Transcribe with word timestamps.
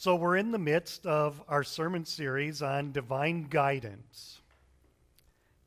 So, 0.00 0.14
we're 0.14 0.36
in 0.36 0.52
the 0.52 0.60
midst 0.60 1.06
of 1.06 1.42
our 1.48 1.64
sermon 1.64 2.04
series 2.04 2.62
on 2.62 2.92
divine 2.92 3.48
guidance, 3.50 4.40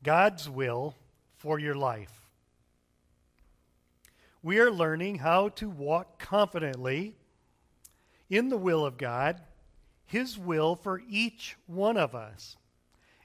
God's 0.02 0.48
will 0.48 0.96
for 1.36 1.58
your 1.58 1.74
life. 1.74 2.30
We 4.42 4.58
are 4.58 4.70
learning 4.70 5.18
how 5.18 5.50
to 5.50 5.68
walk 5.68 6.18
confidently 6.18 7.14
in 8.30 8.48
the 8.48 8.56
will 8.56 8.86
of 8.86 8.96
God, 8.96 9.38
His 10.06 10.38
will 10.38 10.76
for 10.76 11.02
each 11.06 11.58
one 11.66 11.98
of 11.98 12.14
us. 12.14 12.56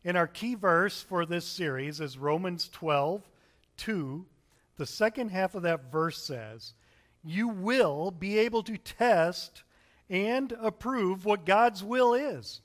And 0.03 0.17
our 0.17 0.27
key 0.27 0.55
verse 0.55 1.01
for 1.01 1.25
this 1.25 1.45
series 1.45 2.01
is 2.01 2.17
Romans 2.17 2.67
12 2.67 3.25
2. 3.77 4.25
The 4.75 4.85
second 4.85 5.29
half 5.29 5.55
of 5.55 5.63
that 5.63 5.89
verse 5.89 6.21
says, 6.21 6.73
You 7.23 7.47
will 7.47 8.11
be 8.11 8.37
able 8.39 8.63
to 8.63 8.77
test 8.77 9.63
and 10.09 10.53
approve 10.61 11.25
what 11.25 11.45
God's 11.45 11.83
will 11.83 12.13
is 12.13 12.61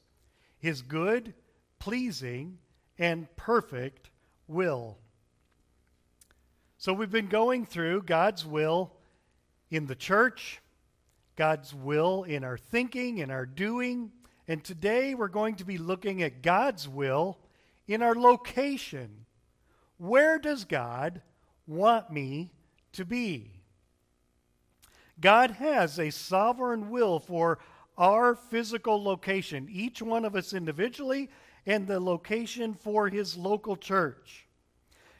His 0.59 0.83
good, 0.83 1.35
pleasing, 1.79 2.59
and 2.99 3.35
perfect 3.37 4.11
will. 4.47 4.99
So 6.79 6.93
we've 6.93 7.11
been 7.11 7.29
going 7.29 7.67
through 7.67 8.03
God's 8.03 8.45
will 8.45 8.93
in 9.71 9.87
the 9.87 9.95
church, 9.95 10.61
God's 11.37 11.75
will 11.75 12.25
in 12.25 12.45
our 12.45 12.59
thinking, 12.59 13.19
in 13.19 13.31
our 13.31 13.47
doing, 13.47 14.11
and 14.49 14.63
today 14.63 15.15
we're 15.15 15.29
going 15.29 15.57
to 15.57 15.65
be 15.65 15.79
looking 15.79 16.23
at 16.23 16.43
God's 16.43 16.89
will 16.89 17.39
in 17.87 18.03
our 18.03 18.15
location. 18.15 19.27
Where 19.99 20.39
does 20.39 20.65
God 20.65 21.23
want 21.67 22.11
me 22.11 22.53
to 22.93 23.05
be? 23.05 23.62
God 25.23 25.53
has 25.53 25.99
a 25.99 26.11
sovereign 26.11 26.91
will 26.91 27.19
for 27.21 27.61
our 27.97 28.35
physical 28.35 29.03
location, 29.03 29.69
each 29.71 30.03
one 30.03 30.25
of 30.25 30.35
us 30.35 30.53
individually, 30.53 31.31
and 31.65 31.87
the 31.87 32.01
location 32.01 32.75
for 32.75 33.09
his 33.09 33.37
local 33.37 33.77
church. 33.77 34.47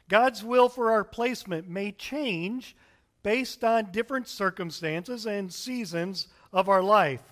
God's 0.09 0.43
will 0.43 0.69
for 0.69 0.91
our 0.91 1.05
placement 1.05 1.69
may 1.69 1.93
change 1.93 2.77
based 3.23 3.63
on 3.63 3.93
different 3.93 4.27
circumstances 4.27 5.25
and 5.25 5.53
seasons 5.53 6.27
of 6.53 6.69
our 6.69 6.83
life. 6.83 7.23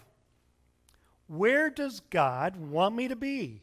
Where 1.26 1.70
does 1.70 2.00
God 2.10 2.56
want 2.56 2.94
me 2.94 3.08
to 3.08 3.16
be? 3.16 3.62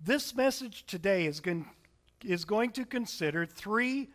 This 0.00 0.34
message 0.34 0.84
today 0.86 1.24
is 1.24 1.40
going, 1.40 1.66
is 2.22 2.44
going 2.44 2.72
to 2.72 2.84
consider 2.84 3.46
three 3.46 4.10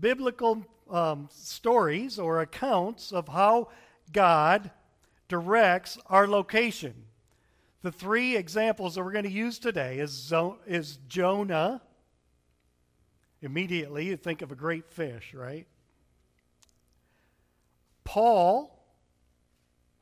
biblical 0.00 0.64
um, 0.90 1.28
stories 1.32 2.18
or 2.18 2.40
accounts 2.40 3.12
of 3.12 3.28
how 3.28 3.68
God 4.12 4.70
directs 5.28 5.98
our 6.06 6.26
location. 6.26 6.94
The 7.82 7.92
three 7.92 8.36
examples 8.36 8.94
that 8.94 9.04
we're 9.04 9.12
going 9.12 9.24
to 9.24 9.30
use 9.30 9.58
today 9.58 9.98
is, 9.98 10.32
is 10.66 10.98
Jonah. 11.08 11.82
Immediately, 13.42 14.06
you 14.06 14.16
think 14.16 14.40
of 14.40 14.52
a 14.52 14.56
great 14.56 14.88
fish, 14.88 15.34
right? 15.34 15.66
Paul. 18.04 18.70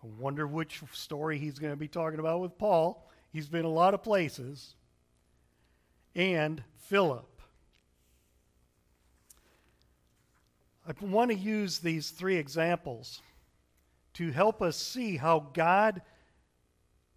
I 0.05 0.09
wonder 0.19 0.47
which 0.47 0.83
story 0.93 1.39
he's 1.39 1.61
going 1.61 1.73
to 1.73 1.77
be 1.77 1.89
talking 1.89 2.19
about 2.19 2.41
with 2.41 2.59
Paul. 2.59 3.09
He's 3.33 3.49
been 3.49 3.65
a 3.65 3.71
lot 3.71 3.95
of 3.95 4.03
places. 4.03 4.75
And 6.15 6.63
Philip. 6.89 7.32
I 10.87 10.93
want 11.01 11.31
to 11.31 11.37
use 11.37 11.79
these 11.79 12.11
three 12.11 12.37
examples 12.37 13.21
to 14.15 14.31
help 14.33 14.61
us 14.61 14.77
see 14.77 15.17
how 15.17 15.47
God 15.53 16.03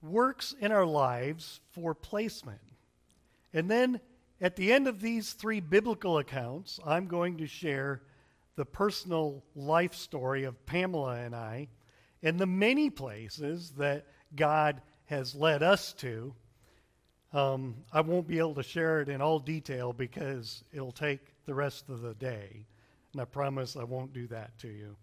works 0.01 0.53
in 0.59 0.71
our 0.71 0.85
lives 0.85 1.59
for 1.71 1.95
placement. 1.95 2.61
And 3.53 3.69
then 3.69 3.99
at 4.39 4.55
the 4.55 4.71
end 4.71 4.87
of 4.87 5.01
these 5.01 5.33
three 5.33 5.61
biblical 5.61 6.19
accounts, 6.19 6.79
I'm 6.85 7.07
going 7.07 7.37
to 7.37 7.47
share 7.47 8.01
the 8.55 8.65
personal 8.65 9.43
life 9.55 9.95
story 9.95 10.43
of 10.43 10.63
Pamela 10.65 11.15
and 11.15 11.35
I 11.35 11.67
and 12.21 12.39
the 12.39 12.45
many 12.45 12.89
places 12.89 13.71
that 13.77 14.05
God 14.35 14.81
has 15.05 15.35
led 15.35 15.63
us 15.63 15.93
to. 15.93 16.33
Um, 17.33 17.75
I 17.91 18.01
won't 18.01 18.27
be 18.27 18.39
able 18.39 18.55
to 18.55 18.63
share 18.63 19.01
it 19.01 19.09
in 19.09 19.21
all 19.21 19.39
detail 19.39 19.91
because 19.91 20.63
it'll 20.71 20.91
take 20.91 21.19
the 21.45 21.53
rest 21.53 21.89
of 21.89 22.01
the 22.01 22.13
day. 22.13 22.65
And 23.15 23.21
I 23.21 23.23
promise 23.23 23.77
I 23.77 23.85
won't 23.85 24.11
do 24.11 24.27
that 24.27 24.57
to 24.57 24.67
you. 24.67 24.97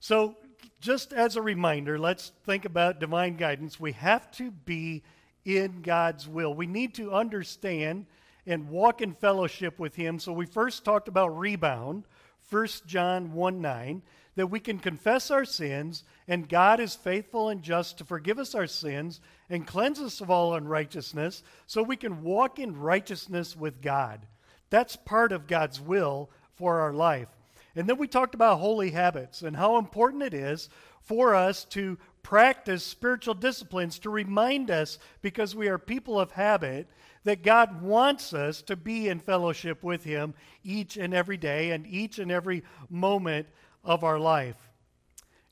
So, 0.00 0.34
just 0.80 1.12
as 1.12 1.36
a 1.36 1.42
reminder, 1.42 1.96
let's 1.96 2.32
think 2.44 2.64
about 2.64 2.98
divine 2.98 3.36
guidance. 3.36 3.78
We 3.78 3.92
have 3.92 4.32
to 4.32 4.50
be 4.50 5.04
in 5.44 5.82
God's 5.82 6.26
will. 6.26 6.54
We 6.54 6.66
need 6.66 6.92
to 6.94 7.12
understand 7.12 8.06
and 8.48 8.68
walk 8.68 9.00
in 9.00 9.12
fellowship 9.12 9.78
with 9.78 9.94
Him. 9.94 10.18
So, 10.18 10.32
we 10.32 10.44
first 10.44 10.84
talked 10.84 11.06
about 11.06 11.38
rebound, 11.38 12.02
1 12.50 12.66
John 12.84 13.32
1 13.32 13.60
9, 13.60 14.02
that 14.34 14.48
we 14.48 14.58
can 14.58 14.80
confess 14.80 15.30
our 15.30 15.44
sins, 15.44 16.02
and 16.26 16.48
God 16.48 16.80
is 16.80 16.96
faithful 16.96 17.48
and 17.48 17.62
just 17.62 17.98
to 17.98 18.04
forgive 18.04 18.40
us 18.40 18.56
our 18.56 18.66
sins 18.66 19.20
and 19.48 19.68
cleanse 19.68 20.00
us 20.00 20.20
of 20.20 20.32
all 20.32 20.56
unrighteousness, 20.56 21.44
so 21.68 21.84
we 21.84 21.96
can 21.96 22.24
walk 22.24 22.58
in 22.58 22.76
righteousness 22.76 23.54
with 23.54 23.80
God. 23.80 24.26
That's 24.68 24.96
part 24.96 25.30
of 25.30 25.46
God's 25.46 25.80
will 25.80 26.28
for 26.56 26.80
our 26.80 26.92
life. 26.92 27.28
And 27.74 27.88
then 27.88 27.98
we 27.98 28.08
talked 28.08 28.34
about 28.34 28.58
holy 28.58 28.90
habits 28.90 29.42
and 29.42 29.56
how 29.56 29.78
important 29.78 30.22
it 30.22 30.34
is 30.34 30.68
for 31.02 31.34
us 31.34 31.64
to 31.66 31.98
practice 32.22 32.82
spiritual 32.82 33.34
disciplines 33.34 33.98
to 34.00 34.10
remind 34.10 34.70
us, 34.70 34.98
because 35.22 35.54
we 35.54 35.68
are 35.68 35.78
people 35.78 36.18
of 36.18 36.32
habit, 36.32 36.88
that 37.22 37.42
God 37.42 37.82
wants 37.82 38.32
us 38.32 38.62
to 38.62 38.76
be 38.76 39.08
in 39.08 39.20
fellowship 39.20 39.84
with 39.84 40.02
Him 40.02 40.34
each 40.64 40.96
and 40.96 41.14
every 41.14 41.36
day 41.36 41.70
and 41.70 41.86
each 41.86 42.18
and 42.18 42.32
every 42.32 42.64
moment 42.88 43.46
of 43.84 44.02
our 44.02 44.18
life. 44.18 44.56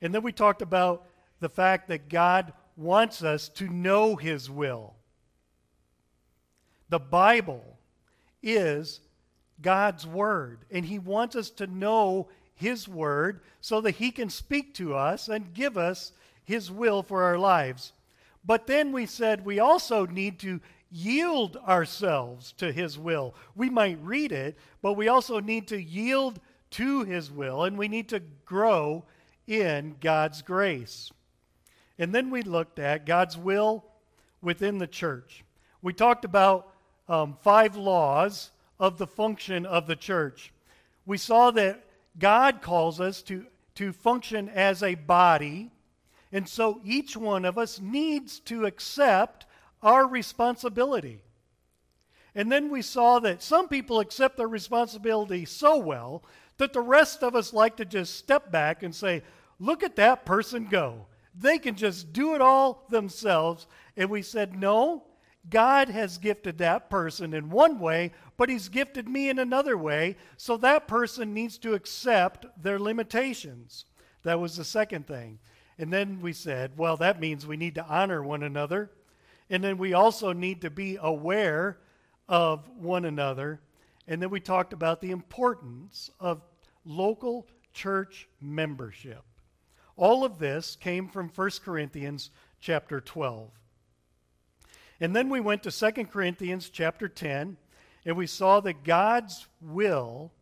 And 0.01 0.15
then 0.15 0.23
we 0.23 0.33
talked 0.33 0.63
about 0.63 1.07
the 1.41 1.49
fact 1.49 1.89
that 1.89 2.09
God 2.09 2.53
wants 2.77 3.23
us 3.23 3.49
to 3.51 3.69
know 3.69 4.17
His 4.17 4.51
will. 4.51 4.95
The 6.89 6.99
Bible 6.99 7.79
is 8.43 9.01
God's 9.63 10.07
Word, 10.07 10.65
and 10.71 10.85
He 10.85 10.99
wants 10.99 11.37
us 11.37 11.51
to 11.51 11.67
know 11.67 12.29
His 12.55 12.89
Word 12.89 13.41
so 13.61 13.81
that 13.81 13.97
He 13.97 14.11
can 14.11 14.29
speak 14.31 14.75
to 14.75 14.95
us 14.95 15.29
and 15.29 15.55
give 15.55 15.77
us 15.79 16.13
His 16.45 16.71
will 16.71 17.03
for 17.03 17.23
our 17.23 17.39
lives. 17.39 17.93
But 18.45 18.67
then 18.67 18.93
we 18.93 19.07
said 19.07 19.45
we 19.45 19.59
also 19.59 20.07
need 20.07 20.39
to 20.41 20.61
yield 20.91 21.57
ourselves 21.57 22.53
to 22.59 22.73
His 22.73 22.99
will. 22.99 23.35
We 23.55 23.71
might 23.71 23.99
read 24.03 24.33
it, 24.33 24.59
but 24.83 24.95
we 24.95 25.09
also 25.09 25.41
need 25.41 25.69
to 25.69 25.83
yield 25.83 26.39
to 26.73 27.05
His 27.05 27.31
will, 27.31 27.65
and 27.65 27.79
we 27.79 27.89
need 27.89 28.09
to 28.11 28.21
grow 28.45 29.05
in 29.47 29.97
God's 30.01 30.43
grace. 30.43 31.13
And 31.99 32.15
then 32.15 32.31
we 32.31 32.43
looked 32.43 32.79
at 32.79 33.07
God's 33.07 33.37
will 33.37 33.85
within 34.43 34.79
the 34.79 34.87
church. 34.87 35.45
We 35.83 35.93
talked 35.93 36.25
about 36.25 36.73
um, 37.09 37.37
five 37.43 37.77
laws 37.77 38.51
of 38.85 38.99
the 38.99 39.07
function 39.07 39.65
of 39.65 39.87
the 39.87 39.97
church. 39.97 40.53
We 41.07 41.17
saw 41.17 41.51
that 41.53 41.85
God 42.19 42.61
calls 42.61 43.01
us 43.01 43.23
to, 43.23 43.47
to 43.77 43.95
function 43.95 44.51
as 44.51 44.83
a 44.83 44.95
body, 44.95 45.71
and 46.31 46.47
so 46.47 46.83
each 46.85 47.17
one 47.17 47.47
of 47.47 47.57
us 47.57 47.81
needs 47.81 48.41
to 48.41 48.67
accept 48.67 49.47
our 49.83 50.07
responsibility. 50.07 51.23
And 52.35 52.53
then 52.53 52.69
we 52.69 52.83
saw 52.83 53.21
that 53.21 53.43
some 53.43 53.69
people 53.69 54.01
accept 54.01 54.37
their 54.37 54.49
responsibility 54.49 55.47
so 55.47 55.79
well 55.79 56.23
that 56.59 56.75
the 56.75 56.83
rest 56.83 57.23
of 57.23 57.35
us 57.35 57.55
like 57.55 57.77
to 57.77 57.87
just 57.87 58.17
step 58.17 58.53
back 58.53 58.83
and 58.83 58.95
say, 58.95 59.23
Look 59.59 59.83
at 59.83 59.97
that 59.97 60.27
person 60.27 60.67
go. 60.67 61.07
They 61.35 61.59
can 61.59 61.75
just 61.75 62.13
do 62.13 62.35
it 62.35 62.43
all 62.43 62.85
themselves. 62.91 63.67
And 63.97 64.11
we 64.11 64.21
said, 64.21 64.59
No, 64.59 65.05
God 65.51 65.89
has 65.89 66.19
gifted 66.19 66.59
that 66.59 66.89
person 66.89 67.35
in 67.35 67.51
one 67.51 67.79
way, 67.79 68.13
but 68.37 68.49
He's 68.49 68.69
gifted 68.69 69.09
me 69.09 69.29
in 69.29 69.39
another 69.39 69.77
way, 69.77 70.17
so 70.37 70.57
that 70.57 70.89
person 70.89 71.35
needs 71.35 71.59
to 71.59 71.75
accept 71.75 72.47
their 72.63 72.79
limitations. 72.79 73.85
That 74.23 74.41
was 74.41 74.57
the 74.57 74.65
second 74.65 75.07
thing. 75.07 75.39
And 75.79 75.93
then 75.93 76.21
we 76.21 76.33
said, 76.33 76.73
well, 76.77 76.97
that 76.99 77.21
means 77.21 77.47
we 77.47 77.57
need 77.57 77.75
to 77.75 77.87
honor 77.87 78.23
one 78.23 78.43
another. 78.43 78.91
And 79.51 79.63
then 79.63 79.77
we 79.77 79.93
also 79.93 80.33
need 80.33 80.63
to 80.63 80.71
be 80.71 80.99
aware 81.01 81.79
of 82.29 82.69
one 82.79 83.05
another. 83.05 83.61
And 84.07 84.23
then 84.23 84.31
we 84.31 84.41
talked 84.41 84.73
about 84.73 85.01
the 85.01 85.11
importance 85.11 86.11
of 86.21 86.43
local 86.85 87.47
church 87.73 88.29
membership. 88.41 89.23
All 89.97 90.25
of 90.25 90.39
this 90.39 90.77
came 90.77 91.09
from 91.09 91.29
1 91.29 91.51
Corinthians 91.65 92.31
chapter 92.61 93.01
12. 93.01 93.51
And 95.05 95.15
then 95.15 95.29
we 95.29 95.39
went 95.39 95.65
to 95.65 95.71
2 95.71 96.07
Corinthians 96.07 96.71
chapter 96.71 97.11
10, 97.11 97.59
and 98.07 98.17
we 98.17 98.27
saw 98.27 98.61
that 98.61 98.85
God's 98.85 99.47
will 99.61 100.33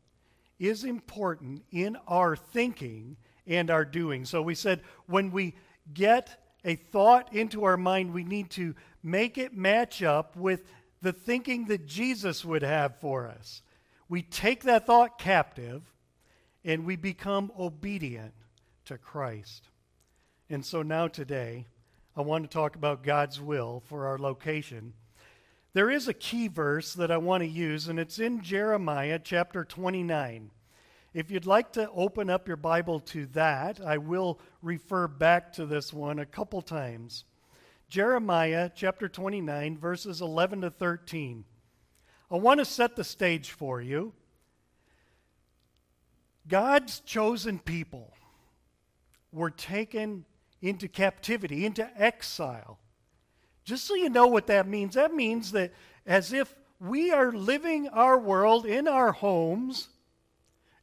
is 0.61 0.85
important 0.85 1.65
in 1.73 1.97
our 2.07 2.37
thinking 2.37 3.17
and 3.45 3.73
our 3.73 3.85
doing. 3.85 4.25
So 4.25 4.41
we 4.41 4.55
said 4.55 4.83
when 5.07 5.33
we 5.33 5.57
get 5.93 6.41
a 6.65 6.77
thought 6.77 7.35
into 7.35 7.65
our 7.65 7.77
mind, 7.77 8.15
we 8.15 8.23
need 8.23 8.51
to 8.51 8.77
make 9.03 9.37
it 9.37 9.53
match 9.53 10.01
up 10.01 10.37
with 10.37 10.63
the 11.01 11.13
thinking 11.13 11.65
that 11.65 11.85
Jesus 11.89 12.45
would 12.45 12.63
have 12.63 13.01
for 13.01 13.27
us. 13.27 13.63
We 14.09 14.23
take 14.23 14.63
that 14.63 14.87
thought 14.87 15.19
captive 15.19 15.83
and 16.65 16.87
we 16.87 16.95
become 16.95 17.51
obedient 17.59 18.35
to 18.85 18.97
Christ. 18.97 19.71
And 20.49 20.65
so 20.65 20.83
now, 20.83 21.09
today, 21.09 21.67
I 22.15 22.21
want 22.21 22.45
to 22.45 22.51
talk 22.51 22.77
about 22.77 23.03
God's 23.03 23.41
will 23.41 23.83
for 23.87 24.07
our 24.07 24.19
location. 24.19 24.93
There 25.73 25.91
is 25.91 26.09
a 26.09 26.15
key 26.15 26.49
verse 26.49 26.93
that 26.93 27.11
I 27.11 27.17
want 27.17 27.43
to 27.43 27.49
use, 27.49 27.89
and 27.89 27.99
it's 27.99 28.19
in 28.19 28.43
Jeremiah 28.43 29.19
chapter 29.19 29.65
29. 29.65 30.51
If 31.15 31.31
you'd 31.31 31.47
like 31.47 31.73
to 31.73 31.91
open 31.91 32.29
up 32.29 32.47
your 32.47 32.59
Bible 32.59 33.01
to 33.01 33.25
that, 33.29 33.81
I 33.81 33.97
will 33.97 34.39
refer 34.61 35.09
back 35.09 35.55
to 35.55 35.65
this 35.65 35.91
one 35.91 36.19
a 36.19 36.27
couple 36.27 36.61
times. 36.61 37.25
Jeremiah 37.89 38.71
chapter 38.75 39.09
29, 39.09 39.79
verses 39.79 40.21
11 40.21 40.63
to 40.63 40.71
13. 40.71 41.45
I 42.31 42.37
want 42.37 42.61
to 42.61 42.67
set 42.67 42.95
the 42.95 43.05
stage 43.05 43.51
for 43.51 43.81
you. 43.81 44.13
God's 46.47 47.01
chosen 47.01 47.59
people 47.59 48.13
were 49.33 49.51
taken 49.51 50.27
into 50.63 50.89
captivity, 50.89 51.67
into 51.67 51.89
exile. 52.01 52.79
Just 53.65 53.85
so 53.85 53.95
you 53.95 54.09
know 54.09 54.29
what 54.29 54.47
that 54.47 54.67
means, 54.67 54.95
that 54.95 55.13
means 55.13 55.53
that 55.53 55.73
as 56.07 56.33
if 56.33 56.55
we 56.81 57.11
are 57.11 57.33
living 57.33 57.89
our 57.89 58.19
world 58.19 58.65
in 58.65 58.89
our 58.89 59.13
homes, 59.13 59.89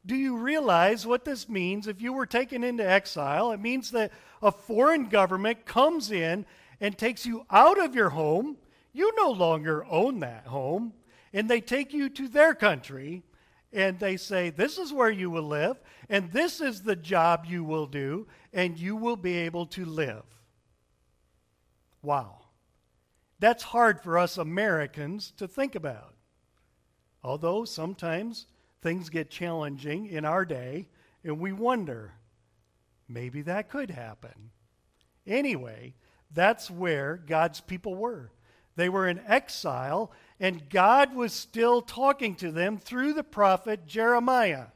do 0.04 0.14
you 0.14 0.36
realize 0.36 1.06
what 1.06 1.24
this 1.24 1.48
means 1.48 1.86
if 1.86 2.00
you 2.00 2.12
were 2.12 2.26
taken 2.26 2.62
into 2.62 2.88
exile? 2.88 3.52
It 3.52 3.60
means 3.60 3.90
that 3.90 4.12
a 4.42 4.52
foreign 4.52 5.08
government 5.08 5.66
comes 5.66 6.10
in 6.10 6.46
and 6.80 6.96
takes 6.96 7.26
you 7.26 7.44
out 7.50 7.78
of 7.78 7.94
your 7.94 8.10
home. 8.10 8.56
You 8.92 9.12
no 9.16 9.30
longer 9.30 9.84
own 9.84 10.20
that 10.20 10.46
home, 10.46 10.94
and 11.32 11.48
they 11.48 11.60
take 11.60 11.92
you 11.92 12.08
to 12.10 12.28
their 12.28 12.54
country 12.54 13.22
and 13.72 13.98
they 13.98 14.16
say, 14.16 14.50
This 14.50 14.78
is 14.78 14.92
where 14.92 15.10
you 15.10 15.30
will 15.30 15.44
live, 15.44 15.80
and 16.08 16.30
this 16.32 16.60
is 16.60 16.82
the 16.82 16.96
job 16.96 17.44
you 17.46 17.64
will 17.64 17.86
do, 17.86 18.26
and 18.52 18.78
you 18.78 18.96
will 18.96 19.16
be 19.16 19.36
able 19.38 19.66
to 19.66 19.84
live. 19.84 20.24
Wow. 22.02 22.38
That's 23.38 23.62
hard 23.62 24.00
for 24.00 24.18
us 24.18 24.36
Americans 24.36 25.32
to 25.38 25.48
think 25.48 25.74
about. 25.74 26.14
Although 27.22 27.64
sometimes 27.64 28.46
things 28.82 29.08
get 29.08 29.30
challenging 29.30 30.06
in 30.06 30.24
our 30.24 30.44
day, 30.44 30.88
and 31.24 31.38
we 31.38 31.52
wonder, 31.52 32.12
maybe 33.08 33.42
that 33.42 33.70
could 33.70 33.90
happen. 33.90 34.50
Anyway, 35.26 35.94
that's 36.32 36.70
where 36.70 37.16
God's 37.16 37.60
people 37.60 37.94
were. 37.94 38.30
They 38.76 38.88
were 38.88 39.08
in 39.08 39.20
exile, 39.26 40.12
and 40.40 40.68
God 40.70 41.14
was 41.14 41.34
still 41.34 41.82
talking 41.82 42.34
to 42.36 42.50
them 42.50 42.78
through 42.78 43.12
the 43.12 43.22
prophet 43.22 43.86
Jeremiah. 43.86 44.68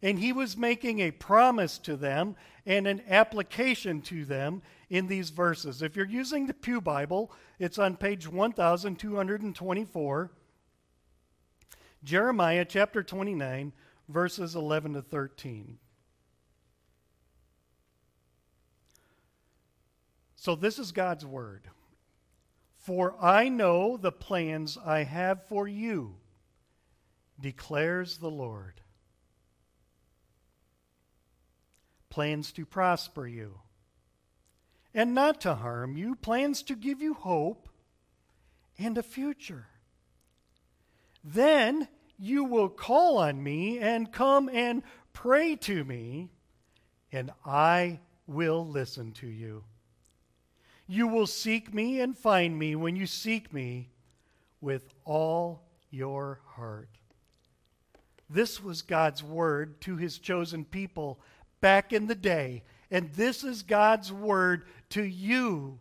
And 0.00 0.18
he 0.18 0.32
was 0.32 0.56
making 0.56 1.00
a 1.00 1.10
promise 1.10 1.76
to 1.78 1.96
them 1.96 2.36
and 2.64 2.86
an 2.86 3.02
application 3.08 4.00
to 4.02 4.24
them 4.24 4.62
in 4.88 5.08
these 5.08 5.30
verses. 5.30 5.82
If 5.82 5.96
you're 5.96 6.06
using 6.06 6.46
the 6.46 6.54
Pew 6.54 6.80
Bible, 6.80 7.32
it's 7.58 7.78
on 7.78 7.96
page 7.96 8.28
1224. 8.28 10.30
Jeremiah 12.02 12.64
chapter 12.64 13.02
29, 13.02 13.72
verses 14.08 14.54
11 14.54 14.94
to 14.94 15.02
13. 15.02 15.78
So, 20.36 20.54
this 20.54 20.78
is 20.78 20.92
God's 20.92 21.26
word. 21.26 21.68
For 22.80 23.14
I 23.20 23.48
know 23.48 23.96
the 23.96 24.12
plans 24.12 24.78
I 24.84 25.04
have 25.04 25.46
for 25.46 25.68
you, 25.68 26.16
declares 27.38 28.18
the 28.18 28.30
Lord. 28.30 28.80
Plans 32.08 32.52
to 32.52 32.66
prosper 32.66 33.26
you 33.26 33.60
and 34.94 35.14
not 35.14 35.42
to 35.42 35.54
harm 35.54 35.96
you, 35.96 36.16
plans 36.16 36.62
to 36.64 36.74
give 36.74 37.00
you 37.00 37.14
hope 37.14 37.68
and 38.78 38.96
a 38.98 39.02
future. 39.02 39.66
Then 41.22 41.86
you 42.18 42.44
will 42.44 42.68
call 42.68 43.18
on 43.18 43.42
me 43.42 43.78
and 43.78 44.10
come 44.10 44.48
and 44.48 44.82
pray 45.12 45.56
to 45.56 45.84
me, 45.84 46.30
and 47.12 47.30
I 47.44 48.00
will 48.26 48.66
listen 48.66 49.12
to 49.12 49.26
you. 49.26 49.64
You 50.90 51.06
will 51.06 51.28
seek 51.28 51.72
me 51.72 52.00
and 52.00 52.18
find 52.18 52.58
me 52.58 52.74
when 52.74 52.96
you 52.96 53.06
seek 53.06 53.52
me 53.52 53.90
with 54.60 54.92
all 55.04 55.62
your 55.88 56.40
heart. 56.44 56.88
This 58.28 58.60
was 58.60 58.82
God's 58.82 59.22
word 59.22 59.80
to 59.82 59.96
his 59.96 60.18
chosen 60.18 60.64
people 60.64 61.20
back 61.60 61.92
in 61.92 62.08
the 62.08 62.16
day, 62.16 62.64
and 62.90 63.08
this 63.12 63.44
is 63.44 63.62
God's 63.62 64.12
word 64.12 64.64
to 64.88 65.04
you 65.04 65.78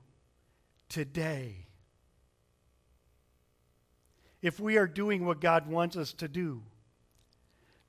today. 0.89 1.65
If 4.43 4.59
we 4.59 4.77
are 4.77 4.85
doing 4.85 5.25
what 5.25 5.41
God 5.41 5.65
wants 5.65 5.97
us 5.97 6.13
to 6.13 6.27
do, 6.27 6.61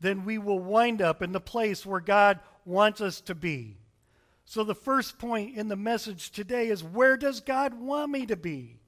then 0.01 0.25
we 0.25 0.39
will 0.39 0.59
wind 0.59 1.03
up 1.03 1.21
in 1.21 1.33
the 1.33 1.39
place 1.39 1.85
where 1.85 2.01
God 2.01 2.41
wants 2.65 3.03
us 3.03 3.21
to 3.21 3.35
be. 3.35 3.77
So, 4.51 4.65
the 4.65 4.75
first 4.75 5.17
point 5.17 5.57
in 5.57 5.69
the 5.69 5.77
message 5.77 6.33
today 6.33 6.71
is 6.71 6.83
where 6.83 7.17
does 7.17 7.39
God 7.39 7.73
want 7.73 8.11
me 8.11 8.27
to 8.27 8.35
be? 8.35 8.81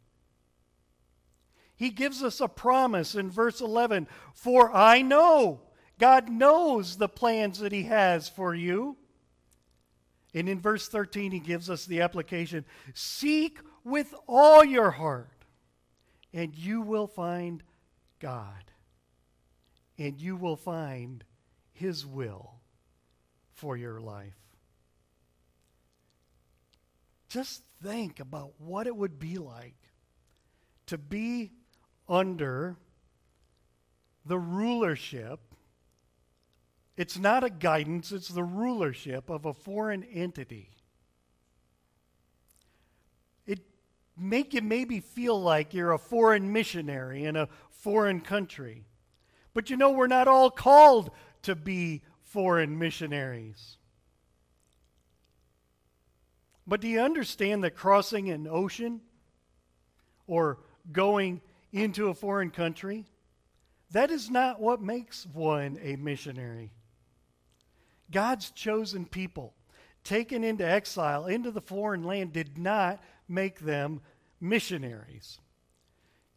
He 1.77 1.91
gives 1.91 2.21
us 2.21 2.41
a 2.41 2.49
promise 2.49 3.15
in 3.15 3.31
verse 3.31 3.61
11 3.61 4.09
For 4.35 4.75
I 4.75 5.03
know, 5.03 5.61
God 6.01 6.29
knows 6.29 6.97
the 6.97 7.09
plans 7.09 7.61
that 7.61 7.71
He 7.71 7.85
has 7.85 8.29
for 8.29 8.57
you. 8.57 8.97
And 10.35 10.49
in 10.49 10.59
verse 10.59 10.89
13, 10.89 11.31
He 11.31 11.39
gives 11.39 11.71
us 11.71 11.87
the 11.87 12.01
application 12.01 12.65
Seek 12.93 13.61
with 13.85 14.13
all 14.27 14.65
your 14.65 14.91
heart, 14.91 15.45
and 16.35 16.57
you 16.57 16.81
will 16.81 17.07
find 17.07 17.63
God, 18.19 18.65
and 19.97 20.21
you 20.21 20.35
will 20.35 20.57
find 20.57 21.23
His 21.73 22.05
will 22.05 22.55
for 23.53 23.77
your 23.77 24.01
life. 24.01 24.42
Just 27.33 27.63
think 27.83 28.21
about 28.21 28.53
what 28.59 28.87
it 28.87 28.95
would 28.95 29.19
be 29.19 29.39
like 29.39 29.91
to 30.85 30.99
be 30.99 31.53
under 32.07 32.77
the 34.27 34.39
rulership. 34.39 35.41
It's 36.95 37.19
not 37.19 37.43
a 37.43 37.49
guidance, 37.49 38.13
it's 38.13 38.29
the 38.29 38.45
rulership 38.45 39.31
of 39.31 39.47
a 39.47 39.55
foreign 39.55 40.05
entity. 40.05 40.69
It 43.47 43.61
make 44.15 44.53
you 44.53 44.61
maybe 44.61 45.01
feel 45.01 45.41
like 45.41 45.73
you're 45.73 45.93
a 45.93 45.99
foreign 45.99 46.53
missionary 46.53 47.25
in 47.25 47.37
a 47.37 47.49
foreign 47.71 48.21
country. 48.21 48.85
But 49.55 49.71
you 49.71 49.79
know 49.79 49.91
we're 49.91 50.07
not 50.07 50.29
all 50.29 50.51
called 50.51 51.11
to 51.45 51.55
be 51.55 52.03
foreign 52.21 52.79
missionaries. 52.79 53.79
But 56.67 56.81
do 56.81 56.89
you 56.89 57.01
understand 57.01 57.65
that 57.65 57.77
crossing 57.77 58.31
an 58.31 58.47
ocean 58.49 59.01
or 60.27 60.59
going 60.91 61.41
into 61.73 62.09
a 62.09 62.15
foreign 62.15 62.51
country, 62.51 63.07
that 63.91 64.11
is 64.11 64.31
not 64.31 64.61
what 64.61 64.81
makes 64.81 65.27
one 65.27 65.79
a 65.83 65.97
missionary. 65.97 66.73
God's 68.11 68.51
chosen 68.51 69.07
people, 69.07 69.55
taken 70.05 70.45
into 70.45 70.67
exile 70.67 71.27
into 71.27 71.51
the 71.51 71.61
foreign 71.61 72.05
land, 72.05 72.33
did 72.33 72.59
not 72.59 73.03
make 73.29 73.61
them 73.61 74.01
missionaries. 74.41 75.39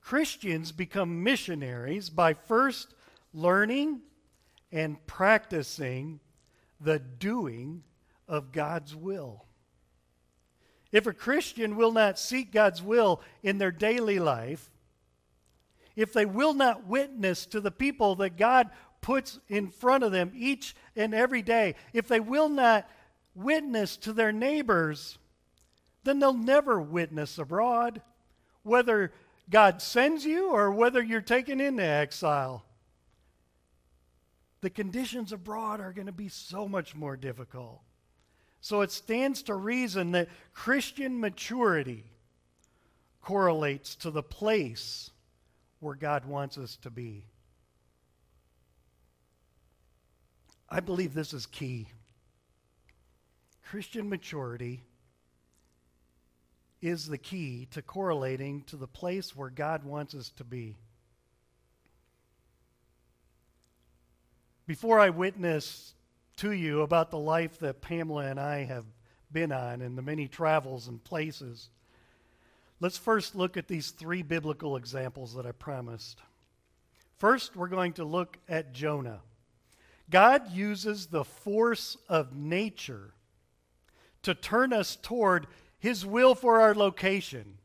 Christians 0.02 0.72
become 0.72 1.24
missionaries 1.24 2.10
by 2.10 2.34
first 2.34 2.94
learning 3.34 4.02
and 4.72 5.06
practicing 5.08 6.20
the 6.80 7.00
doing 7.00 7.84
of 8.28 8.52
God's 8.52 8.96
will. 8.96 9.46
If 10.96 11.08
a 11.08 11.14
Christian 11.14 11.76
will 11.76 11.92
not 11.92 12.18
seek 12.18 12.54
God's 12.54 12.82
will 12.82 13.20
in 13.44 13.58
their 13.58 13.70
daily 13.70 14.18
life, 14.18 14.72
if 15.98 16.14
they 16.14 16.26
will 16.26 16.54
not 16.54 16.88
witness 16.88 17.46
to 17.48 17.60
the 17.60 17.70
people 17.70 18.16
that 18.16 18.38
God 18.38 18.70
puts 19.02 19.38
in 19.50 19.72
front 19.72 20.06
of 20.06 20.14
them 20.14 20.32
each 20.34 20.74
and 20.96 21.14
every 21.14 21.42
day, 21.42 21.76
if 21.92 22.08
they 22.08 22.22
will 22.22 22.48
not 22.48 22.90
witness 23.34 23.98
to 23.98 24.14
their 24.14 24.32
neighbors, 24.32 25.18
then 26.06 26.20
they'll 26.20 26.34
never 26.34 26.80
witness 26.80 27.38
abroad, 27.38 28.02
whether 28.64 29.12
God 29.50 29.82
sends 29.82 30.24
you 30.24 30.52
or 30.52 30.72
whether 30.72 31.04
you're 31.04 31.20
taken 31.20 31.60
into 31.60 31.84
exile. 31.84 32.64
The 34.62 34.70
conditions 34.70 35.34
abroad 35.34 35.82
are 35.82 35.92
going 35.92 36.08
to 36.08 36.14
be 36.14 36.30
so 36.30 36.70
much 36.70 36.96
more 36.96 37.18
difficult. 37.18 37.82
So 38.66 38.82
it 38.82 38.90
stands 38.90 39.44
to 39.44 39.54
reason 39.54 40.14
that 40.14 40.28
Christian 40.52 41.20
maturity 41.20 42.04
correlates 43.22 43.94
to 43.98 44.10
the 44.10 44.24
place 44.24 45.12
where 45.82 45.94
God 45.94 46.26
wants 46.26 46.58
us 46.58 46.76
to 46.78 46.90
be. 46.90 47.26
I 50.68 50.80
believe 50.80 51.14
this 51.14 51.32
is 51.32 51.46
key. 51.46 51.90
Christian 53.70 54.10
maturity 54.10 54.82
is 56.82 57.06
the 57.06 57.20
key 57.20 57.68
to 57.70 57.84
correlating 57.84 58.64
to 58.64 58.78
the 58.78 58.88
place 58.88 59.36
where 59.36 59.52
God 59.52 59.84
wants 59.84 60.16
us 60.16 60.30
to 60.38 60.44
be. 60.44 60.76
Before 64.66 65.00
I 65.00 65.12
witness 65.12 65.95
to 66.38 66.52
you 66.52 66.82
about 66.82 67.12
the 67.12 67.18
life 67.18 67.60
that 67.60 67.82
Pamela 67.82 68.26
and 68.26 68.40
I 68.40 68.64
have 68.64 68.86
been 69.32 69.52
on 69.52 69.82
and 69.82 69.98
the 69.98 70.02
many 70.02 70.28
travels 70.28 70.88
and 70.88 71.04
places, 71.04 71.70
let's 72.80 72.98
first 72.98 73.36
look 73.36 73.58
at 73.58 73.68
these 73.68 73.92
three 73.92 74.22
biblical 74.22 74.76
examples 74.76 75.34
that 75.36 75.46
I 75.46 75.52
promised. 75.52 76.20
First, 77.18 77.56
we're 77.56 77.68
going 77.68 77.94
to 77.94 78.04
look 78.04 78.38
at 78.50 78.74
Jonah. 78.74 79.22
God 80.10 80.52
uses 80.52 81.08
the 81.08 81.24
force 81.24 81.98
of 82.10 82.36
nature 82.36 83.14
to 84.24 84.34
turn 84.36 84.74
us 84.74 84.96
toward 84.96 85.48
his 85.80 86.06
will 86.06 86.36
for 86.36 86.60
our 86.60 86.76
location. 86.76 87.58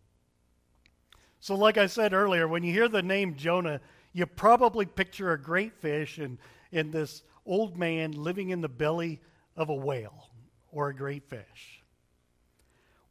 So, 1.40 1.54
like 1.54 1.78
I 1.78 1.86
said 1.86 2.12
earlier, 2.12 2.46
when 2.46 2.62
you 2.62 2.72
hear 2.72 2.88
the 2.88 3.02
name 3.02 3.34
Jonah, 3.36 3.80
you 4.12 4.26
probably 4.26 4.86
picture 4.86 5.32
a 5.32 5.40
great 5.40 5.74
fish 5.74 6.18
and, 6.18 6.38
and 6.72 6.92
this 6.92 7.22
old 7.46 7.76
man 7.76 8.12
living 8.12 8.50
in 8.50 8.60
the 8.60 8.68
belly 8.68 9.20
of 9.56 9.68
a 9.68 9.74
whale 9.74 10.30
or 10.70 10.88
a 10.88 10.94
great 10.94 11.28
fish. 11.28 11.82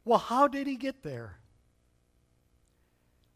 Well, 0.04 0.18
how 0.18 0.48
did 0.48 0.66
he 0.66 0.76
get 0.76 1.02
there? 1.02 1.36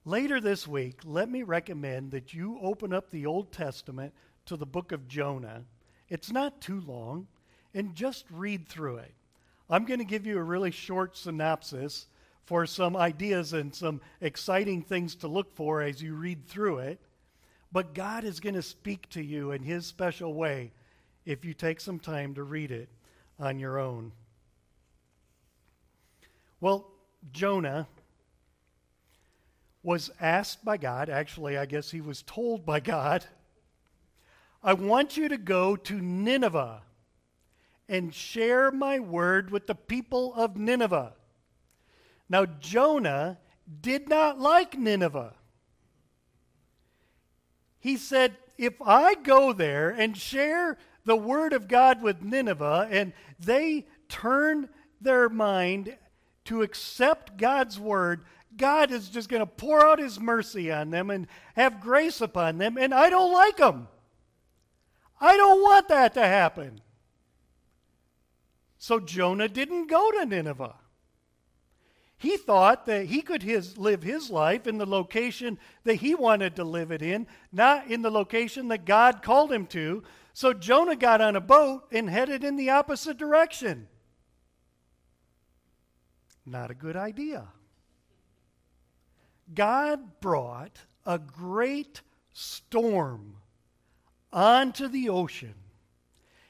Later 0.05 0.41
this 0.41 0.67
week, 0.67 1.01
let 1.05 1.31
me 1.31 1.43
recommend 1.43 2.11
that 2.11 2.35
you 2.35 2.59
open 2.61 2.93
up 2.93 3.11
the 3.11 3.27
Old 3.27 3.53
Testament 3.53 4.13
to 4.47 4.57
the 4.57 4.67
book 4.67 4.93
of 4.93 5.09
Jonah. 5.09 5.65
It's 6.09 6.31
not 6.31 6.61
too 6.61 6.81
long, 6.81 7.27
and 7.73 7.95
just 7.95 8.27
read 8.31 8.69
through 8.69 8.99
it. 8.99 9.15
I'm 9.71 9.87
going 9.87 10.01
to 10.01 10.05
give 10.05 10.27
you 10.27 10.39
a 10.39 10.43
really 10.43 10.71
short 10.71 11.17
synopsis 11.17 12.07
for 12.45 12.67
some 12.67 12.97
ideas 12.97 13.55
and 13.55 13.75
some 13.75 14.03
exciting 14.21 14.83
things 14.83 15.15
to 15.17 15.29
look 15.29 15.55
for 15.55 15.81
as 15.81 16.03
you 16.03 16.15
read 16.15 16.47
through 16.47 16.79
it. 16.81 17.01
But 17.73 17.95
God 17.95 18.25
is 18.25 18.41
going 18.41 18.55
to 18.55 18.63
speak 18.63 19.09
to 19.11 19.23
you 19.23 19.53
in 19.53 19.63
His 19.63 19.87
special 19.87 20.35
way 20.35 20.73
if 21.25 21.45
you 21.45 21.55
take 21.55 21.81
some 21.81 21.99
time 21.99 22.35
to 22.35 22.43
read 22.43 22.71
it 22.71 22.89
on 23.39 23.59
your 23.59 23.79
own. 23.79 24.13
Well, 26.61 26.91
Jonah 27.33 27.89
was 29.83 30.11
asked 30.21 30.65
by 30.65 30.77
God, 30.77 31.11
actually, 31.11 31.59
I 31.59 31.67
guess 31.67 31.91
he 31.91 32.01
was 32.01 32.23
told 32.23 32.65
by 32.65 32.81
God, 32.81 33.25
I 34.63 34.73
want 34.73 35.17
you 35.17 35.29
to 35.29 35.37
go 35.37 35.77
to 35.77 36.01
Nineveh 36.01 36.81
and 37.87 38.15
share 38.15 38.71
my 38.71 38.99
word 38.99 39.51
with 39.51 39.67
the 39.67 39.75
people 39.75 40.33
of 40.35 40.57
Nineveh. 40.57 41.13
Now, 42.31 42.47
Jonah 42.47 43.39
did 43.83 44.09
not 44.09 44.41
like 44.41 44.79
Nineveh. 44.79 45.35
He 47.79 47.99
said, 47.99 48.37
If 48.57 48.81
I 48.81 49.15
go 49.15 49.53
there 49.53 49.91
and 49.91 50.17
share 50.17 50.79
the 51.05 51.17
word 51.17 51.53
of 51.53 51.69
God 51.69 52.03
with 52.03 52.23
Nineveh 52.23 52.89
and 52.91 53.13
they 53.39 53.87
turn 54.09 54.69
their 55.01 55.29
mind 55.29 55.97
to 56.47 56.63
accept 56.63 57.37
God's 57.37 57.79
word, 57.79 58.25
God 58.57 58.91
is 58.91 59.09
just 59.09 59.29
going 59.29 59.41
to 59.41 59.47
pour 59.47 59.85
out 59.85 59.99
his 59.99 60.21
mercy 60.21 60.71
on 60.71 60.91
them 60.91 61.11
and 61.11 61.27
have 61.57 61.81
grace 61.81 62.21
upon 62.21 62.59
them, 62.59 62.77
and 62.79 62.95
I 62.95 63.11
don't 63.11 63.33
like 63.33 63.57
them. 63.57 63.89
I 65.21 65.37
don't 65.37 65.63
want 65.63 65.89
that 65.89 66.15
to 66.15 66.25
happen. 66.25 66.81
So 68.79 69.01
Jonah 69.01 69.49
didn't 69.49 69.87
go 69.87 70.11
to 70.13 70.27
Nineveh. 70.27 70.75
He 72.17 72.37
thought 72.37 72.87
that 72.87 73.07
he 73.07 73.23
could 73.23 73.43
his, 73.43 73.77
live 73.77 74.03
his 74.03 74.31
life 74.31 74.67
in 74.67 74.79
the 74.79 74.87
location 74.87 75.59
that 75.85 75.97
he 75.97 76.15
wanted 76.15 76.57
to 76.57 76.65
live 76.65 76.91
it 76.91 77.03
in, 77.03 77.27
not 77.53 77.91
in 77.91 78.03
the 78.03 78.11
location 78.11 78.69
that 78.69 78.85
God 78.85 79.23
called 79.23 79.53
him 79.53 79.67
to. 79.69 80.03
So 80.35 80.53
Jonah 80.53 80.97
got 80.97 81.21
on 81.21 81.37
a 81.37 81.41
boat 81.41 81.85
and 81.93 82.11
headed 82.11 82.43
in 82.43 82.57
the 82.57 82.71
opposite 82.71 83.17
direction. 83.17 83.87
Not 86.45 86.71
a 86.71 86.75
good 86.75 86.97
idea. 86.97 87.49
God 89.55 90.21
brought 90.21 90.81
a 91.07 91.19
great 91.19 92.03
storm 92.33 93.37
onto 94.33 94.89
the 94.89 95.09
ocean 95.09 95.55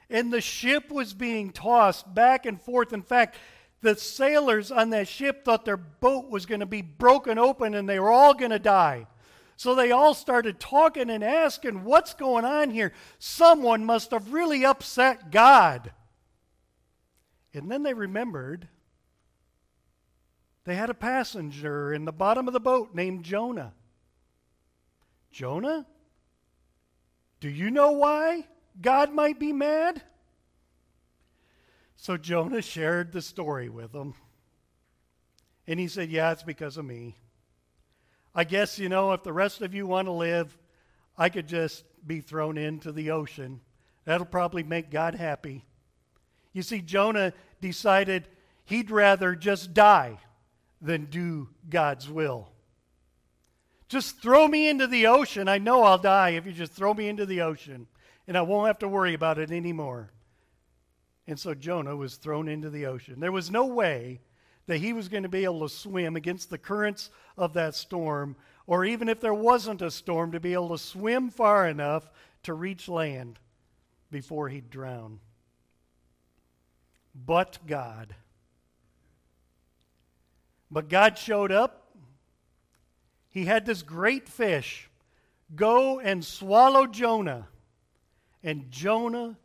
and 0.09 0.33
the 0.33 0.41
ship 0.41 0.91
was 0.91 1.13
being 1.13 1.51
tossed 1.51 2.11
back 2.13 2.45
and 2.45 2.59
forth. 2.59 2.91
In 2.91 3.03
fact, 3.03 3.37
the 3.81 3.95
sailors 3.95 4.71
on 4.71 4.89
that 4.91 5.07
ship 5.07 5.45
thought 5.45 5.65
their 5.65 5.77
boat 5.77 6.29
was 6.29 6.45
going 6.45 6.59
to 6.59 6.65
be 6.65 6.81
broken 6.81 7.37
open 7.37 7.75
and 7.75 7.87
they 7.87 7.99
were 7.99 8.11
all 8.11 8.33
going 8.33 8.51
to 8.51 8.59
die. 8.59 9.07
So 9.57 9.73
they 9.73 9.91
all 9.91 10.13
started 10.13 10.59
talking 10.59 11.09
and 11.09 11.23
asking, 11.23 11.83
What's 11.83 12.13
going 12.13 12.45
on 12.45 12.71
here? 12.71 12.91
Someone 13.19 13.85
must 13.85 14.11
have 14.11 14.33
really 14.33 14.65
upset 14.65 15.31
God. 15.31 15.91
And 17.53 17.71
then 17.71 17.83
they 17.83 17.93
remembered 17.93 18.67
they 20.65 20.75
had 20.75 20.89
a 20.89 20.95
passenger 20.95 21.93
in 21.93 22.05
the 22.05 22.11
bottom 22.11 22.47
of 22.47 22.53
the 22.53 22.59
boat 22.59 22.93
named 22.93 23.23
Jonah. 23.23 23.73
Jonah? 25.31 25.85
Do 27.39 27.49
you 27.49 27.69
know 27.69 27.91
why? 27.91 28.47
God 28.81 29.13
might 29.13 29.39
be 29.39 29.53
mad? 29.53 30.01
So 31.95 32.17
Jonah 32.17 32.61
shared 32.61 33.11
the 33.11 33.21
story 33.21 33.69
with 33.69 33.91
them. 33.91 34.15
And 35.67 35.79
he 35.79 35.87
said, 35.87 36.09
Yeah, 36.09 36.31
it's 36.31 36.43
because 36.43 36.77
of 36.77 36.85
me. 36.85 37.15
I 38.35 38.43
guess, 38.43 38.77
you 38.77 38.89
know, 38.89 39.13
if 39.13 39.23
the 39.23 39.33
rest 39.33 39.61
of 39.61 39.73
you 39.73 39.87
want 39.87 40.07
to 40.07 40.11
live, 40.11 40.57
I 41.17 41.29
could 41.29 41.47
just 41.47 41.85
be 42.05 42.19
thrown 42.19 42.57
into 42.57 42.91
the 42.91 43.11
ocean. 43.11 43.61
That'll 44.03 44.25
probably 44.25 44.63
make 44.63 44.91
God 44.91 45.15
happy. 45.15 45.65
You 46.51 46.61
see, 46.61 46.81
Jonah 46.81 47.33
decided 47.61 48.27
he'd 48.65 48.91
rather 48.91 49.35
just 49.35 49.73
die 49.73 50.19
than 50.81 51.05
do 51.05 51.49
God's 51.69 52.09
will. 52.09 52.49
Just 53.87 54.21
throw 54.21 54.47
me 54.47 54.67
into 54.67 54.87
the 54.87 55.07
ocean. 55.07 55.47
I 55.47 55.57
know 55.57 55.83
I'll 55.83 55.97
die 55.97 56.31
if 56.31 56.45
you 56.45 56.51
just 56.51 56.73
throw 56.73 56.93
me 56.93 57.07
into 57.07 57.25
the 57.25 57.41
ocean 57.41 57.87
and 58.27 58.37
I 58.37 58.41
won't 58.41 58.67
have 58.67 58.79
to 58.79 58.87
worry 58.87 59.13
about 59.13 59.37
it 59.37 59.51
anymore. 59.51 60.11
And 61.27 61.39
so 61.39 61.53
Jonah 61.53 61.95
was 61.95 62.15
thrown 62.15 62.47
into 62.47 62.69
the 62.69 62.85
ocean. 62.87 63.19
There 63.19 63.31
was 63.31 63.49
no 63.49 63.65
way 63.65 64.21
that 64.67 64.77
he 64.77 64.93
was 64.93 65.09
going 65.09 65.23
to 65.23 65.29
be 65.29 65.43
able 65.43 65.61
to 65.61 65.69
swim 65.69 66.15
against 66.15 66.49
the 66.49 66.57
currents 66.57 67.09
of 67.37 67.53
that 67.53 67.75
storm, 67.75 68.35
or 68.67 68.83
even 68.83 69.09
if 69.09 69.19
there 69.19 69.33
wasn't 69.33 69.81
a 69.81 69.91
storm, 69.91 70.31
to 70.31 70.39
be 70.39 70.53
able 70.53 70.69
to 70.69 70.77
swim 70.77 71.29
far 71.29 71.67
enough 71.67 72.09
to 72.43 72.53
reach 72.53 72.87
land 72.87 73.39
before 74.11 74.49
he'd 74.49 74.69
drown. 74.69 75.19
But 77.13 77.59
God. 77.67 78.15
But 80.71 80.89
God 80.89 81.17
showed 81.17 81.51
up. 81.51 81.81
He 83.29 83.45
had 83.45 83.65
this 83.65 83.83
great 83.83 84.27
fish 84.27 84.89
go 85.55 85.99
and 85.99 86.25
swallow 86.25 86.87
Jonah. 86.87 87.47
And 88.43 88.71
Jonah 88.71 89.37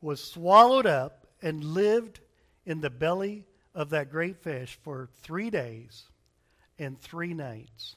was 0.00 0.22
swallowed 0.22 0.86
up 0.86 1.26
and 1.42 1.62
lived 1.62 2.20
in 2.64 2.80
the 2.80 2.90
belly 2.90 3.44
of 3.74 3.90
that 3.90 4.10
great 4.10 4.36
fish 4.36 4.78
for 4.82 5.08
three 5.22 5.50
days 5.50 6.04
and 6.78 7.00
three 7.00 7.34
nights. 7.34 7.96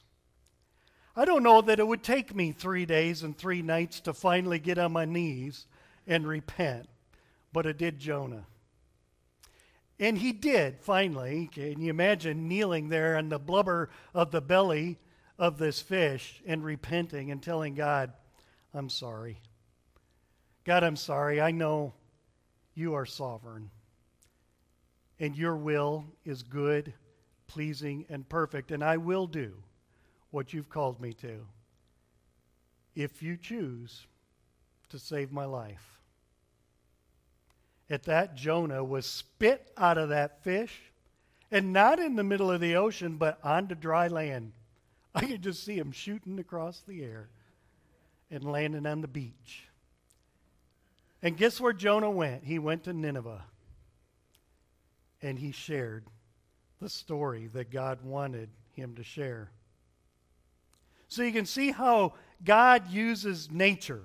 I 1.14 1.24
don't 1.24 1.42
know 1.42 1.62
that 1.62 1.78
it 1.78 1.86
would 1.86 2.02
take 2.02 2.34
me 2.34 2.52
three 2.52 2.84
days 2.84 3.22
and 3.22 3.36
three 3.36 3.62
nights 3.62 4.00
to 4.00 4.12
finally 4.12 4.58
get 4.58 4.78
on 4.78 4.92
my 4.92 5.06
knees 5.06 5.66
and 6.06 6.26
repent, 6.26 6.88
but 7.52 7.66
it 7.66 7.78
did 7.78 7.98
Jonah. 7.98 8.46
And 9.98 10.18
he 10.18 10.32
did 10.32 10.78
finally. 10.80 11.48
Can 11.52 11.80
you 11.80 11.88
imagine 11.88 12.48
kneeling 12.48 12.90
there 12.90 13.16
in 13.16 13.30
the 13.30 13.38
blubber 13.38 13.88
of 14.14 14.30
the 14.30 14.42
belly 14.42 14.98
of 15.38 15.58
this 15.58 15.80
fish 15.80 16.42
and 16.46 16.64
repenting 16.64 17.30
and 17.30 17.42
telling 17.42 17.74
God, 17.74 18.12
I'm 18.74 18.90
sorry. 18.90 19.40
God, 20.64 20.84
I'm 20.84 20.96
sorry. 20.96 21.40
I 21.40 21.50
know 21.50 21.94
you 22.74 22.94
are 22.94 23.06
sovereign, 23.06 23.70
and 25.18 25.36
your 25.36 25.56
will 25.56 26.04
is 26.24 26.42
good, 26.42 26.92
pleasing, 27.46 28.04
and 28.08 28.28
perfect, 28.28 28.70
and 28.70 28.84
I 28.84 28.96
will 28.96 29.26
do 29.26 29.54
what 30.30 30.52
you've 30.52 30.68
called 30.68 31.00
me 31.00 31.12
to 31.14 31.46
if 32.96 33.22
you 33.22 33.36
choose 33.36 34.06
to 34.88 34.98
save 34.98 35.30
my 35.30 35.44
life. 35.44 36.00
at 37.88 38.02
that, 38.04 38.34
Jonah 38.34 38.82
was 38.82 39.06
spit 39.06 39.70
out 39.76 39.96
of 39.96 40.08
that 40.08 40.42
fish, 40.42 40.90
and 41.52 41.72
not 41.72 42.00
in 42.00 42.16
the 42.16 42.24
middle 42.24 42.50
of 42.50 42.60
the 42.60 42.74
ocean, 42.74 43.16
but 43.16 43.38
onto 43.44 43.76
dry 43.76 44.08
land. 44.08 44.52
I 45.14 45.24
could 45.24 45.42
just 45.42 45.62
see 45.62 45.78
him 45.78 45.92
shooting 45.92 46.40
across 46.40 46.80
the 46.80 47.04
air 47.04 47.28
and 48.28 48.42
landing 48.42 48.86
on 48.86 49.02
the 49.02 49.08
beach. 49.08 49.68
And 51.22 51.36
guess 51.36 51.60
where 51.60 51.72
Jonah 51.72 52.10
went? 52.10 52.44
He 52.44 52.58
went 52.58 52.84
to 52.84 52.92
Nineveh. 52.92 53.44
And 55.26 55.36
he 55.36 55.50
shared 55.50 56.04
the 56.80 56.88
story 56.88 57.48
that 57.48 57.72
God 57.72 57.98
wanted 58.04 58.48
him 58.74 58.94
to 58.94 59.02
share. 59.02 59.50
So 61.08 61.24
you 61.24 61.32
can 61.32 61.46
see 61.46 61.72
how 61.72 62.12
God 62.44 62.88
uses 62.92 63.50
nature. 63.50 64.04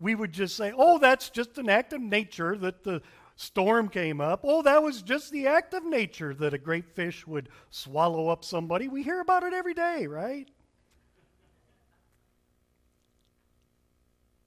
We 0.00 0.14
would 0.14 0.32
just 0.32 0.56
say, 0.56 0.72
oh, 0.74 0.96
that's 0.96 1.28
just 1.28 1.58
an 1.58 1.68
act 1.68 1.92
of 1.92 2.00
nature 2.00 2.56
that 2.56 2.82
the 2.82 3.02
storm 3.34 3.90
came 3.90 4.22
up. 4.22 4.40
Oh, 4.42 4.62
that 4.62 4.82
was 4.82 5.02
just 5.02 5.32
the 5.32 5.48
act 5.48 5.74
of 5.74 5.84
nature 5.84 6.32
that 6.32 6.54
a 6.54 6.58
great 6.58 6.88
fish 6.88 7.26
would 7.26 7.50
swallow 7.68 8.30
up 8.30 8.42
somebody. 8.42 8.88
We 8.88 9.02
hear 9.02 9.20
about 9.20 9.42
it 9.42 9.52
every 9.52 9.74
day, 9.74 10.06
right? 10.06 10.48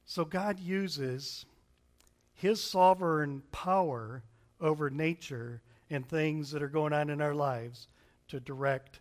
So 0.04 0.26
God 0.26 0.60
uses 0.60 1.46
his 2.34 2.60
sovereign 2.60 3.44
power 3.52 4.24
over 4.62 4.90
nature 4.90 5.62
and 5.90 6.08
things 6.08 6.52
that 6.52 6.62
are 6.62 6.68
going 6.68 6.94
on 6.94 7.10
in 7.10 7.22
our 7.22 7.34
lives 7.34 7.88
to 8.28 8.40
direct 8.40 9.00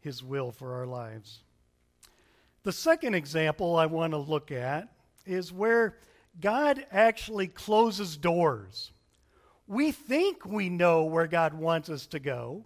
his 0.00 0.22
will 0.22 0.50
for 0.50 0.74
our 0.74 0.86
lives. 0.86 1.40
The 2.62 2.72
second 2.72 3.14
example 3.14 3.76
I 3.76 3.86
want 3.86 4.12
to 4.12 4.18
look 4.18 4.50
at 4.50 4.88
is 5.26 5.52
where 5.52 5.96
God 6.40 6.84
actually 6.90 7.46
closes 7.46 8.16
doors. 8.16 8.92
We 9.66 9.92
think 9.92 10.44
we 10.44 10.68
know 10.68 11.04
where 11.04 11.26
God 11.26 11.54
wants 11.54 11.88
us 11.88 12.06
to 12.08 12.18
go, 12.18 12.64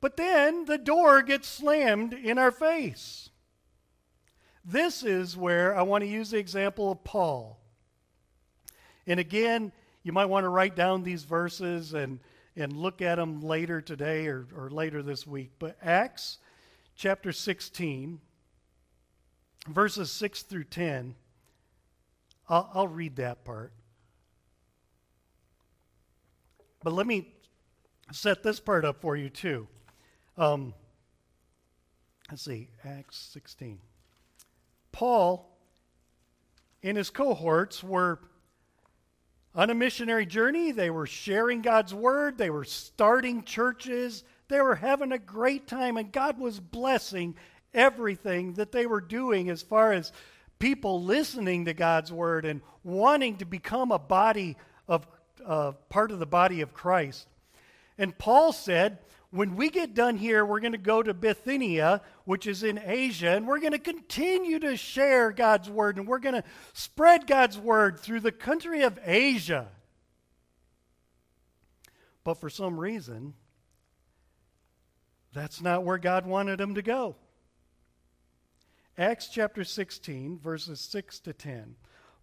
but 0.00 0.16
then 0.16 0.66
the 0.66 0.78
door 0.78 1.22
gets 1.22 1.48
slammed 1.48 2.12
in 2.12 2.38
our 2.38 2.50
face. 2.50 3.30
This 4.64 5.02
is 5.02 5.36
where 5.36 5.76
I 5.76 5.82
want 5.82 6.02
to 6.02 6.08
use 6.08 6.30
the 6.30 6.38
example 6.38 6.92
of 6.92 7.02
Paul. 7.02 7.58
And 9.06 9.18
again, 9.18 9.72
you 10.02 10.12
might 10.12 10.26
want 10.26 10.44
to 10.44 10.48
write 10.48 10.74
down 10.74 11.02
these 11.02 11.22
verses 11.22 11.94
and, 11.94 12.18
and 12.56 12.72
look 12.72 13.00
at 13.00 13.16
them 13.16 13.40
later 13.40 13.80
today 13.80 14.26
or, 14.26 14.46
or 14.56 14.70
later 14.70 15.02
this 15.02 15.26
week. 15.26 15.52
But 15.58 15.76
Acts 15.82 16.38
chapter 16.96 17.32
16, 17.32 18.20
verses 19.68 20.10
6 20.10 20.42
through 20.42 20.64
10, 20.64 21.14
I'll, 22.48 22.70
I'll 22.74 22.88
read 22.88 23.16
that 23.16 23.44
part. 23.44 23.72
But 26.82 26.92
let 26.92 27.06
me 27.06 27.28
set 28.10 28.42
this 28.42 28.58
part 28.58 28.84
up 28.84 29.00
for 29.00 29.16
you, 29.16 29.28
too. 29.28 29.68
Um, 30.36 30.74
let's 32.28 32.42
see, 32.42 32.68
Acts 32.84 33.18
16. 33.32 33.78
Paul 34.90 35.48
and 36.82 36.96
his 36.96 37.08
cohorts 37.08 37.84
were 37.84 38.18
on 39.54 39.70
a 39.70 39.74
missionary 39.74 40.26
journey. 40.26 40.72
They 40.72 40.90
were 40.90 41.06
sharing 41.06 41.62
God's 41.62 41.94
word, 41.94 42.38
they 42.38 42.50
were 42.50 42.64
starting 42.64 43.44
churches, 43.44 44.24
they 44.48 44.60
were 44.60 44.74
having 44.74 45.12
a 45.12 45.18
great 45.18 45.66
time, 45.66 45.96
and 45.96 46.12
God 46.12 46.38
was 46.38 46.60
blessing 46.60 47.34
everything 47.74 48.54
that 48.54 48.72
they 48.72 48.86
were 48.86 49.00
doing 49.00 49.48
as 49.48 49.62
far 49.62 49.92
as 49.92 50.12
people 50.58 51.02
listening 51.02 51.64
to 51.64 51.74
God's 51.74 52.12
word 52.12 52.44
and 52.44 52.60
wanting 52.84 53.36
to 53.38 53.44
become 53.44 53.90
a 53.90 53.98
body 53.98 54.56
of 54.86 55.06
uh, 55.44 55.72
part 55.88 56.10
of 56.10 56.18
the 56.18 56.26
body 56.26 56.60
of 56.60 56.74
Christ. 56.74 57.26
And 57.98 58.16
Paul 58.16 58.52
said, 58.52 58.98
when 59.32 59.56
we 59.56 59.70
get 59.70 59.94
done 59.94 60.18
here, 60.18 60.44
we're 60.44 60.60
going 60.60 60.72
to 60.72 60.78
go 60.78 61.02
to 61.02 61.14
Bithynia, 61.14 62.02
which 62.26 62.46
is 62.46 62.62
in 62.62 62.78
Asia, 62.84 63.30
and 63.30 63.46
we're 63.46 63.60
going 63.60 63.72
to 63.72 63.78
continue 63.78 64.58
to 64.58 64.76
share 64.76 65.32
God's 65.32 65.70
word, 65.70 65.96
and 65.96 66.06
we're 66.06 66.18
going 66.18 66.34
to 66.34 66.44
spread 66.74 67.26
God's 67.26 67.58
word 67.58 67.98
through 67.98 68.20
the 68.20 68.30
country 68.30 68.82
of 68.82 68.98
Asia. 69.02 69.68
But 72.24 72.34
for 72.34 72.50
some 72.50 72.78
reason, 72.78 73.32
that's 75.32 75.62
not 75.62 75.82
where 75.82 75.98
God 75.98 76.26
wanted 76.26 76.60
him 76.60 76.74
to 76.74 76.82
go. 76.82 77.16
Acts 78.98 79.28
chapter 79.28 79.64
16, 79.64 80.40
verses 80.40 80.78
6 80.78 81.20
to 81.20 81.32
10. 81.32 81.76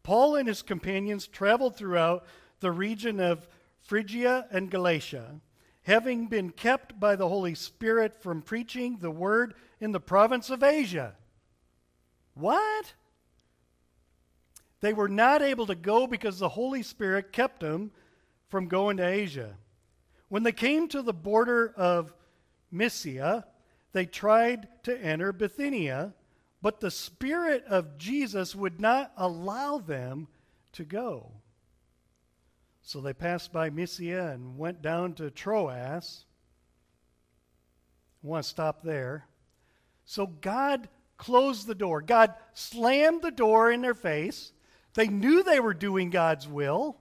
Paul 0.03 0.35
and 0.35 0.47
his 0.47 0.61
companions 0.61 1.25
traveled 1.25 1.75
throughout 1.75 2.27
the 2.59 2.71
region 2.71 3.19
of 3.19 3.47
Phrygia 3.81 4.45
and 4.51 4.69
Galatia 4.69 5.41
having 5.89 6.27
been 6.27 6.51
kept 6.51 6.99
by 6.99 7.15
the 7.15 7.27
Holy 7.27 7.55
Spirit 7.55 8.21
from 8.21 8.43
preaching 8.43 8.99
the 8.99 9.09
word 9.09 9.55
in 9.79 9.91
the 9.91 9.99
province 9.99 10.51
of 10.51 10.61
Asia. 10.61 11.15
What? 12.35 12.93
They 14.81 14.93
were 14.93 15.09
not 15.09 15.41
able 15.41 15.65
to 15.65 15.73
go 15.73 16.05
because 16.05 16.37
the 16.37 16.49
Holy 16.49 16.83
Spirit 16.83 17.33
kept 17.33 17.61
them 17.61 17.89
from 18.49 18.67
going 18.67 18.97
to 18.97 19.07
Asia. 19.07 19.55
When 20.27 20.43
they 20.43 20.51
came 20.51 20.87
to 20.89 21.01
the 21.01 21.11
border 21.11 21.73
of 21.75 22.13
Mysia, 22.69 23.47
they 23.91 24.05
tried 24.05 24.67
to 24.83 24.95
enter 24.95 25.33
Bithynia, 25.33 26.13
but 26.61 26.81
the 26.81 26.91
Spirit 26.91 27.63
of 27.67 27.97
Jesus 27.97 28.55
would 28.55 28.79
not 28.79 29.11
allow 29.17 29.79
them 29.79 30.27
to 30.73 30.85
go. 30.85 31.31
So 32.81 33.01
they 33.01 33.13
passed 33.13 33.51
by 33.51 33.69
Mysia 33.69 34.31
and 34.31 34.57
went 34.57 34.81
down 34.81 35.13
to 35.15 35.29
Troas. 35.29 36.25
I 38.23 38.27
want 38.27 38.43
to 38.43 38.49
stop 38.49 38.83
there. 38.83 39.27
So 40.05 40.25
God 40.27 40.89
closed 41.17 41.67
the 41.67 41.75
door. 41.75 42.01
God 42.01 42.33
slammed 42.53 43.21
the 43.21 43.31
door 43.31 43.71
in 43.71 43.81
their 43.81 43.93
face. 43.93 44.51
They 44.95 45.07
knew 45.07 45.43
they 45.43 45.59
were 45.59 45.73
doing 45.73 46.09
God's 46.09 46.47
will. 46.47 46.97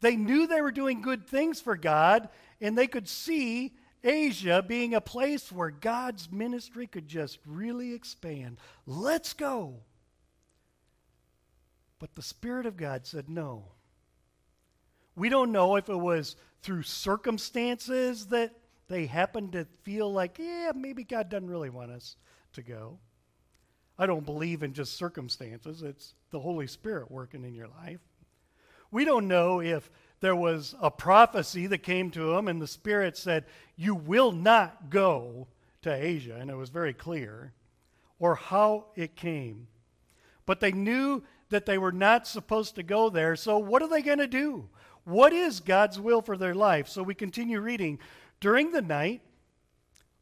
They 0.00 0.14
knew 0.14 0.46
they 0.46 0.62
were 0.62 0.70
doing 0.70 1.02
good 1.02 1.26
things 1.26 1.60
for 1.60 1.76
God, 1.76 2.28
and 2.60 2.78
they 2.78 2.86
could 2.86 3.08
see 3.08 3.74
Asia 4.04 4.64
being 4.66 4.94
a 4.94 5.00
place 5.00 5.50
where 5.50 5.70
God's 5.70 6.30
ministry 6.30 6.86
could 6.86 7.08
just 7.08 7.40
really 7.44 7.94
expand. 7.94 8.58
Let's 8.86 9.32
go. 9.32 9.80
But 11.98 12.14
the 12.14 12.22
Spirit 12.22 12.66
of 12.66 12.76
God 12.76 13.06
said 13.06 13.28
no. 13.28 13.64
We 15.18 15.28
don't 15.28 15.52
know 15.52 15.76
if 15.76 15.88
it 15.88 15.96
was 15.96 16.36
through 16.62 16.82
circumstances 16.82 18.26
that 18.26 18.52
they 18.88 19.06
happened 19.06 19.52
to 19.52 19.66
feel 19.82 20.12
like, 20.12 20.38
yeah, 20.38 20.72
maybe 20.74 21.04
God 21.04 21.28
doesn't 21.28 21.50
really 21.50 21.70
want 21.70 21.90
us 21.90 22.16
to 22.54 22.62
go. 22.62 22.98
I 23.98 24.06
don't 24.06 24.24
believe 24.24 24.62
in 24.62 24.74
just 24.74 24.96
circumstances, 24.96 25.82
it's 25.82 26.14
the 26.30 26.38
Holy 26.38 26.68
Spirit 26.68 27.10
working 27.10 27.44
in 27.44 27.54
your 27.54 27.66
life. 27.66 28.00
We 28.90 29.04
don't 29.04 29.28
know 29.28 29.60
if 29.60 29.90
there 30.20 30.36
was 30.36 30.74
a 30.80 30.90
prophecy 30.90 31.66
that 31.66 31.78
came 31.78 32.10
to 32.12 32.34
them 32.34 32.48
and 32.48 32.62
the 32.62 32.66
Spirit 32.66 33.16
said, 33.16 33.44
You 33.76 33.94
will 33.94 34.32
not 34.32 34.88
go 34.88 35.48
to 35.82 35.92
Asia, 35.92 36.36
and 36.40 36.50
it 36.50 36.56
was 36.56 36.70
very 36.70 36.94
clear, 36.94 37.52
or 38.18 38.36
how 38.36 38.86
it 38.94 39.16
came. 39.16 39.68
But 40.46 40.60
they 40.60 40.72
knew 40.72 41.22
that 41.50 41.66
they 41.66 41.78
were 41.78 41.92
not 41.92 42.26
supposed 42.26 42.76
to 42.76 42.82
go 42.82 43.10
there, 43.10 43.36
so 43.36 43.58
what 43.58 43.82
are 43.82 43.88
they 43.88 44.02
going 44.02 44.18
to 44.18 44.26
do? 44.26 44.68
What 45.08 45.32
is 45.32 45.60
God's 45.60 45.98
will 45.98 46.20
for 46.20 46.36
their 46.36 46.54
life? 46.54 46.86
So 46.86 47.02
we 47.02 47.14
continue 47.14 47.60
reading. 47.60 47.98
During 48.40 48.72
the 48.72 48.82
night, 48.82 49.22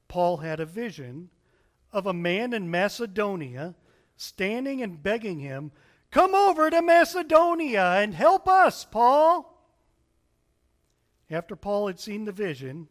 Paul 0.06 0.36
had 0.36 0.60
a 0.60 0.64
vision 0.64 1.30
of 1.92 2.06
a 2.06 2.12
man 2.12 2.52
in 2.52 2.70
Macedonia 2.70 3.74
standing 4.16 4.82
and 4.82 5.02
begging 5.02 5.40
him, 5.40 5.72
Come 6.12 6.36
over 6.36 6.70
to 6.70 6.80
Macedonia 6.82 7.96
and 7.96 8.14
help 8.14 8.46
us, 8.46 8.84
Paul. 8.84 9.60
After 11.28 11.56
Paul 11.56 11.88
had 11.88 11.98
seen 11.98 12.24
the 12.24 12.30
vision, 12.30 12.86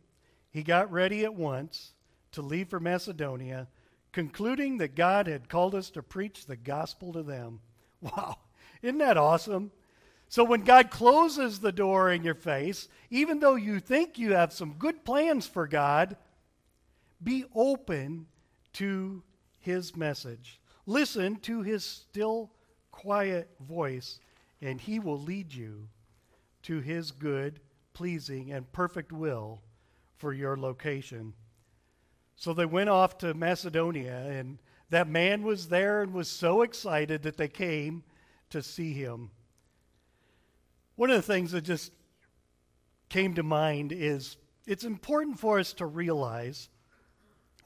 he 0.51 0.63
got 0.63 0.91
ready 0.91 1.23
at 1.23 1.33
once 1.33 1.93
to 2.33 2.41
leave 2.41 2.67
for 2.67 2.81
Macedonia, 2.81 3.69
concluding 4.11 4.79
that 4.79 4.95
God 4.95 5.27
had 5.27 5.47
called 5.47 5.73
us 5.73 5.89
to 5.91 6.03
preach 6.03 6.45
the 6.45 6.57
gospel 6.57 7.13
to 7.13 7.23
them. 7.23 7.61
Wow, 8.01 8.35
isn't 8.81 8.97
that 8.97 9.17
awesome? 9.17 9.71
So 10.27 10.43
when 10.43 10.61
God 10.61 10.89
closes 10.89 11.59
the 11.59 11.71
door 11.71 12.11
in 12.11 12.23
your 12.23 12.35
face, 12.35 12.87
even 13.09 13.39
though 13.39 13.55
you 13.55 13.79
think 13.79 14.17
you 14.17 14.33
have 14.33 14.51
some 14.51 14.73
good 14.73 15.05
plans 15.05 15.45
for 15.47 15.67
God, 15.67 16.17
be 17.23 17.45
open 17.53 18.27
to 18.73 19.23
his 19.59 19.95
message. 19.95 20.59
Listen 20.85 21.37
to 21.37 21.61
his 21.61 21.83
still, 21.83 22.51
quiet 22.91 23.49
voice, 23.59 24.19
and 24.61 24.79
he 24.79 24.99
will 24.99 25.19
lead 25.19 25.53
you 25.53 25.87
to 26.63 26.79
his 26.79 27.11
good, 27.11 27.59
pleasing, 27.93 28.51
and 28.51 28.71
perfect 28.71 29.11
will 29.11 29.61
for 30.17 30.33
your 30.33 30.57
location. 30.57 31.33
So 32.35 32.53
they 32.53 32.65
went 32.65 32.89
off 32.89 33.17
to 33.19 33.33
Macedonia, 33.33 34.27
and 34.29 34.59
that 34.89 35.07
man 35.07 35.43
was 35.43 35.69
there 35.69 36.01
and 36.01 36.13
was 36.13 36.27
so 36.27 36.61
excited 36.61 37.23
that 37.23 37.37
they 37.37 37.47
came 37.47 38.03
to 38.49 38.61
see 38.61 38.93
him. 38.93 39.31
One 40.95 41.09
of 41.09 41.15
the 41.15 41.21
things 41.21 41.51
that 41.51 41.61
just 41.61 41.91
came 43.09 43.35
to 43.35 43.43
mind 43.43 43.91
is 43.91 44.37
it's 44.65 44.83
important 44.83 45.39
for 45.39 45.59
us 45.59 45.73
to 45.73 45.85
realize 45.85 46.69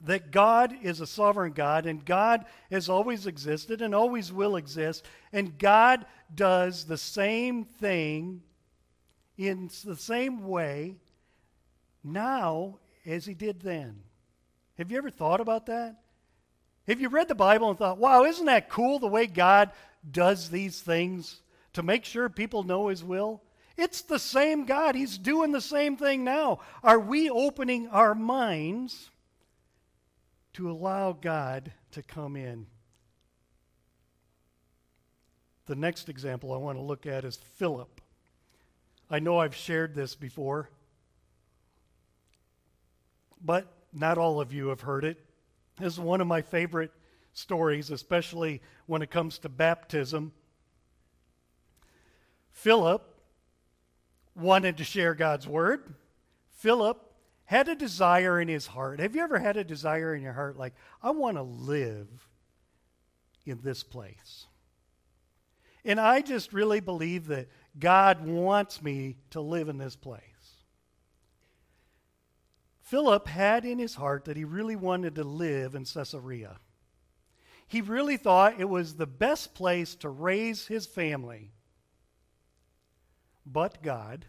that 0.01 0.31
God 0.31 0.73
is 0.81 1.01
a 1.01 1.07
sovereign 1.07 1.51
God, 1.51 1.85
and 1.85 2.05
God 2.05 2.45
has 2.71 2.87
always 2.89 3.27
existed 3.27 3.81
and 3.81 3.93
always 3.93 4.31
will 4.31 4.55
exist, 4.55 5.05
and 5.33 5.57
God 5.57 6.05
does 6.33 6.85
the 6.85 6.97
same 6.97 7.65
thing 7.65 8.41
in 9.37 9.69
the 9.83 9.97
same 9.97 10.47
way 10.47 10.95
now 12.03 12.79
as 13.05 13.25
He 13.25 13.33
did 13.33 13.61
then. 13.61 14.01
Have 14.77 14.91
you 14.91 14.97
ever 14.97 15.09
thought 15.09 15.41
about 15.41 15.65
that? 15.65 15.97
Have 16.87 17.01
you 17.01 17.09
read 17.09 17.27
the 17.27 17.35
Bible 17.35 17.69
and 17.69 17.77
thought, 17.77 17.97
wow, 17.97 18.23
isn't 18.23 18.45
that 18.45 18.69
cool 18.69 18.99
the 18.99 19.07
way 19.07 19.27
God 19.27 19.71
does 20.09 20.49
these 20.49 20.81
things 20.81 21.41
to 21.73 21.83
make 21.83 22.05
sure 22.05 22.29
people 22.29 22.63
know 22.63 22.87
His 22.87 23.03
will? 23.03 23.41
It's 23.77 24.01
the 24.01 24.19
same 24.19 24.65
God. 24.65 24.95
He's 24.95 25.17
doing 25.17 25.51
the 25.51 25.61
same 25.61 25.95
thing 25.95 26.23
now. 26.23 26.59
Are 26.83 26.99
we 26.99 27.29
opening 27.29 27.87
our 27.87 28.13
minds 28.13 29.09
to 30.53 30.69
allow 30.69 31.13
God 31.13 31.71
to 31.91 32.03
come 32.03 32.35
in? 32.35 32.67
The 35.67 35.75
next 35.75 36.09
example 36.09 36.51
I 36.51 36.57
want 36.57 36.77
to 36.77 36.83
look 36.83 37.05
at 37.05 37.23
is 37.23 37.37
Philip. 37.37 38.01
I 39.09 39.19
know 39.19 39.39
I've 39.39 39.55
shared 39.55 39.95
this 39.95 40.15
before, 40.15 40.69
but 43.39 43.71
not 43.93 44.17
all 44.17 44.41
of 44.41 44.51
you 44.51 44.67
have 44.67 44.81
heard 44.81 45.05
it. 45.05 45.23
This 45.79 45.93
is 45.93 45.99
one 45.99 46.21
of 46.21 46.27
my 46.27 46.41
favorite 46.41 46.91
stories, 47.33 47.91
especially 47.91 48.61
when 48.87 49.01
it 49.01 49.09
comes 49.09 49.39
to 49.39 49.49
baptism. 49.49 50.33
Philip 52.51 53.21
wanted 54.35 54.77
to 54.77 54.83
share 54.83 55.13
God's 55.13 55.47
word. 55.47 55.95
Philip 56.51 57.05
had 57.45 57.67
a 57.67 57.75
desire 57.75 58.39
in 58.39 58.47
his 58.47 58.67
heart. 58.67 58.99
Have 58.99 59.15
you 59.15 59.23
ever 59.23 59.39
had 59.39 59.57
a 59.57 59.63
desire 59.63 60.13
in 60.13 60.21
your 60.21 60.33
heart 60.33 60.57
like, 60.57 60.73
I 61.01 61.11
want 61.11 61.37
to 61.37 61.43
live 61.43 62.27
in 63.45 63.59
this 63.63 63.83
place? 63.83 64.45
And 65.85 65.99
I 65.99 66.21
just 66.21 66.53
really 66.53 66.79
believe 66.79 67.27
that 67.27 67.47
God 67.77 68.25
wants 68.25 68.81
me 68.81 69.17
to 69.31 69.41
live 69.41 69.69
in 69.69 69.77
this 69.77 69.95
place. 69.95 70.21
Philip 72.81 73.27
had 73.27 73.65
in 73.65 73.79
his 73.79 73.95
heart 73.95 74.25
that 74.25 74.35
he 74.37 74.43
really 74.43 74.75
wanted 74.75 75.15
to 75.15 75.23
live 75.23 75.75
in 75.75 75.85
Caesarea. 75.85 76.57
He 77.67 77.81
really 77.81 78.17
thought 78.17 78.59
it 78.59 78.67
was 78.67 78.95
the 78.95 79.05
best 79.05 79.53
place 79.53 79.95
to 79.95 80.09
raise 80.09 80.67
his 80.67 80.87
family 80.87 81.51
but 83.51 83.81
God. 83.81 84.25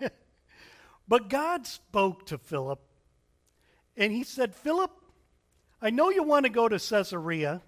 but 1.08 1.28
God 1.28 1.66
spoke 1.66 2.26
to 2.26 2.38
Philip, 2.38 2.80
and 3.96 4.12
he 4.12 4.24
said, 4.24 4.54
Philip, 4.54 4.90
I 5.80 5.90
know 5.90 6.10
you 6.10 6.22
want 6.22 6.44
to 6.44 6.50
go 6.50 6.68
to 6.68 6.78
Caesarea, 6.78 7.62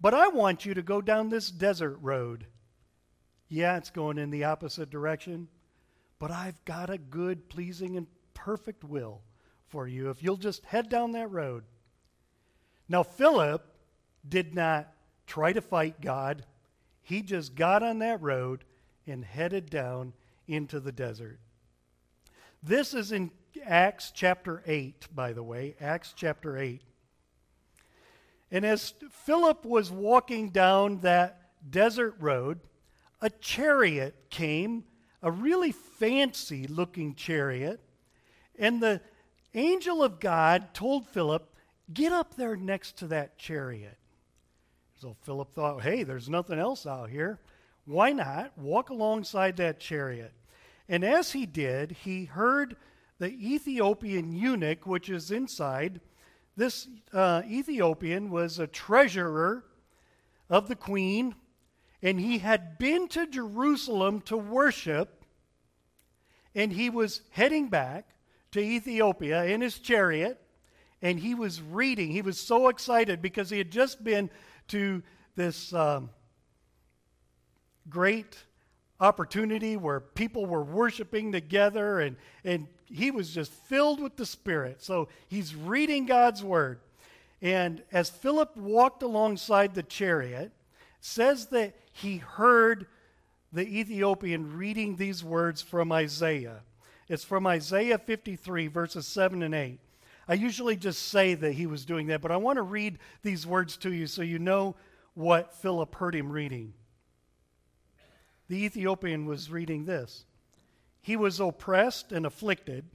but 0.00 0.14
I 0.14 0.28
want 0.28 0.66
you 0.66 0.74
to 0.74 0.82
go 0.82 1.00
down 1.00 1.28
this 1.28 1.50
desert 1.50 1.96
road. 2.00 2.46
Yeah, 3.48 3.76
it's 3.76 3.90
going 3.90 4.18
in 4.18 4.30
the 4.30 4.44
opposite 4.44 4.90
direction, 4.90 5.48
but 6.18 6.30
I've 6.30 6.62
got 6.64 6.90
a 6.90 6.98
good, 6.98 7.48
pleasing, 7.48 7.96
and 7.96 8.06
perfect 8.34 8.84
will 8.84 9.22
for 9.68 9.86
you 9.86 10.10
if 10.10 10.22
you'll 10.22 10.36
just 10.36 10.64
head 10.64 10.88
down 10.88 11.12
that 11.12 11.30
road. 11.30 11.64
Now, 12.88 13.02
Philip 13.02 13.64
did 14.28 14.54
not 14.54 14.92
try 15.26 15.52
to 15.52 15.60
fight 15.60 16.00
God, 16.00 16.44
he 17.02 17.22
just 17.22 17.54
got 17.54 17.82
on 17.82 17.98
that 18.00 18.20
road 18.20 18.64
and 19.06 19.24
headed 19.24 19.70
down 19.70 20.12
into 20.46 20.80
the 20.80 20.92
desert. 20.92 21.38
This 22.62 22.94
is 22.94 23.12
in 23.12 23.30
Acts 23.64 24.10
chapter 24.10 24.62
8, 24.66 25.08
by 25.14 25.32
the 25.32 25.42
way, 25.42 25.76
Acts 25.80 26.14
chapter 26.16 26.56
8. 26.56 26.82
And 28.50 28.64
as 28.64 28.94
Philip 29.10 29.64
was 29.64 29.90
walking 29.90 30.50
down 30.50 30.98
that 31.00 31.50
desert 31.68 32.14
road, 32.18 32.60
a 33.20 33.30
chariot 33.30 34.14
came, 34.30 34.84
a 35.22 35.30
really 35.30 35.72
fancy 35.72 36.66
looking 36.66 37.14
chariot, 37.14 37.80
and 38.58 38.82
the 38.82 39.00
angel 39.54 40.02
of 40.02 40.20
God 40.20 40.74
told 40.74 41.06
Philip, 41.08 41.50
Get 41.92 42.12
up 42.12 42.34
there 42.36 42.56
next 42.56 42.96
to 42.98 43.08
that 43.08 43.36
chariot. 43.36 43.98
So 45.00 45.16
Philip 45.22 45.54
thought, 45.54 45.82
Hey, 45.82 46.02
there's 46.02 46.28
nothing 46.28 46.58
else 46.58 46.86
out 46.86 47.10
here. 47.10 47.40
Why 47.86 48.12
not 48.12 48.56
walk 48.56 48.90
alongside 48.90 49.56
that 49.58 49.80
chariot? 49.80 50.32
And 50.88 51.04
as 51.04 51.32
he 51.32 51.46
did, 51.46 51.92
he 51.92 52.24
heard 52.24 52.76
the 53.18 53.28
Ethiopian 53.28 54.32
eunuch, 54.32 54.86
which 54.86 55.08
is 55.08 55.30
inside. 55.30 56.00
This 56.56 56.88
uh, 57.12 57.42
Ethiopian 57.46 58.30
was 58.30 58.58
a 58.58 58.66
treasurer 58.66 59.64
of 60.48 60.68
the 60.68 60.76
queen, 60.76 61.34
and 62.02 62.20
he 62.20 62.38
had 62.38 62.78
been 62.78 63.08
to 63.08 63.26
Jerusalem 63.26 64.20
to 64.22 64.36
worship, 64.36 65.24
and 66.54 66.72
he 66.72 66.90
was 66.90 67.22
heading 67.30 67.68
back 67.68 68.08
to 68.52 68.60
Ethiopia 68.60 69.44
in 69.44 69.60
his 69.60 69.78
chariot, 69.78 70.40
and 71.02 71.18
he 71.18 71.34
was 71.34 71.60
reading. 71.60 72.10
He 72.10 72.22
was 72.22 72.38
so 72.38 72.68
excited 72.68 73.20
because 73.20 73.50
he 73.50 73.58
had 73.58 73.70
just 73.70 74.02
been 74.02 74.30
to 74.68 75.02
this. 75.34 75.72
Um, 75.74 76.10
great 77.88 78.36
opportunity 79.00 79.76
where 79.76 80.00
people 80.00 80.46
were 80.46 80.62
worshiping 80.62 81.32
together 81.32 82.00
and, 82.00 82.16
and 82.44 82.66
he 82.86 83.10
was 83.10 83.30
just 83.30 83.52
filled 83.52 84.00
with 84.00 84.16
the 84.16 84.26
Spirit. 84.26 84.82
So 84.82 85.08
he's 85.28 85.54
reading 85.54 86.06
God's 86.06 86.42
word. 86.42 86.80
And 87.42 87.82
as 87.92 88.08
Philip 88.08 88.56
walked 88.56 89.02
alongside 89.02 89.74
the 89.74 89.82
chariot, 89.82 90.52
says 91.00 91.46
that 91.46 91.74
he 91.92 92.18
heard 92.18 92.86
the 93.52 93.62
Ethiopian 93.62 94.56
reading 94.56 94.96
these 94.96 95.22
words 95.22 95.60
from 95.60 95.92
Isaiah. 95.92 96.60
It's 97.08 97.24
from 97.24 97.46
Isaiah 97.46 97.98
53, 97.98 98.68
verses 98.68 99.06
7 99.06 99.42
and 99.42 99.54
8. 99.54 99.78
I 100.26 100.34
usually 100.34 100.76
just 100.76 101.08
say 101.08 101.34
that 101.34 101.52
he 101.52 101.66
was 101.66 101.84
doing 101.84 102.06
that, 102.06 102.22
but 102.22 102.30
I 102.30 102.38
want 102.38 102.56
to 102.56 102.62
read 102.62 102.98
these 103.22 103.46
words 103.46 103.76
to 103.78 103.92
you 103.92 104.06
so 104.06 104.22
you 104.22 104.38
know 104.38 104.74
what 105.12 105.54
Philip 105.54 105.94
heard 105.94 106.14
him 106.14 106.32
reading. 106.32 106.72
The 108.48 108.64
Ethiopian 108.64 109.26
was 109.26 109.50
reading 109.50 109.84
this 109.84 110.24
He 111.00 111.16
was 111.16 111.40
oppressed 111.40 112.12
and 112.12 112.26
afflicted, 112.26 112.86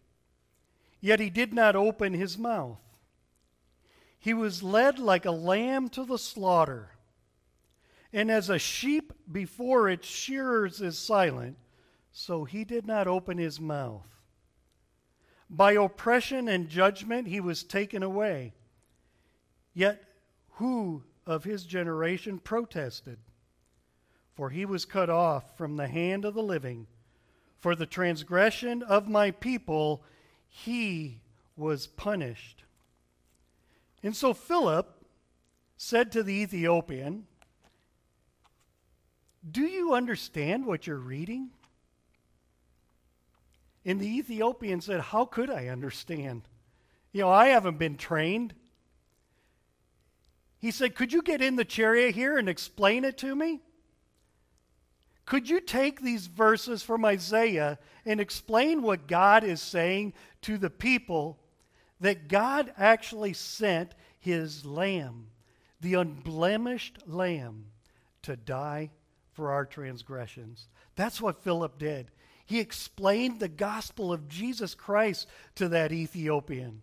yet 0.99 1.19
he 1.19 1.29
did 1.29 1.53
not 1.53 1.75
open 1.75 2.13
his 2.13 2.38
mouth. 2.38 2.79
He 4.19 4.33
was 4.33 4.62
led 4.62 4.99
like 4.99 5.25
a 5.25 5.31
lamb 5.31 5.89
to 5.89 6.05
the 6.05 6.19
slaughter. 6.19 6.91
And 8.12 8.29
as 8.29 8.49
a 8.49 8.59
sheep 8.59 9.13
before 9.31 9.88
its 9.88 10.07
shearers 10.07 10.81
is 10.81 10.97
silent, 10.97 11.57
so 12.12 12.43
he 12.43 12.63
did 12.65 12.85
not 12.85 13.07
open 13.07 13.38
his 13.38 13.59
mouth. 13.59 14.07
By 15.49 15.73
oppression 15.73 16.47
and 16.47 16.67
judgment 16.67 17.27
he 17.27 17.39
was 17.39 17.63
taken 17.63 18.03
away. 18.03 18.53
Yet 19.73 20.03
who 20.53 21.03
of 21.25 21.43
his 21.43 21.63
generation 21.65 22.39
protested? 22.39 23.19
For 24.39 24.52
he 24.52 24.63
was 24.63 24.86
cut 24.86 25.10
off 25.10 25.58
from 25.58 25.75
the 25.75 25.89
hand 25.89 26.23
of 26.23 26.34
the 26.34 26.41
living. 26.41 26.88
For 27.58 27.75
the 27.75 27.86
transgression 27.86 28.82
of 28.82 29.10
my 29.10 29.32
people, 29.32 30.02
he 30.47 31.19
was 31.58 31.88
punished. 31.88 32.63
And 34.02 34.15
so 34.15 34.34
Philip 34.34 35.04
said 35.75 36.13
to 36.13 36.23
the 36.23 36.36
Ethiopian, 36.36 37.28
Do 39.52 39.63
you 39.63 39.93
understand 39.93 40.65
what 40.65 40.88
you're 40.88 40.95
reading? 40.95 41.49
And 43.84 43.99
the 43.99 44.19
Ethiopian 44.19 44.80
said, 44.80 45.02
How 45.02 45.25
could 45.25 45.49
I 45.49 45.67
understand? 45.67 46.43
You 47.12 47.23
know, 47.23 47.30
I 47.30 47.47
haven't 47.47 47.78
been 47.78 47.97
trained. 47.97 48.54
He 50.60 50.71
said, 50.71 50.95
Could 50.95 51.12
you 51.12 51.21
get 51.21 51.41
in 51.41 51.58
the 51.58 51.65
chariot 51.65 52.15
here 52.15 52.38
and 52.38 52.47
explain 52.47 53.04
it 53.04 53.17
to 53.17 53.36
me? 53.36 53.60
Could 55.29 55.47
you 55.47 55.61
take 55.61 56.01
these 56.01 56.25
verses 56.25 56.81
from 56.81 57.05
Isaiah 57.05 57.77
and 58.03 58.19
explain 58.19 58.81
what 58.81 59.07
God 59.07 59.43
is 59.43 59.61
saying 59.61 60.13
to 60.41 60.57
the 60.57 60.71
people 60.71 61.37
that 62.01 62.27
God 62.27 62.73
actually 62.79 63.33
sent 63.33 63.93
his 64.17 64.65
lamb, 64.65 65.27
the 65.81 65.93
unblemished 65.93 67.07
lamb, 67.07 67.65
to 68.23 68.35
die 68.35 68.89
for 69.33 69.51
our 69.51 69.65
transgressions? 69.65 70.67
That's 70.95 71.21
what 71.21 71.43
Philip 71.43 71.77
did. 71.77 72.09
He 72.47 72.59
explained 72.59 73.39
the 73.39 73.49
gospel 73.49 74.11
of 74.11 74.27
Jesus 74.27 74.73
Christ 74.73 75.27
to 75.53 75.69
that 75.69 75.91
Ethiopian. 75.91 76.81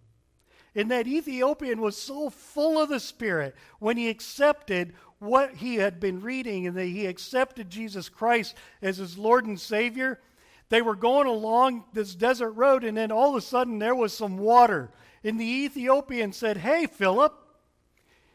And 0.76 0.88
that 0.92 1.08
Ethiopian 1.08 1.80
was 1.80 1.96
so 1.96 2.30
full 2.30 2.80
of 2.80 2.90
the 2.90 3.00
Spirit 3.00 3.56
when 3.80 3.96
he 3.96 4.08
accepted 4.08 4.92
what 5.18 5.54
he 5.54 5.76
had 5.76 5.98
been 5.98 6.20
reading 6.20 6.66
and 6.66 6.76
that 6.76 6.86
he 6.86 7.06
accepted 7.06 7.70
Jesus 7.70 8.08
Christ 8.08 8.54
as 8.82 8.98
his 8.98 9.16
Lord 9.16 9.46
and 9.46 9.58
Savior, 9.58 10.20
they 10.68 10.82
were 10.82 10.96
going 10.96 11.26
along 11.26 11.84
this 11.92 12.14
desert 12.14 12.52
road, 12.52 12.84
and 12.84 12.96
then 12.96 13.12
all 13.12 13.30
of 13.30 13.36
a 13.36 13.40
sudden 13.40 13.78
there 13.78 13.94
was 13.94 14.12
some 14.12 14.38
water. 14.38 14.90
And 15.22 15.40
the 15.40 15.44
Ethiopian 15.44 16.32
said, 16.32 16.58
Hey, 16.58 16.86
Philip, 16.86 17.34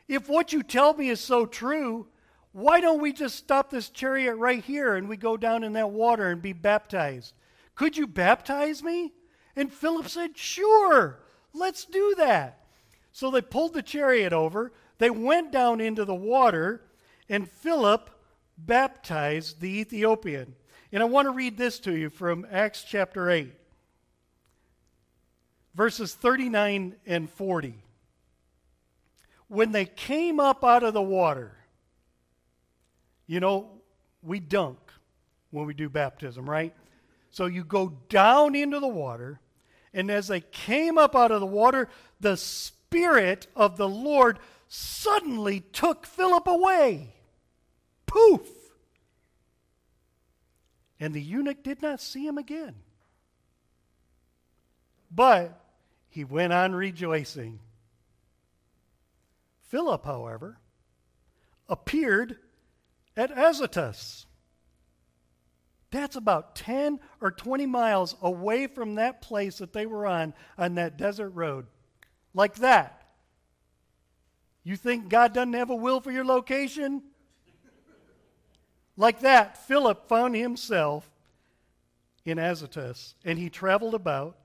if 0.08 0.28
what 0.28 0.54
you 0.54 0.64
tell 0.64 0.94
me 0.94 1.10
is 1.10 1.20
so 1.20 1.46
true, 1.46 2.08
why 2.54 2.82
don't 2.82 3.02
we 3.02 3.14
just 3.14 3.36
stop 3.36 3.70
this 3.70 3.90
chariot 3.90 4.36
right 4.36 4.64
here 4.64 4.96
and 4.96 5.08
we 5.08 5.18
go 5.18 5.38
down 5.38 5.64
in 5.64 5.74
that 5.74 5.92
water 5.92 6.28
and 6.30 6.42
be 6.42 6.54
baptized? 6.54 7.34
Could 7.76 7.96
you 7.96 8.08
baptize 8.08 8.84
me? 8.84 9.14
And 9.56 9.72
Philip 9.72 10.10
said, 10.10 10.38
Sure, 10.38 11.20
let's 11.54 11.86
do 11.86 12.16
that. 12.18 12.66
So 13.12 13.30
they 13.30 13.42
pulled 13.42 13.74
the 13.74 13.82
chariot 13.82 14.34
over, 14.34 14.72
they 15.02 15.10
went 15.10 15.52
down 15.52 15.82
into 15.82 16.06
the 16.06 16.14
water, 16.14 16.80
and 17.28 17.50
Philip 17.50 18.12
baptized 18.56 19.60
the 19.60 19.80
Ethiopian. 19.80 20.54
And 20.92 21.02
I 21.02 21.08
want 21.08 21.26
to 21.26 21.32
read 21.32 21.58
this 21.58 21.80
to 21.80 21.96
you 21.96 22.12
from 22.12 22.46
Acts 22.52 22.84
chapter 22.88 23.28
8, 23.28 23.52
verses 25.74 26.14
39 26.14 26.98
and 27.08 27.28
40. 27.32 27.74
When 29.48 29.72
they 29.72 29.86
came 29.86 30.40
up 30.40 30.64
out 30.64 30.84
of 30.84 30.94
the 30.94 31.02
water, 31.02 31.58
you 33.26 33.40
know, 33.40 33.72
we 34.22 34.40
dunk 34.40 34.78
when 35.50 35.66
we 35.66 35.74
do 35.74 35.90
baptism, 35.90 36.48
right? 36.48 36.76
So 37.32 37.48
you 37.48 37.64
go 37.64 37.98
down 38.08 38.54
into 38.54 38.80
the 38.80 38.88
water, 38.88 39.40
and 39.96 40.12
as 40.12 40.28
they 40.28 40.42
came 40.42 41.00
up 41.00 41.16
out 41.16 41.32
of 41.32 41.40
the 41.40 41.48
water, 41.48 41.90
the 42.20 42.38
Spirit 42.38 43.48
of 43.56 43.78
the 43.78 43.90
Lord 43.90 44.38
suddenly 44.74 45.60
took 45.60 46.06
Philip 46.06 46.48
away. 46.48 47.14
Poof! 48.06 48.48
And 50.98 51.14
the 51.14 51.22
eunuch 51.22 51.62
did 51.62 51.82
not 51.82 52.00
see 52.00 52.26
him 52.26 52.38
again. 52.38 52.76
But 55.14 55.60
he 56.08 56.24
went 56.24 56.54
on 56.54 56.74
rejoicing. 56.74 57.60
Philip, 59.68 60.06
however, 60.06 60.60
appeared 61.68 62.38
at 63.18 63.38
Azotus. 63.38 64.26
That's 65.90 66.16
about 66.16 66.56
10 66.56 67.02
or 67.20 67.32
20 67.32 67.66
miles 67.66 68.16
away 68.22 68.68
from 68.68 68.96
that 68.96 69.22
place 69.22 69.58
that 69.58 69.74
they 69.74 69.86
were 69.86 70.08
on, 70.08 70.34
on 70.58 70.76
that 70.76 70.96
desert 70.96 71.32
road. 71.32 71.66
Like 72.34 72.56
that. 72.56 73.01
You 74.64 74.76
think 74.76 75.10
God 75.10 75.34
doesn't 75.34 75.54
have 75.54 75.70
a 75.70 75.76
will 75.76 76.02
for 76.02 76.12
your 76.12 76.26
location? 76.26 77.02
Like 78.96 79.22
that, 79.22 79.58
Philip 79.68 80.08
found 80.08 80.36
himself 80.36 81.10
in 82.26 82.38
Azotus, 82.38 83.16
and 83.26 83.40
he 83.40 83.50
traveled 83.50 83.96
about, 83.96 84.38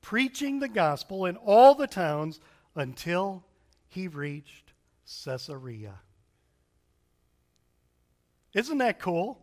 preaching 0.00 0.60
the 0.60 0.68
gospel 0.68 1.26
in 1.26 1.36
all 1.36 1.74
the 1.74 1.88
towns 1.88 2.38
until 2.76 3.44
he 3.88 4.06
reached 4.06 4.72
Caesarea. 5.24 5.94
Isn't 8.54 8.78
that 8.78 9.00
cool? 9.00 9.40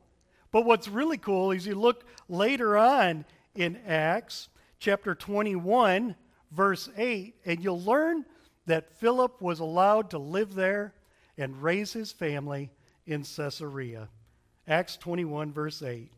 But 0.51 0.65
what's 0.65 0.87
really 0.87 1.17
cool 1.17 1.51
is 1.51 1.67
you 1.67 1.75
look 1.75 2.05
later 2.29 2.77
on 2.77 3.25
in 3.55 3.77
Acts 3.85 4.49
chapter 4.79 5.15
21, 5.15 6.15
verse 6.51 6.89
8, 6.95 7.35
and 7.45 7.63
you'll 7.63 7.81
learn 7.81 8.25
that 8.65 8.91
Philip 8.99 9.41
was 9.41 9.59
allowed 9.59 10.09
to 10.11 10.17
live 10.17 10.55
there 10.55 10.93
and 11.37 11.61
raise 11.61 11.93
his 11.93 12.11
family 12.11 12.71
in 13.05 13.23
Caesarea. 13.23 14.09
Acts 14.67 14.97
21, 14.97 15.51
verse 15.51 15.81
8. 15.81 16.11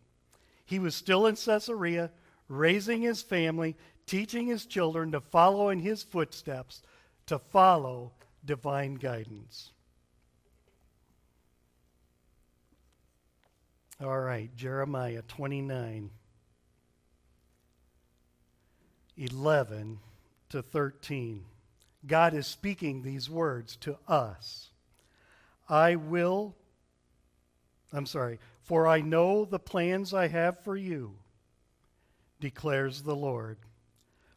He 0.66 0.80
was 0.80 0.96
still 0.96 1.26
in 1.28 1.36
Caesarea, 1.36 2.12
raising 2.48 3.02
his 3.02 3.22
family, 3.22 3.76
teaching 4.06 4.48
his 4.48 4.66
children 4.66 5.12
to 5.12 5.22
follow 5.22 5.70
in 5.70 5.80
his 5.80 6.04
footsteps, 6.04 6.82
to 7.28 7.40
follow 7.40 8.12
divine 8.44 8.96
guidance. 8.96 9.72
All 14.04 14.20
right, 14.20 14.54
Jeremiah 14.56 15.22
29, 15.28 16.10
11 19.18 20.00
to 20.50 20.62
13. 20.62 21.46
God 22.08 22.34
is 22.34 22.48
speaking 22.48 23.02
these 23.02 23.30
words 23.30 23.76
to 23.78 23.98
us. 24.08 24.70
I 25.68 25.96
will, 25.96 26.56
I'm 27.92 28.06
sorry, 28.06 28.40
for 28.62 28.88
I 28.88 29.02
know 29.02 29.46
the 29.46 29.60
plans 29.60 30.14
I 30.14 30.28
have 30.28 30.64
for 30.64 30.76
you, 30.76 31.16
declares 32.40 33.02
the 33.02 33.16
Lord. 33.16 33.58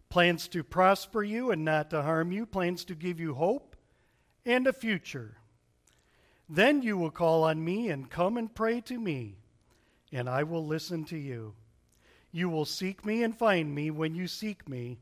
Plans 0.09 0.49
to 0.49 0.65
prosper 0.65 1.23
you 1.23 1.51
and 1.51 1.65
not 1.65 1.91
to 1.91 2.03
harm 2.03 2.33
you, 2.33 2.47
plans 2.47 2.85
to 2.87 2.95
give 2.95 3.21
you 3.21 3.35
hope 3.35 3.77
and 4.47 4.67
a 4.67 4.73
future. 4.73 5.37
Then 6.49 6.81
you 6.81 6.97
will 6.97 7.11
call 7.11 7.45
on 7.45 7.63
me 7.63 7.91
and 7.91 8.11
come 8.11 8.39
and 8.39 8.55
pray 8.55 8.81
to 8.83 8.99
me 8.99 9.37
and 10.13 10.29
I 10.29 10.43
will 10.43 10.65
listen 10.65 11.05
to 11.07 11.19
you. 11.19 11.55
You 12.33 12.49
will 12.49 12.65
seek 12.65 13.05
me 13.05 13.23
and 13.23 13.37
find 13.37 13.75
me 13.75 13.91
when 13.91 14.15
you 14.15 14.27
seek 14.27 14.69
me 14.69 14.99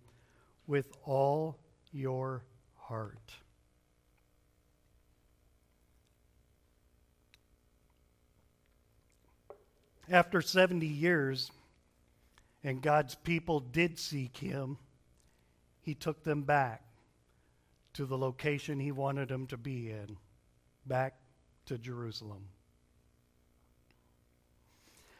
with 0.66 0.92
all 1.04 1.58
your 1.92 2.44
heart. 2.88 3.32
After 10.08 10.40
70 10.40 10.86
years, 10.86 11.50
and 12.62 12.80
God's 12.80 13.16
people 13.16 13.58
did 13.58 13.98
seek 13.98 14.36
him, 14.36 14.78
he 15.80 15.94
took 15.94 16.22
them 16.22 16.42
back 16.42 16.82
to 17.94 18.06
the 18.06 18.16
location 18.16 18.78
he 18.78 18.92
wanted 18.92 19.28
them 19.28 19.46
to 19.48 19.56
be 19.56 19.90
in, 19.90 20.16
back 20.84 21.14
to 21.66 21.78
Jerusalem. 21.78 22.44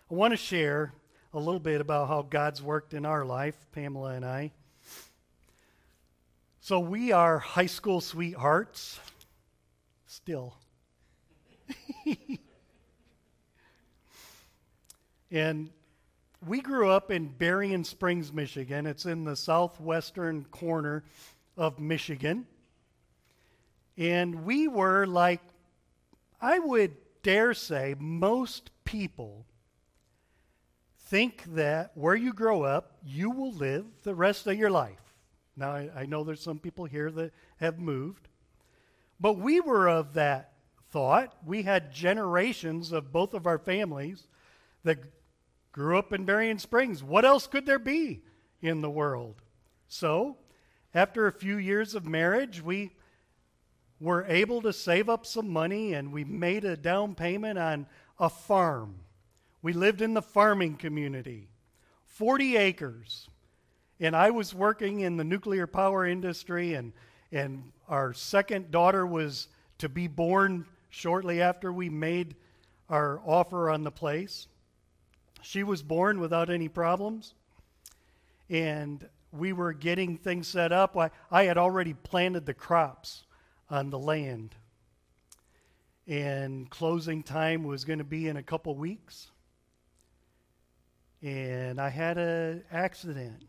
I 0.08 0.14
want 0.14 0.32
to 0.32 0.36
share 0.36 0.92
a 1.32 1.38
little 1.38 1.58
bit 1.58 1.80
about 1.80 2.06
how 2.06 2.22
God's 2.22 2.62
worked 2.62 2.94
in 2.94 3.04
our 3.04 3.24
life, 3.24 3.56
Pamela 3.72 4.10
and 4.10 4.24
I. 4.24 4.52
So, 6.66 6.80
we 6.80 7.12
are 7.12 7.38
high 7.38 7.66
school 7.66 8.00
sweethearts, 8.00 8.98
still. 10.08 10.56
and 15.30 15.70
we 16.44 16.60
grew 16.60 16.90
up 16.90 17.12
in 17.12 17.28
Berrien 17.28 17.84
Springs, 17.84 18.32
Michigan. 18.32 18.84
It's 18.84 19.06
in 19.06 19.22
the 19.22 19.36
southwestern 19.36 20.44
corner 20.46 21.04
of 21.56 21.78
Michigan. 21.78 22.48
And 23.96 24.44
we 24.44 24.66
were 24.66 25.06
like, 25.06 25.42
I 26.40 26.58
would 26.58 26.96
dare 27.22 27.54
say, 27.54 27.94
most 27.96 28.72
people 28.84 29.46
think 30.98 31.44
that 31.54 31.92
where 31.94 32.16
you 32.16 32.32
grow 32.32 32.64
up, 32.64 32.96
you 33.04 33.30
will 33.30 33.52
live 33.52 33.84
the 34.02 34.16
rest 34.16 34.48
of 34.48 34.58
your 34.58 34.72
life. 34.72 35.05
Now, 35.56 35.70
I, 35.70 35.90
I, 35.94 36.06
know 36.06 36.22
there's 36.22 36.42
some 36.42 36.58
people 36.58 36.84
here 36.84 37.10
that 37.10 37.32
have 37.58 37.78
moved, 37.78 38.28
but 39.18 39.38
we 39.38 39.60
were 39.60 39.88
of 39.88 40.14
that 40.14 40.52
thought. 40.90 41.34
We 41.44 41.62
had 41.62 41.92
generations 41.92 42.92
of 42.92 43.12
both 43.12 43.32
of 43.32 43.46
our 43.46 43.58
families 43.58 44.26
that 44.84 44.98
grew 45.72 45.98
up 45.98 46.12
in 46.12 46.24
Berrien 46.24 46.58
Springs. 46.58 47.02
What 47.02 47.24
else 47.24 47.46
could 47.46 47.64
there 47.64 47.78
be 47.78 48.22
in 48.60 48.82
the 48.82 48.90
world? 48.90 49.42
So, 49.88 50.36
after 50.94 51.26
a 51.26 51.32
few 51.32 51.56
years 51.56 51.94
of 51.94 52.06
marriage, 52.06 52.62
we 52.62 52.92
were 53.98 54.26
able 54.26 54.60
to 54.62 54.72
save 54.72 55.08
up 55.08 55.24
some 55.24 55.48
money 55.48 55.94
and 55.94 56.12
we 56.12 56.24
made 56.24 56.64
a 56.64 56.76
down 56.76 57.14
payment 57.14 57.58
on 57.58 57.86
a 58.18 58.28
farm 58.28 58.96
we 59.66 59.72
lived 59.72 60.00
in 60.00 60.14
the 60.14 60.22
farming 60.22 60.76
community, 60.76 61.48
40 62.04 62.56
acres. 62.56 63.28
And 64.00 64.14
I 64.14 64.30
was 64.30 64.54
working 64.54 65.00
in 65.00 65.16
the 65.16 65.24
nuclear 65.24 65.66
power 65.66 66.04
industry, 66.04 66.74
and, 66.74 66.92
and 67.32 67.72
our 67.88 68.12
second 68.12 68.70
daughter 68.70 69.06
was 69.06 69.48
to 69.78 69.88
be 69.88 70.06
born 70.06 70.66
shortly 70.90 71.40
after 71.40 71.72
we 71.72 71.88
made 71.88 72.36
our 72.88 73.20
offer 73.24 73.70
on 73.70 73.84
the 73.84 73.90
place. 73.90 74.48
She 75.42 75.62
was 75.62 75.82
born 75.82 76.20
without 76.20 76.50
any 76.50 76.68
problems, 76.68 77.34
and 78.50 79.08
we 79.32 79.52
were 79.52 79.72
getting 79.72 80.16
things 80.16 80.48
set 80.48 80.72
up. 80.72 80.96
I, 80.96 81.10
I 81.30 81.44
had 81.44 81.58
already 81.58 81.94
planted 81.94 82.46
the 82.46 82.54
crops 82.54 83.24
on 83.70 83.90
the 83.90 83.98
land, 83.98 84.54
and 86.06 86.68
closing 86.70 87.22
time 87.22 87.64
was 87.64 87.84
going 87.84 87.98
to 87.98 88.04
be 88.04 88.28
in 88.28 88.36
a 88.36 88.42
couple 88.42 88.74
weeks 88.74 89.30
and 91.22 91.80
I 91.80 91.88
had 91.88 92.18
an 92.18 92.62
accident. 92.70 93.42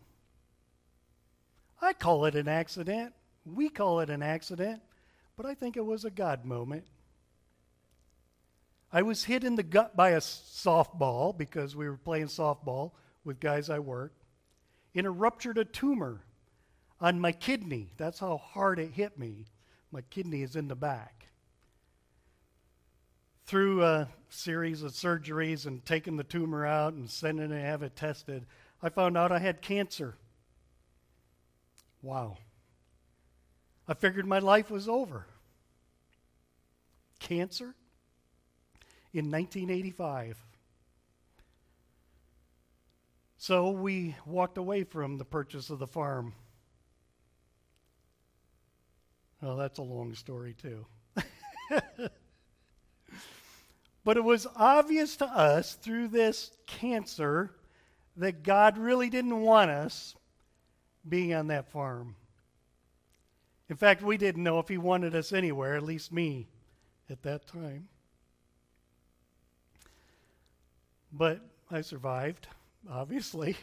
I 1.82 1.94
call 1.94 2.26
it 2.26 2.36
an 2.36 2.48
accident. 2.48 3.14
We 3.46 3.70
call 3.70 4.00
it 4.02 4.10
an 4.10 4.22
accident, 4.22 4.82
but 5.36 5.46
I 5.46 5.54
think 5.54 5.78
it 5.78 5.86
was 5.86 6.06
a 6.06 6.10
God 6.10 6.44
moment. 6.44 6.86
I 8.92 9.02
was 9.02 9.26
hit 9.26 9.44
in 9.44 9.56
the 9.56 9.64
gut 9.64 9.96
by 9.96 10.10
a 10.10 10.20
softball 10.20 11.38
because 11.38 11.76
we 11.76 11.90
were 11.90 11.98
playing 11.98 12.28
softball 12.28 12.92
with 13.24 13.40
guys 13.40 13.70
I 13.70 13.80
worked, 13.80 14.24
and 14.96 15.06
it 15.06 15.12
ruptured 15.12 15.58
a 15.58 15.66
tumor 15.66 16.22
on 17.00 17.20
my 17.20 17.32
kidney. 17.32 17.92
That's 17.98 18.20
how 18.20 18.38
hard 18.38 18.80
it 18.80 18.92
hit 18.92 19.20
me. 19.20 19.46
My 19.92 20.02
kidney 20.02 20.42
is 20.42 20.56
in 20.56 20.68
the 20.68 20.76
back. 20.76 21.28
Through 23.46 23.84
a 23.84 24.10
series 24.30 24.84
of 24.84 24.92
surgeries 24.92 25.66
and 25.66 25.86
taking 25.86 26.18
the 26.18 26.24
tumor 26.24 26.66
out 26.66 26.94
and 26.94 27.10
sending 27.10 27.52
it 27.52 27.56
to 27.56 27.62
have 27.62 27.84
it 27.84 27.96
tested, 27.96 28.46
I 28.82 28.90
found 28.90 29.18
out 29.18 29.32
I 29.32 29.40
had 29.40 29.62
cancer. 29.62 30.16
Wow. 32.02 32.38
I 33.88 33.94
figured 33.94 34.26
my 34.26 34.40
life 34.40 34.70
was 34.70 34.88
over. 34.90 35.26
Cancer? 37.20 37.74
In 39.14 39.32
1985. 39.32 40.38
So 43.38 43.72
we 43.72 44.16
walked 44.26 44.58
away 44.58 44.84
from 44.84 45.18
the 45.18 45.26
purchase 45.26 45.70
of 45.70 45.80
the 45.80 45.88
farm. 45.88 46.34
Well, 49.42 49.56
that's 49.56 49.80
a 49.80 49.84
long 49.84 50.16
story, 50.16 50.56
too. 50.60 50.86
but 54.04 54.18
it 54.18 54.24
was 54.24 54.48
obvious 54.56 55.16
to 55.18 55.26
us 55.26 55.76
through 55.76 56.08
this 56.10 56.52
cancer 56.66 57.52
that 58.18 58.44
God 58.44 58.78
really 58.78 59.10
didn't 59.10 59.40
want 59.42 59.70
us 59.70 60.16
being 61.10 61.34
on 61.34 61.48
that 61.48 61.72
farm. 61.72 62.16
In 63.70 63.76
fact, 63.76 64.02
we 64.02 64.18
didn't 64.18 64.44
know 64.44 64.60
if 64.60 64.68
He 64.68 64.78
wanted 64.78 65.16
us 65.16 65.34
anywhere, 65.34 65.76
at 65.76 65.84
least 65.84 66.12
me 66.12 66.48
at 67.10 67.24
that 67.24 67.48
time. 67.48 67.88
But 71.12 71.42
I 71.72 71.82
survived, 71.82 72.48
obviously. 72.90 73.58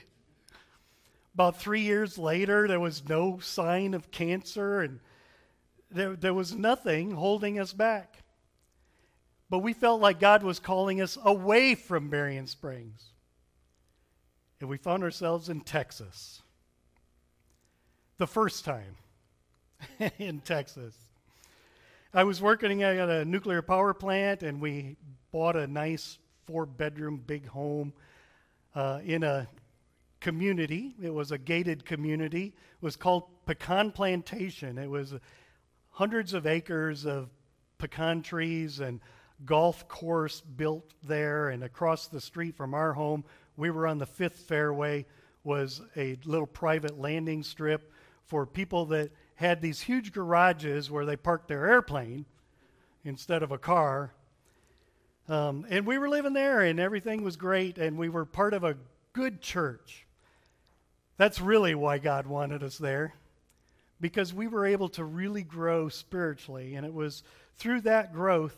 About 1.35 1.59
three 1.59 1.81
years 1.81 2.17
later, 2.17 2.69
there 2.69 2.81
was 2.81 3.09
no 3.09 3.39
sign 3.41 3.95
of 3.95 4.11
cancer, 4.11 4.83
and 4.83 5.01
there, 5.91 6.15
there 6.15 6.35
was 6.35 6.55
nothing 6.55 7.13
holding 7.13 7.59
us 7.59 7.73
back. 7.73 8.19
But 9.51 9.59
we 9.59 9.73
felt 9.73 10.01
like 10.01 10.21
God 10.21 10.43
was 10.43 10.59
calling 10.59 11.01
us 11.01 11.19
away 11.25 11.75
from 11.75 12.09
Berrien 12.09 12.47
Springs. 12.47 13.11
And 14.61 14.71
we 14.71 14.77
found 14.79 15.03
ourselves 15.03 15.49
in 15.49 15.61
Texas. 15.61 16.43
The 18.16 18.27
first 18.29 18.64
time 18.64 18.94
in 20.20 20.38
Texas. 20.38 20.94
I 22.12 22.22
was 22.22 22.40
working 22.40 22.85
at 22.85 23.09
a 23.09 23.24
nuclear 23.24 23.61
power 23.61 23.92
plant, 23.92 24.44
and 24.44 24.61
we 24.61 24.96
bought 25.33 25.57
a 25.57 25.66
nice 25.66 26.18
four 26.46 26.64
bedroom 26.64 27.20
big 27.27 27.48
home 27.48 27.92
uh, 28.77 29.00
in 29.05 29.24
a 29.24 29.48
community. 30.20 30.94
It 31.03 31.12
was 31.12 31.33
a 31.33 31.38
gated 31.38 31.85
community. 31.85 32.55
It 32.55 32.83
was 32.83 32.94
called 32.94 33.24
Pecan 33.46 33.90
Plantation. 33.90 34.79
It 34.79 34.88
was 34.88 35.14
hundreds 35.90 36.35
of 36.35 36.46
acres 36.46 37.05
of 37.05 37.31
pecan 37.79 38.22
trees 38.22 38.79
and 38.79 39.00
golf 39.44 39.88
course 39.88 40.40
built 40.40 40.94
there 41.03 41.48
and 41.48 41.64
across 41.64 42.07
the 42.07 42.20
street 42.20 42.57
from 42.57 42.72
our 42.72 42.92
home 42.92 43.24
we 43.57 43.70
were 43.70 43.87
on 43.87 43.98
the 43.98 44.07
fifth 44.07 44.38
fairway 44.38 45.05
was 45.42 45.83
a 45.96 46.16
little 46.24 46.46
private 46.46 46.98
landing 46.98 47.42
strip 47.42 47.92
for 48.27 48.47
people 48.47 48.87
that 48.87 49.11
had 49.37 49.61
these 49.61 49.81
huge 49.81 50.13
garages 50.13 50.91
where 50.91 51.05
they 51.05 51.17
parked 51.17 51.49
their 51.49 51.67
airplane 51.67 52.25
instead 53.05 53.43
of 53.43 53.53
a 53.53 53.59
car 53.59 54.13
um, 55.29 55.67
and 55.71 55.87
we 55.87 55.99
were 55.99 56.09
living 56.09 56.35
there 56.35 56.61
and 56.61 56.79
everything 56.79 57.23
was 57.25 57.37
great 57.37 57.79
and 57.79 57.97
we 57.97 58.09
were 58.09 58.25
part 58.25 58.55
of 58.55 58.65
a 58.65 58.77
good 59.13 59.41
church 59.41 60.07
that's 61.17 61.41
really 61.41 61.75
why 61.75 61.99
god 61.99 62.27
wanted 62.27 62.63
us 62.63 62.79
there 62.79 63.15
because 64.05 64.35
we 64.35 64.47
were 64.47 64.67
able 64.67 64.91
to 64.91 65.03
really 65.03 65.43
grow 65.43 65.89
spiritually. 65.89 66.75
And 66.75 66.85
it 66.85 66.93
was 66.93 67.23
through 67.57 67.81
that 67.83 68.13
growth 68.13 68.55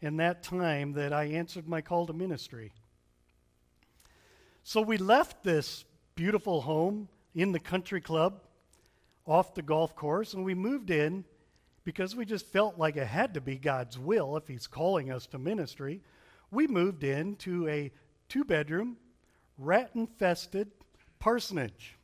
in 0.00 0.16
that 0.16 0.42
time 0.42 0.92
that 0.92 1.12
I 1.12 1.24
answered 1.24 1.68
my 1.68 1.82
call 1.82 2.06
to 2.06 2.14
ministry. 2.14 2.72
So 4.62 4.80
we 4.80 4.96
left 4.96 5.42
this 5.42 5.84
beautiful 6.14 6.62
home 6.62 7.08
in 7.34 7.52
the 7.52 7.58
country 7.58 8.00
club 8.00 8.40
off 9.28 9.54
the 9.54 9.62
golf 9.62 9.94
course 9.94 10.32
and 10.32 10.44
we 10.44 10.54
moved 10.54 10.90
in 10.90 11.24
because 11.84 12.16
we 12.16 12.24
just 12.24 12.46
felt 12.46 12.78
like 12.78 12.96
it 12.96 13.06
had 13.06 13.34
to 13.34 13.40
be 13.40 13.56
God's 13.56 13.98
will 13.98 14.36
if 14.36 14.48
He's 14.48 14.66
calling 14.66 15.12
us 15.12 15.26
to 15.28 15.38
ministry. 15.38 16.00
We 16.50 16.66
moved 16.66 17.04
into 17.04 17.68
a 17.68 17.92
two 18.28 18.44
bedroom, 18.44 18.96
rat 19.58 19.90
infested 19.94 20.70
parsonage. 21.18 21.96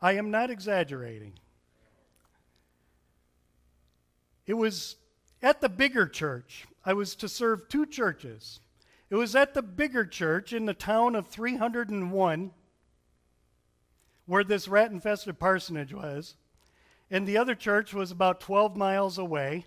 I 0.00 0.12
am 0.12 0.30
not 0.30 0.50
exaggerating. 0.50 1.34
It 4.46 4.54
was 4.54 4.96
at 5.42 5.60
the 5.60 5.68
bigger 5.68 6.06
church. 6.06 6.66
I 6.84 6.92
was 6.92 7.14
to 7.16 7.28
serve 7.28 7.68
two 7.68 7.86
churches. 7.86 8.60
It 9.10 9.16
was 9.16 9.34
at 9.36 9.54
the 9.54 9.62
bigger 9.62 10.04
church 10.04 10.52
in 10.52 10.66
the 10.66 10.74
town 10.74 11.14
of 11.14 11.28
301 11.28 12.50
where 14.30 14.44
this 14.44 14.68
rat 14.68 14.92
infested 14.92 15.40
parsonage 15.40 15.92
was. 15.92 16.36
And 17.10 17.26
the 17.26 17.36
other 17.36 17.56
church 17.56 17.92
was 17.92 18.12
about 18.12 18.38
12 18.38 18.76
miles 18.76 19.18
away 19.18 19.66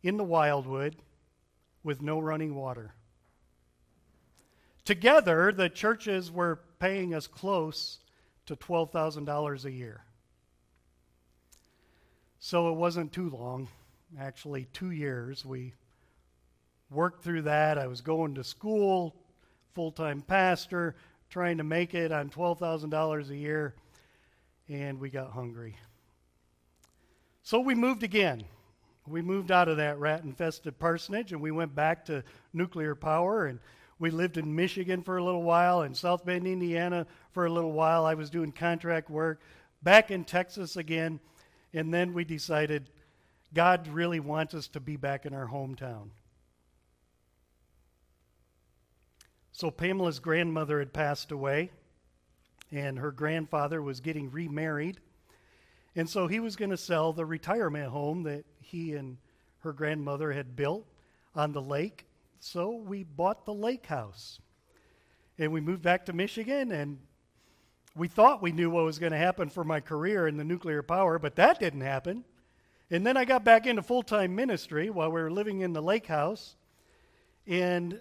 in 0.00 0.16
the 0.16 0.22
wildwood 0.22 0.94
with 1.82 2.00
no 2.00 2.20
running 2.20 2.54
water. 2.54 2.94
Together, 4.84 5.50
the 5.50 5.68
churches 5.68 6.30
were 6.30 6.60
paying 6.78 7.12
us 7.12 7.26
close 7.26 7.98
to 8.46 8.54
$12,000 8.54 9.64
a 9.64 9.72
year. 9.72 10.04
So 12.38 12.68
it 12.68 12.76
wasn't 12.76 13.12
too 13.12 13.28
long, 13.28 13.66
actually, 14.20 14.68
two 14.72 14.92
years. 14.92 15.44
We 15.44 15.74
worked 16.90 17.24
through 17.24 17.42
that. 17.42 17.76
I 17.76 17.88
was 17.88 18.02
going 18.02 18.36
to 18.36 18.44
school, 18.44 19.16
full 19.74 19.90
time 19.90 20.22
pastor, 20.22 20.94
trying 21.30 21.58
to 21.58 21.64
make 21.64 21.94
it 21.94 22.12
on 22.12 22.30
$12,000 22.30 23.30
a 23.30 23.36
year, 23.36 23.74
and 24.68 25.00
we 25.00 25.10
got 25.10 25.32
hungry. 25.32 25.76
So 27.42 27.60
we 27.60 27.74
moved 27.74 28.02
again. 28.02 28.44
We 29.06 29.22
moved 29.22 29.50
out 29.50 29.68
of 29.68 29.78
that 29.78 29.98
rat 29.98 30.22
infested 30.22 30.78
parsonage 30.78 31.32
and 31.32 31.40
we 31.40 31.50
went 31.50 31.74
back 31.74 32.04
to 32.06 32.22
nuclear 32.52 32.94
power 32.94 33.46
and 33.46 33.58
we 33.98 34.10
lived 34.10 34.36
in 34.36 34.54
Michigan 34.54 35.02
for 35.02 35.16
a 35.16 35.24
little 35.24 35.42
while 35.42 35.80
and 35.80 35.96
South 35.96 36.26
Bend, 36.26 36.46
Indiana 36.46 37.06
for 37.32 37.46
a 37.46 37.50
little 37.50 37.72
while. 37.72 38.04
I 38.04 38.12
was 38.12 38.28
doing 38.28 38.52
contract 38.52 39.08
work. 39.08 39.40
Back 39.82 40.10
in 40.10 40.24
Texas 40.24 40.76
again. 40.76 41.20
And 41.72 41.92
then 41.92 42.12
we 42.12 42.24
decided 42.24 42.90
God 43.54 43.88
really 43.88 44.20
wants 44.20 44.54
us 44.54 44.68
to 44.68 44.80
be 44.80 44.96
back 44.96 45.24
in 45.26 45.32
our 45.32 45.48
hometown. 45.48 46.10
So 49.58 49.72
Pamela's 49.72 50.20
grandmother 50.20 50.78
had 50.78 50.92
passed 50.92 51.32
away, 51.32 51.72
and 52.70 52.96
her 52.96 53.10
grandfather 53.10 53.82
was 53.82 53.98
getting 53.98 54.30
remarried. 54.30 55.00
And 55.96 56.08
so 56.08 56.28
he 56.28 56.38
was 56.38 56.54
going 56.54 56.70
to 56.70 56.76
sell 56.76 57.12
the 57.12 57.26
retirement 57.26 57.88
home 57.88 58.22
that 58.22 58.44
he 58.60 58.94
and 58.94 59.16
her 59.64 59.72
grandmother 59.72 60.30
had 60.30 60.54
built 60.54 60.86
on 61.34 61.50
the 61.50 61.60
lake. 61.60 62.06
So 62.38 62.70
we 62.70 63.02
bought 63.02 63.46
the 63.46 63.52
lake 63.52 63.86
house. 63.86 64.38
And 65.38 65.50
we 65.50 65.60
moved 65.60 65.82
back 65.82 66.06
to 66.06 66.12
Michigan, 66.12 66.70
and 66.70 67.00
we 67.96 68.06
thought 68.06 68.40
we 68.40 68.52
knew 68.52 68.70
what 68.70 68.84
was 68.84 69.00
going 69.00 69.10
to 69.10 69.18
happen 69.18 69.48
for 69.48 69.64
my 69.64 69.80
career 69.80 70.28
in 70.28 70.36
the 70.36 70.44
nuclear 70.44 70.84
power, 70.84 71.18
but 71.18 71.34
that 71.34 71.58
didn't 71.58 71.80
happen. 71.80 72.24
And 72.92 73.04
then 73.04 73.16
I 73.16 73.24
got 73.24 73.42
back 73.42 73.66
into 73.66 73.82
full 73.82 74.04
time 74.04 74.36
ministry 74.36 74.88
while 74.88 75.10
we 75.10 75.20
were 75.20 75.32
living 75.32 75.62
in 75.62 75.72
the 75.72 75.82
lake 75.82 76.06
house. 76.06 76.54
And 77.48 78.00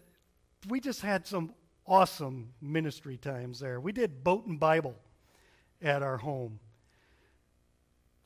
we 0.68 0.80
just 0.80 1.02
had 1.02 1.26
some 1.26 1.54
awesome 1.86 2.54
ministry 2.62 3.18
times 3.18 3.60
there. 3.60 3.80
We 3.80 3.92
did 3.92 4.24
boat 4.24 4.46
and 4.46 4.60
Bible 4.60 4.96
at 5.82 6.04
our 6.04 6.18
home. 6.18 6.60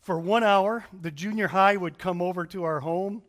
For 0.01 0.19
one 0.19 0.43
hour, 0.43 0.85
the 0.99 1.11
junior 1.11 1.47
high 1.47 1.77
would 1.77 1.99
come 1.99 2.21
over 2.21 2.45
to 2.47 2.63
our 2.63 2.79
home, 2.79 3.21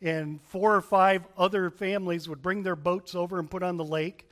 and 0.00 0.40
four 0.42 0.76
or 0.76 0.80
five 0.80 1.26
other 1.36 1.70
families 1.70 2.28
would 2.28 2.40
bring 2.40 2.62
their 2.62 2.76
boats 2.76 3.14
over 3.14 3.38
and 3.38 3.50
put 3.50 3.62
on 3.62 3.76
the 3.76 3.84
lake. 3.84 4.28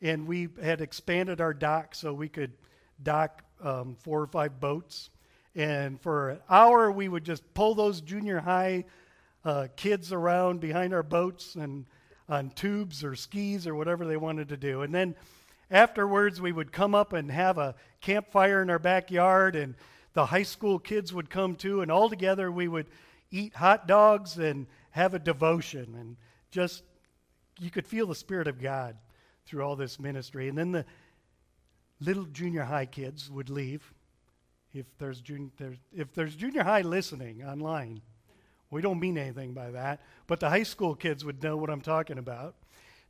And 0.00 0.26
we 0.26 0.48
had 0.62 0.80
expanded 0.80 1.40
our 1.40 1.52
dock 1.52 1.94
so 1.94 2.12
we 2.14 2.28
could 2.28 2.52
dock 3.02 3.42
um, 3.62 3.96
four 4.00 4.20
or 4.20 4.26
five 4.26 4.60
boats. 4.60 5.10
And 5.54 6.00
for 6.00 6.30
an 6.30 6.38
hour, 6.48 6.90
we 6.90 7.08
would 7.08 7.24
just 7.24 7.42
pull 7.54 7.74
those 7.74 8.00
junior 8.00 8.40
high 8.40 8.84
uh, 9.44 9.66
kids 9.76 10.12
around 10.12 10.60
behind 10.60 10.94
our 10.94 11.02
boats 11.02 11.56
and 11.56 11.86
on 12.28 12.50
tubes 12.50 13.04
or 13.04 13.14
skis 13.14 13.66
or 13.66 13.74
whatever 13.74 14.06
they 14.06 14.16
wanted 14.16 14.48
to 14.50 14.56
do. 14.56 14.82
And 14.82 14.94
then 14.94 15.14
afterwards, 15.70 16.40
we 16.40 16.52
would 16.52 16.72
come 16.72 16.94
up 16.94 17.12
and 17.12 17.30
have 17.30 17.58
a 17.58 17.74
campfire 18.00 18.62
in 18.62 18.70
our 18.70 18.78
backyard, 18.78 19.56
and 19.56 19.74
the 20.12 20.26
high 20.26 20.42
school 20.42 20.78
kids 20.78 21.12
would 21.12 21.30
come 21.30 21.56
too. 21.56 21.80
And 21.80 21.90
all 21.90 22.08
together, 22.08 22.50
we 22.50 22.68
would 22.68 22.86
eat 23.30 23.54
hot 23.54 23.86
dogs 23.88 24.38
and 24.38 24.66
have 24.90 25.14
a 25.14 25.18
devotion 25.18 25.96
and 25.98 26.16
just 26.50 26.82
you 27.58 27.70
could 27.70 27.86
feel 27.86 28.06
the 28.06 28.14
Spirit 28.14 28.46
of 28.46 28.60
God 28.60 28.96
through 29.46 29.62
all 29.62 29.76
this 29.76 29.98
ministry. 29.98 30.48
And 30.48 30.56
then 30.56 30.72
the 30.72 30.84
little 32.00 32.24
junior 32.24 32.64
high 32.64 32.86
kids 32.86 33.30
would 33.30 33.50
leave. 33.50 33.92
If 34.74 34.86
there's, 34.98 35.20
jun- 35.20 35.52
there's, 35.58 35.76
if 35.92 36.12
there's 36.14 36.34
junior 36.34 36.62
high 36.62 36.80
listening 36.80 37.44
online, 37.44 38.00
we 38.72 38.80
don't 38.80 38.98
mean 38.98 39.18
anything 39.18 39.52
by 39.52 39.70
that, 39.70 40.00
but 40.26 40.40
the 40.40 40.48
high 40.48 40.62
school 40.62 40.94
kids 40.94 41.24
would 41.24 41.42
know 41.42 41.58
what 41.58 41.68
I'm 41.68 41.82
talking 41.82 42.16
about. 42.18 42.54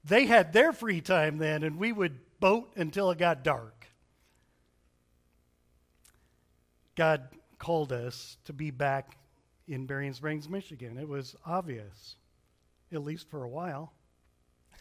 They 0.04 0.26
had 0.26 0.52
their 0.52 0.72
free 0.72 1.00
time 1.00 1.38
then, 1.38 1.62
and 1.62 1.78
we 1.78 1.92
would 1.92 2.18
boat 2.40 2.72
until 2.76 3.12
it 3.12 3.18
got 3.18 3.44
dark. 3.44 3.86
God 6.96 7.28
called 7.58 7.92
us 7.92 8.36
to 8.44 8.52
be 8.52 8.72
back 8.72 9.16
in 9.68 9.86
Berrien 9.86 10.12
Springs, 10.12 10.48
Michigan. 10.48 10.98
It 10.98 11.08
was 11.08 11.36
obvious, 11.46 12.16
at 12.92 13.04
least 13.04 13.30
for 13.30 13.44
a 13.44 13.48
while. 13.48 13.92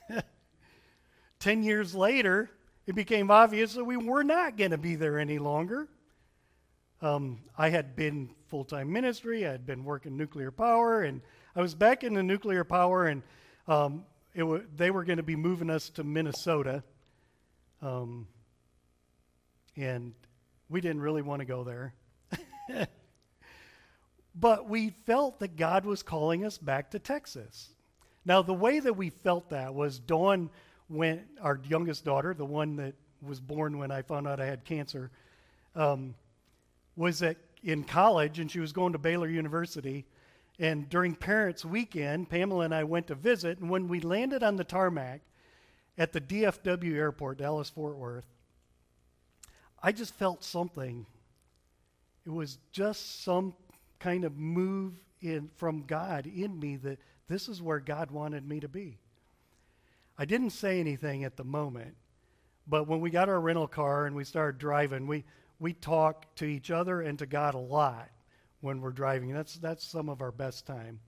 Ten 1.39 1.61
years 1.61 1.93
later, 1.93 2.49
it 2.87 2.95
became 2.95 3.29
obvious 3.29 3.75
that 3.75 3.83
we 3.85 3.97
were 3.97 4.23
not 4.23 4.57
going 4.57 4.71
to 4.71 4.79
be 4.79 4.95
there 4.95 5.19
any 5.19 5.37
longer. 5.37 5.87
Um, 7.03 7.41
I 7.55 7.69
had 7.69 7.95
been 7.95 8.31
full 8.51 8.65
time 8.65 8.91
ministry, 8.91 9.47
I 9.47 9.51
had 9.53 9.65
been 9.65 9.85
working 9.85 10.17
nuclear 10.17 10.51
power, 10.51 11.03
and 11.03 11.21
I 11.55 11.61
was 11.61 11.73
back 11.73 12.03
in 12.03 12.13
the 12.13 12.21
nuclear 12.21 12.65
power, 12.65 13.07
and 13.07 13.23
um, 13.65 14.03
w- 14.35 14.67
they 14.75 14.91
were 14.91 15.05
going 15.05 15.17
to 15.17 15.23
be 15.23 15.37
moving 15.37 15.69
us 15.69 15.89
to 15.91 16.03
Minnesota. 16.03 16.83
Um, 17.81 18.27
and 19.77 20.13
we 20.69 20.81
didn't 20.81 21.01
really 21.01 21.21
want 21.21 21.39
to 21.39 21.45
go 21.45 21.63
there. 21.63 21.93
but 24.35 24.69
we 24.69 24.89
felt 25.05 25.39
that 25.39 25.55
God 25.55 25.85
was 25.85 26.03
calling 26.03 26.43
us 26.45 26.57
back 26.57 26.91
to 26.91 26.99
Texas. 26.99 27.69
Now, 28.25 28.41
the 28.41 28.53
way 28.53 28.81
that 28.81 28.93
we 28.93 29.11
felt 29.11 29.49
that 29.51 29.73
was 29.73 29.97
Dawn 29.97 30.49
went, 30.89 31.21
our 31.41 31.57
youngest 31.69 32.03
daughter, 32.03 32.33
the 32.33 32.45
one 32.45 32.75
that 32.75 32.95
was 33.21 33.39
born 33.39 33.77
when 33.77 33.91
I 33.91 34.01
found 34.01 34.27
out 34.27 34.41
I 34.41 34.45
had 34.45 34.65
cancer, 34.65 35.09
um, 35.73 36.15
was 36.97 37.23
at, 37.23 37.37
in 37.63 37.83
college 37.83 38.39
and 38.39 38.49
she 38.49 38.59
was 38.59 38.73
going 38.73 38.93
to 38.93 38.99
Baylor 38.99 39.29
University. 39.29 40.05
And 40.59 40.89
during 40.89 41.15
Parents' 41.15 41.65
Weekend, 41.65 42.29
Pamela 42.29 42.65
and 42.65 42.75
I 42.75 42.83
went 42.83 43.07
to 43.07 43.15
visit. 43.15 43.59
And 43.59 43.69
when 43.69 43.87
we 43.87 43.99
landed 43.99 44.43
on 44.43 44.55
the 44.55 44.63
tarmac 44.63 45.21
at 45.97 46.11
the 46.11 46.21
DFW 46.21 46.95
airport, 46.95 47.37
Dallas 47.37 47.69
Fort 47.69 47.97
Worth, 47.97 48.25
I 49.81 49.91
just 49.91 50.13
felt 50.13 50.43
something. 50.43 51.05
It 52.25 52.29
was 52.29 52.59
just 52.71 53.23
some 53.23 53.53
kind 53.99 54.23
of 54.23 54.37
move 54.37 54.93
in 55.21 55.49
from 55.55 55.83
God 55.85 56.25
in 56.27 56.59
me 56.59 56.75
that 56.77 56.99
this 57.27 57.47
is 57.47 57.61
where 57.61 57.79
God 57.79 58.11
wanted 58.11 58.47
me 58.47 58.59
to 58.59 58.67
be. 58.67 58.99
I 60.17 60.25
didn't 60.25 60.51
say 60.51 60.79
anything 60.79 61.23
at 61.23 61.37
the 61.37 61.43
moment, 61.43 61.95
but 62.67 62.87
when 62.87 62.99
we 62.99 63.09
got 63.09 63.29
our 63.29 63.39
rental 63.39 63.67
car 63.67 64.05
and 64.05 64.15
we 64.15 64.23
started 64.23 64.59
driving, 64.59 65.07
we, 65.07 65.23
we 65.61 65.73
talk 65.73 66.33
to 66.35 66.45
each 66.45 66.71
other 66.71 67.01
and 67.01 67.19
to 67.19 67.27
God 67.27 67.53
a 67.53 67.59
lot 67.59 68.09
when 68.61 68.81
we're 68.81 68.89
driving. 68.91 69.31
That's, 69.31 69.53
that's 69.55 69.85
some 69.85 70.09
of 70.09 70.19
our 70.23 70.31
best 70.31 70.65
time. 70.65 70.99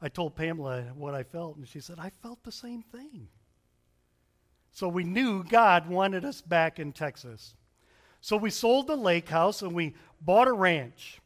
I 0.00 0.08
told 0.08 0.34
Pamela 0.34 0.84
what 0.94 1.14
I 1.14 1.22
felt, 1.22 1.58
and 1.58 1.68
she 1.68 1.80
said, 1.80 1.98
I 1.98 2.10
felt 2.22 2.42
the 2.42 2.50
same 2.50 2.82
thing. 2.82 3.28
So 4.72 4.88
we 4.88 5.04
knew 5.04 5.44
God 5.44 5.86
wanted 5.86 6.24
us 6.24 6.40
back 6.40 6.78
in 6.78 6.92
Texas. 6.92 7.54
So 8.22 8.38
we 8.38 8.48
sold 8.48 8.86
the 8.86 8.96
lake 8.96 9.28
house 9.28 9.60
and 9.60 9.74
we 9.74 9.94
bought 10.22 10.48
a 10.48 10.52
ranch. 10.52 11.20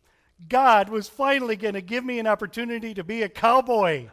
God 0.49 0.89
was 0.89 1.09
finally 1.09 1.55
going 1.55 1.75
to 1.75 1.81
give 1.81 2.05
me 2.05 2.19
an 2.19 2.27
opportunity 2.27 2.93
to 2.95 3.05
be 3.05 3.23
a 3.23 3.29
cowboy. 3.29 4.09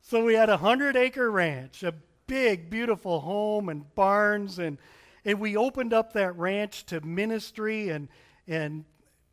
So 0.00 0.24
we 0.24 0.34
had 0.34 0.48
a 0.48 0.58
hundred 0.58 0.94
acre 0.94 1.28
ranch, 1.28 1.82
a 1.82 1.94
big, 2.28 2.70
beautiful 2.70 3.18
home 3.20 3.68
and 3.68 3.92
barns, 3.96 4.60
and, 4.60 4.78
and 5.24 5.38
we 5.38 5.56
opened 5.56 5.92
up 5.92 6.12
that 6.14 6.36
ranch 6.36 6.84
to 6.86 7.00
ministry, 7.00 7.90
and, 7.90 8.08
and 8.48 8.84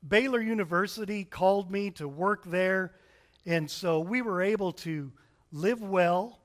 Baylor 0.08 0.42
University 0.42 1.24
called 1.24 1.72
me 1.72 1.92
to 1.92 2.08
work 2.08 2.46
there. 2.46 2.94
And 3.46 3.70
so 3.70 4.00
we 4.00 4.22
were 4.22 4.42
able 4.42 4.72
to 4.74 5.12
live 5.52 5.82
well, 5.82 6.40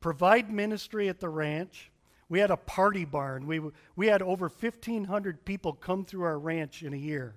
provide 0.00 0.50
ministry 0.50 1.08
at 1.08 1.20
the 1.20 1.28
ranch. 1.28 1.90
We 2.28 2.40
had 2.40 2.50
a 2.50 2.56
party 2.56 3.04
barn. 3.04 3.46
We, 3.46 3.60
we 3.96 4.08
had 4.08 4.20
over 4.20 4.48
1,500 4.48 5.44
people 5.44 5.72
come 5.72 6.04
through 6.04 6.24
our 6.24 6.38
ranch 6.38 6.82
in 6.82 6.92
a 6.92 6.96
year 6.96 7.34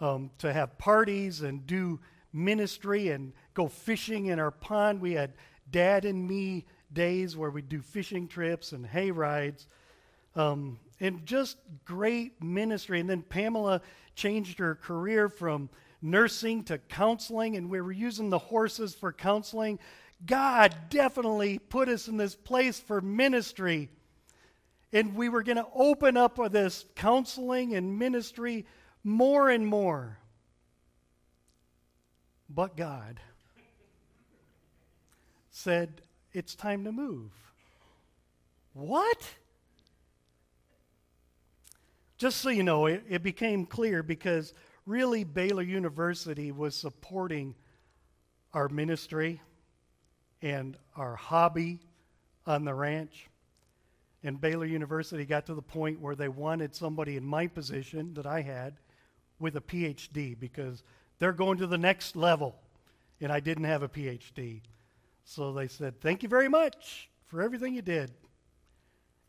um, 0.00 0.30
to 0.38 0.52
have 0.52 0.78
parties 0.78 1.40
and 1.40 1.66
do 1.66 1.98
ministry 2.32 3.08
and 3.08 3.32
go 3.54 3.66
fishing 3.66 4.26
in 4.26 4.38
our 4.38 4.50
pond. 4.50 5.00
We 5.00 5.12
had 5.12 5.32
dad 5.70 6.04
and 6.04 6.28
me 6.28 6.66
days 6.92 7.36
where 7.36 7.50
we'd 7.50 7.68
do 7.68 7.80
fishing 7.80 8.28
trips 8.28 8.72
and 8.72 8.86
hay 8.86 9.10
rides. 9.10 9.66
Um, 10.36 10.78
and 11.00 11.26
just 11.26 11.56
great 11.84 12.42
ministry. 12.42 13.00
And 13.00 13.10
then 13.10 13.22
Pamela 13.22 13.82
changed 14.14 14.58
her 14.60 14.74
career 14.74 15.28
from 15.28 15.68
nursing 16.00 16.62
to 16.64 16.78
counseling, 16.78 17.56
and 17.56 17.68
we 17.68 17.80
were 17.80 17.92
using 17.92 18.30
the 18.30 18.38
horses 18.38 18.94
for 18.94 19.12
counseling. 19.12 19.78
God 20.24 20.74
definitely 20.88 21.58
put 21.58 21.88
us 21.88 22.08
in 22.08 22.16
this 22.16 22.34
place 22.34 22.78
for 22.78 23.00
ministry. 23.00 23.90
And 24.92 25.14
we 25.14 25.28
were 25.28 25.42
going 25.42 25.56
to 25.56 25.66
open 25.74 26.16
up 26.16 26.38
this 26.52 26.86
counseling 26.94 27.74
and 27.74 27.98
ministry 27.98 28.66
more 29.04 29.50
and 29.50 29.66
more. 29.66 30.18
But 32.48 32.76
God 32.76 33.20
said, 35.50 36.00
It's 36.32 36.54
time 36.54 36.84
to 36.84 36.92
move. 36.92 37.32
What? 38.72 39.18
Just 42.18 42.40
so 42.40 42.48
you 42.48 42.62
know, 42.62 42.86
it, 42.86 43.04
it 43.08 43.22
became 43.22 43.66
clear 43.66 44.02
because 44.02 44.54
really 44.86 45.24
Baylor 45.24 45.62
University 45.62 46.50
was 46.52 46.74
supporting 46.74 47.54
our 48.54 48.68
ministry 48.68 49.40
and 50.40 50.76
our 50.96 51.14
hobby 51.14 51.80
on 52.46 52.64
the 52.64 52.72
ranch. 52.72 53.28
And 54.22 54.40
Baylor 54.40 54.64
University 54.66 55.24
got 55.24 55.46
to 55.46 55.54
the 55.54 55.62
point 55.62 56.00
where 56.00 56.14
they 56.14 56.28
wanted 56.28 56.74
somebody 56.74 57.16
in 57.16 57.24
my 57.24 57.46
position 57.46 58.14
that 58.14 58.26
I 58.26 58.40
had 58.40 58.74
with 59.38 59.56
a 59.56 59.60
PhD 59.60 60.38
because 60.38 60.82
they're 61.18 61.32
going 61.32 61.58
to 61.58 61.66
the 61.66 61.78
next 61.78 62.16
level. 62.16 62.56
And 63.20 63.30
I 63.30 63.40
didn't 63.40 63.64
have 63.64 63.82
a 63.82 63.88
PhD. 63.88 64.62
So 65.24 65.52
they 65.52 65.68
said, 65.68 66.00
Thank 66.00 66.22
you 66.22 66.28
very 66.28 66.48
much 66.48 67.10
for 67.26 67.42
everything 67.42 67.74
you 67.74 67.82
did. 67.82 68.12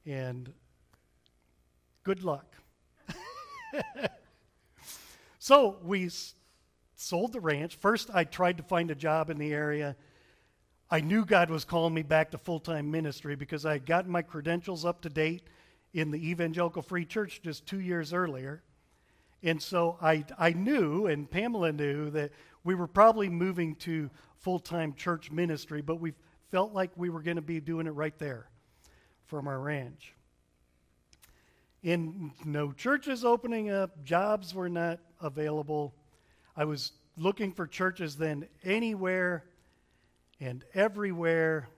And 0.06 0.52
good 2.04 2.24
luck. 2.24 2.56
so 5.39 5.78
we 5.84 6.09
sold 6.95 7.34
the 7.34 7.39
ranch. 7.39 7.76
First, 7.76 8.09
I 8.13 8.24
tried 8.24 8.57
to 8.57 8.63
find 8.63 8.91
a 8.91 8.95
job 8.95 9.30
in 9.30 9.38
the 9.38 9.53
area. 9.53 9.95
I 10.89 11.01
knew 11.01 11.26
God 11.26 11.49
was 11.49 11.65
calling 11.65 11.93
me 11.93 12.03
back 12.03 12.32
to 12.32 12.38
full 12.38 12.59
time 12.59 12.89
ministry 12.91 13.36
because 13.36 13.65
I 13.65 13.74
had 13.74 13.86
gotten 13.86 14.11
my 14.11 14.22
credentials 14.22 14.86
up 14.86 15.01
to 15.01 15.09
date 15.09 15.43
in 15.93 16.11
the 16.11 16.30
Evangelical 16.30 16.82
Free 16.82 17.05
Church 17.05 17.41
just 17.43 17.65
two 17.65 17.80
years 17.80 18.13
earlier. 18.13 18.63
And 19.43 19.61
so 19.61 19.97
I, 20.01 20.26
I 20.38 20.51
knew, 20.51 21.07
and 21.07 21.30
Pamela 21.30 21.72
knew, 21.72 22.09
that 22.11 22.32
we 22.63 22.76
were 22.76 22.88
probably 22.88 23.30
moving 23.30 23.76
to 23.76 24.09
full 24.38 24.59
time 24.59 24.93
church 24.93 25.32
ministry, 25.32 25.82
but 25.82 25.99
we 25.99 26.13
felt 26.51 26.74
like 26.74 26.91
we 26.95 27.09
were 27.09 27.22
going 27.22 27.36
to 27.36 27.41
be 27.41 27.59
doing 27.59 27.88
it 27.88 27.91
right 27.91 28.18
there 28.18 28.49
from 29.26 29.47
our 29.47 29.59
ranch. 29.59 30.13
And 31.84 32.32
no 32.43 32.71
churches 32.71 33.23
opening 33.23 33.69
up, 33.69 34.03
jobs 34.03 34.53
were 34.53 34.69
not 34.69 34.99
available. 35.21 35.93
I 36.55 36.65
was 36.65 36.93
looking 37.17 37.53
for 37.53 37.67
churches 37.67 38.15
then 38.15 38.47
anywhere 38.63 39.45
and 40.39 40.63
everywhere. 40.73 41.69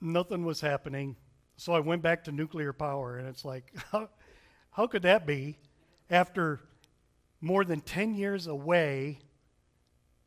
Nothing 0.00 0.44
was 0.44 0.60
happening. 0.60 1.16
So 1.56 1.72
I 1.72 1.80
went 1.80 2.02
back 2.02 2.24
to 2.24 2.32
nuclear 2.32 2.72
power, 2.72 3.16
and 3.16 3.28
it's 3.28 3.44
like, 3.44 3.72
how, 3.92 4.08
how 4.70 4.86
could 4.86 5.02
that 5.02 5.26
be? 5.26 5.58
After 6.10 6.60
more 7.40 7.64
than 7.64 7.80
10 7.80 8.14
years 8.14 8.46
away, 8.46 9.20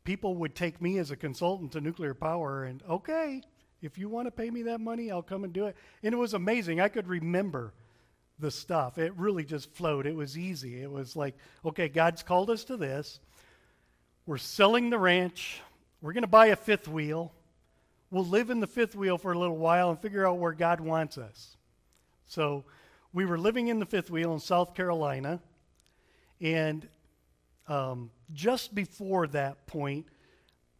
people 0.04 0.36
would 0.36 0.54
take 0.54 0.80
me 0.80 0.98
as 0.98 1.10
a 1.10 1.16
consultant 1.16 1.72
to 1.72 1.80
nuclear 1.80 2.14
power, 2.14 2.64
and 2.64 2.82
okay, 2.88 3.42
if 3.82 3.98
you 3.98 4.08
want 4.08 4.26
to 4.26 4.30
pay 4.30 4.50
me 4.50 4.62
that 4.62 4.80
money, 4.80 5.10
I'll 5.10 5.22
come 5.22 5.44
and 5.44 5.52
do 5.52 5.66
it. 5.66 5.76
And 6.02 6.12
it 6.12 6.16
was 6.16 6.34
amazing. 6.34 6.80
I 6.80 6.88
could 6.88 7.06
remember 7.06 7.74
the 8.38 8.50
stuff. 8.50 8.98
It 8.98 9.12
really 9.16 9.44
just 9.44 9.72
flowed. 9.74 10.06
It 10.06 10.14
was 10.14 10.38
easy. 10.38 10.80
It 10.80 10.90
was 10.90 11.16
like, 11.16 11.36
okay, 11.64 11.88
God's 11.88 12.22
called 12.22 12.50
us 12.50 12.64
to 12.64 12.76
this. 12.76 13.20
We're 14.26 14.38
selling 14.38 14.90
the 14.90 14.98
ranch. 14.98 15.60
We're 16.02 16.12
going 16.12 16.22
to 16.22 16.28
buy 16.28 16.48
a 16.48 16.56
fifth 16.56 16.86
wheel. 16.86 17.32
We'll 18.10 18.26
live 18.26 18.50
in 18.50 18.60
the 18.60 18.66
fifth 18.66 18.94
wheel 18.94 19.18
for 19.18 19.32
a 19.32 19.38
little 19.38 19.56
while 19.56 19.90
and 19.90 19.98
figure 19.98 20.26
out 20.26 20.38
where 20.38 20.52
God 20.52 20.80
wants 20.80 21.18
us. 21.18 21.56
So 22.26 22.64
we 23.12 23.24
were 23.24 23.38
living 23.38 23.68
in 23.68 23.78
the 23.78 23.86
fifth 23.86 24.10
wheel 24.10 24.34
in 24.34 24.38
South 24.38 24.74
Carolina. 24.74 25.40
And 26.40 26.86
um, 27.66 28.10
just 28.34 28.74
before 28.74 29.26
that 29.28 29.66
point, 29.66 30.06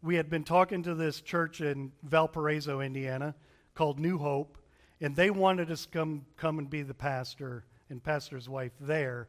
we 0.01 0.15
had 0.15 0.29
been 0.29 0.43
talking 0.43 0.83
to 0.83 0.93
this 0.93 1.19
church 1.19 1.59
in 1.59 1.91
Valparaiso, 2.03 2.81
Indiana, 2.81 3.33
called 3.73 3.99
New 3.99 4.17
Hope, 4.17 4.58
and 5.01 5.15
they 5.15 5.29
wanted 5.29 5.71
us 5.71 5.85
to 5.85 5.89
come 5.89 6.25
come 6.37 6.59
and 6.59 6.69
be 6.69 6.81
the 6.81 6.93
pastor 6.93 7.65
and 7.89 8.03
pastor's 8.03 8.49
wife 8.49 8.73
there. 8.79 9.27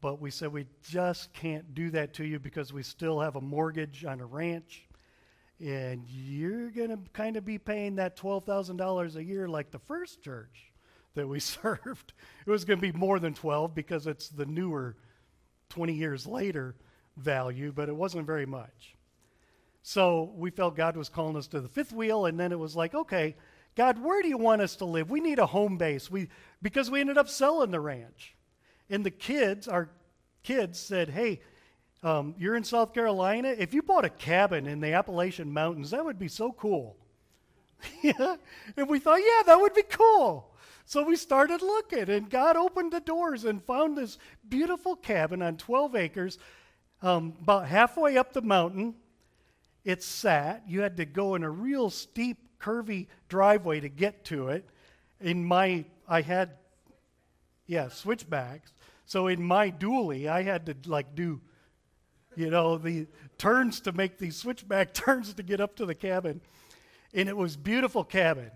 But 0.00 0.20
we 0.20 0.30
said 0.30 0.52
we 0.52 0.66
just 0.88 1.32
can't 1.32 1.74
do 1.74 1.90
that 1.90 2.14
to 2.14 2.24
you 2.24 2.40
because 2.40 2.72
we 2.72 2.82
still 2.82 3.20
have 3.20 3.36
a 3.36 3.40
mortgage 3.40 4.04
on 4.04 4.20
a 4.20 4.26
ranch, 4.26 4.88
and 5.60 6.04
you're 6.08 6.70
going 6.70 6.90
to 6.90 6.98
kind 7.12 7.36
of 7.36 7.44
be 7.44 7.58
paying 7.58 7.96
that 7.96 8.16
twelve 8.16 8.44
thousand 8.44 8.78
dollars 8.78 9.16
a 9.16 9.22
year 9.24 9.48
like 9.48 9.70
the 9.70 9.78
first 9.78 10.22
church 10.22 10.72
that 11.14 11.28
we 11.28 11.40
served. 11.40 12.12
It 12.46 12.50
was 12.50 12.64
going 12.64 12.80
to 12.80 12.92
be 12.92 12.98
more 12.98 13.18
than 13.18 13.34
twelve 13.34 13.74
because 13.74 14.06
it's 14.06 14.28
the 14.28 14.46
newer, 14.46 14.96
twenty 15.68 15.94
years 15.94 16.26
later 16.26 16.74
value, 17.16 17.72
but 17.72 17.88
it 17.88 17.94
wasn't 17.94 18.26
very 18.26 18.46
much. 18.46 18.96
So 19.82 20.32
we 20.36 20.50
felt 20.50 20.76
God 20.76 20.96
was 20.96 21.08
calling 21.08 21.36
us 21.36 21.48
to 21.48 21.60
the 21.60 21.68
fifth 21.68 21.92
wheel, 21.92 22.26
and 22.26 22.38
then 22.38 22.52
it 22.52 22.58
was 22.58 22.76
like, 22.76 22.94
okay, 22.94 23.36
God, 23.74 24.02
where 24.02 24.22
do 24.22 24.28
you 24.28 24.38
want 24.38 24.62
us 24.62 24.76
to 24.76 24.84
live? 24.84 25.10
We 25.10 25.20
need 25.20 25.38
a 25.38 25.46
home 25.46 25.78
base. 25.78 26.10
We 26.10 26.28
because 26.60 26.90
we 26.90 27.00
ended 27.00 27.18
up 27.18 27.28
selling 27.28 27.70
the 27.70 27.80
ranch, 27.80 28.34
and 28.90 29.04
the 29.04 29.10
kids, 29.10 29.68
our 29.68 29.88
kids, 30.42 30.78
said, 30.78 31.10
hey. 31.10 31.40
Um, 32.04 32.34
you're 32.36 32.56
in 32.56 32.64
South 32.64 32.92
Carolina. 32.94 33.54
If 33.56 33.72
you 33.72 33.80
bought 33.80 34.04
a 34.04 34.10
cabin 34.10 34.66
in 34.66 34.80
the 34.80 34.92
Appalachian 34.92 35.52
Mountains, 35.52 35.92
that 35.92 36.04
would 36.04 36.18
be 36.18 36.26
so 36.26 36.50
cool. 36.50 36.96
yeah. 38.02 38.36
And 38.76 38.88
we 38.88 38.98
thought, 38.98 39.20
yeah, 39.20 39.42
that 39.46 39.60
would 39.60 39.72
be 39.72 39.84
cool. 39.84 40.52
So 40.84 41.04
we 41.04 41.16
started 41.16 41.62
looking, 41.62 42.10
and 42.10 42.28
God 42.28 42.56
opened 42.56 42.92
the 42.92 43.00
doors 43.00 43.44
and 43.44 43.62
found 43.62 43.96
this 43.96 44.18
beautiful 44.48 44.96
cabin 44.96 45.40
on 45.42 45.56
12 45.56 45.94
acres, 45.96 46.38
um, 47.02 47.34
about 47.40 47.68
halfway 47.68 48.16
up 48.16 48.32
the 48.32 48.42
mountain. 48.42 48.94
It 49.84 50.02
sat. 50.02 50.64
You 50.66 50.80
had 50.80 50.96
to 50.98 51.04
go 51.04 51.34
in 51.34 51.44
a 51.44 51.50
real 51.50 51.90
steep, 51.90 52.38
curvy 52.62 53.06
driveway 53.28 53.80
to 53.80 53.88
get 53.88 54.24
to 54.26 54.48
it. 54.48 54.68
In 55.20 55.44
my, 55.44 55.84
I 56.08 56.22
had, 56.22 56.50
yeah, 57.66 57.88
switchbacks. 57.88 58.72
So 59.06 59.26
in 59.26 59.42
my 59.42 59.70
dually, 59.70 60.28
I 60.28 60.42
had 60.42 60.66
to 60.66 60.76
like 60.86 61.14
do, 61.14 61.40
you 62.36 62.50
know, 62.50 62.78
the 62.78 63.06
turns 63.38 63.80
to 63.80 63.92
make 63.92 64.18
these 64.18 64.36
switchback 64.36 64.94
turns 64.94 65.34
to 65.34 65.42
get 65.42 65.60
up 65.60 65.76
to 65.76 65.86
the 65.86 65.94
cabin. 65.94 66.40
And 67.12 67.28
it 67.28 67.36
was 67.36 67.56
beautiful 67.56 68.04
cabin. 68.04 68.50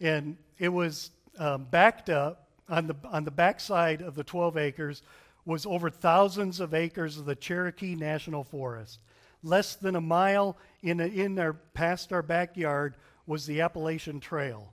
And 0.00 0.36
it 0.58 0.70
was 0.70 1.10
um, 1.38 1.66
backed 1.70 2.10
up 2.10 2.48
on 2.68 2.86
the, 2.86 2.96
on 3.10 3.24
the 3.24 3.30
backside 3.30 4.02
of 4.02 4.14
the 4.14 4.24
12 4.24 4.56
acres 4.56 5.02
was 5.44 5.66
over 5.66 5.90
thousands 5.90 6.60
of 6.60 6.72
acres 6.72 7.18
of 7.18 7.24
the 7.24 7.34
Cherokee 7.34 7.94
National 7.94 8.44
Forest. 8.44 9.00
Less 9.42 9.74
than 9.74 9.96
a 9.96 10.00
mile 10.00 10.56
in, 10.82 11.00
a, 11.00 11.06
in 11.06 11.38
our, 11.38 11.52
past 11.52 12.12
our 12.12 12.22
backyard 12.22 12.94
was 13.32 13.46
the 13.46 13.62
Appalachian 13.62 14.20
Trail. 14.20 14.70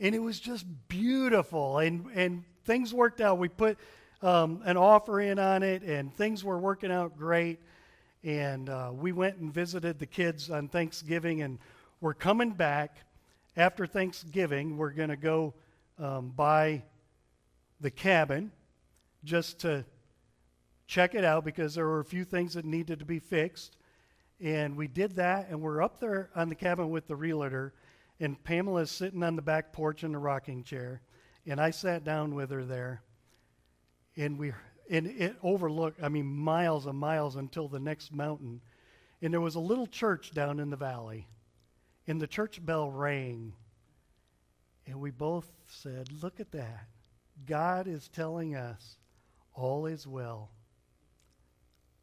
And 0.00 0.12
it 0.12 0.18
was 0.18 0.40
just 0.40 0.66
beautiful, 0.88 1.78
and, 1.78 2.06
and 2.14 2.42
things 2.64 2.92
worked 2.92 3.20
out. 3.20 3.38
We 3.38 3.48
put 3.48 3.78
um, 4.22 4.60
an 4.64 4.76
offer 4.76 5.20
in 5.20 5.38
on 5.38 5.62
it, 5.62 5.84
and 5.84 6.12
things 6.12 6.42
were 6.42 6.58
working 6.58 6.90
out 6.90 7.16
great. 7.16 7.60
And 8.24 8.68
uh, 8.68 8.90
we 8.92 9.12
went 9.12 9.36
and 9.36 9.54
visited 9.54 10.00
the 10.00 10.06
kids 10.06 10.50
on 10.50 10.66
Thanksgiving, 10.66 11.42
and 11.42 11.60
we're 12.00 12.12
coming 12.12 12.50
back 12.50 12.96
after 13.56 13.86
Thanksgiving. 13.86 14.76
We're 14.76 14.90
going 14.90 15.10
to 15.10 15.16
go 15.16 15.54
um, 15.96 16.32
buy 16.34 16.82
the 17.80 17.92
cabin 17.92 18.50
just 19.22 19.60
to 19.60 19.84
check 20.88 21.14
it 21.14 21.24
out 21.24 21.44
because 21.44 21.76
there 21.76 21.86
were 21.86 22.00
a 22.00 22.04
few 22.04 22.24
things 22.24 22.54
that 22.54 22.64
needed 22.64 22.98
to 22.98 23.04
be 23.04 23.20
fixed. 23.20 23.76
And 24.40 24.76
we 24.76 24.86
did 24.86 25.16
that, 25.16 25.48
and 25.48 25.62
we're 25.62 25.82
up 25.82 25.98
there 25.98 26.30
on 26.34 26.48
the 26.48 26.54
cabin 26.54 26.90
with 26.90 27.06
the 27.06 27.16
realtor, 27.16 27.72
and 28.20 28.42
Pamela's 28.44 28.90
sitting 28.90 29.22
on 29.22 29.36
the 29.36 29.42
back 29.42 29.72
porch 29.72 30.04
in 30.04 30.12
the 30.12 30.18
rocking 30.18 30.62
chair, 30.62 31.00
and 31.46 31.60
I 31.60 31.70
sat 31.70 32.04
down 32.04 32.34
with 32.34 32.50
her 32.50 32.64
there, 32.64 33.02
and 34.16 34.38
we 34.38 34.52
and 34.88 35.06
it 35.06 35.36
overlooked, 35.42 36.00
I 36.02 36.08
mean, 36.08 36.26
miles 36.26 36.86
and 36.86 36.96
miles 36.96 37.34
until 37.34 37.66
the 37.66 37.80
next 37.80 38.12
mountain, 38.12 38.60
and 39.20 39.32
there 39.32 39.40
was 39.40 39.56
a 39.56 39.60
little 39.60 39.86
church 39.86 40.32
down 40.32 40.60
in 40.60 40.70
the 40.70 40.76
valley, 40.76 41.26
and 42.06 42.20
the 42.20 42.26
church 42.26 42.64
bell 42.64 42.90
rang, 42.90 43.54
and 44.86 45.00
we 45.00 45.10
both 45.10 45.50
said, 45.66 46.22
"Look 46.22 46.40
at 46.40 46.52
that! 46.52 46.88
God 47.46 47.88
is 47.88 48.08
telling 48.08 48.54
us 48.54 48.98
all 49.54 49.86
is 49.86 50.06
well. 50.06 50.50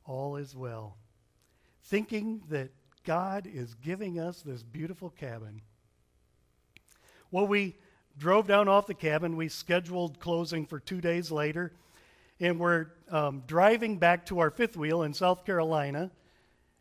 All 0.04 0.36
is 0.36 0.56
well." 0.56 0.98
Thinking 1.84 2.42
that 2.50 2.72
God 3.04 3.48
is 3.52 3.74
giving 3.76 4.20
us 4.20 4.42
this 4.42 4.64
beautiful 4.64 5.10
cabin. 5.10 5.62
Well, 7.32 7.48
we 7.48 7.76
drove 8.18 8.48
down 8.48 8.68
off 8.68 8.88
the 8.88 8.94
cabin. 8.94 9.36
We 9.36 9.50
scheduled 9.50 10.20
closing 10.20 10.66
for 10.66 10.80
two 10.80 11.02
days 11.02 11.32
later, 11.32 11.74
and 12.40 12.60
we're 12.60 12.88
um, 13.10 13.44
driving 13.48 13.98
back 13.98 14.26
to 14.28 14.40
our 14.40 14.50
fifth 14.50 14.78
wheel 14.78 15.04
in 15.04 15.14
South 15.14 15.46
Carolina. 15.46 16.12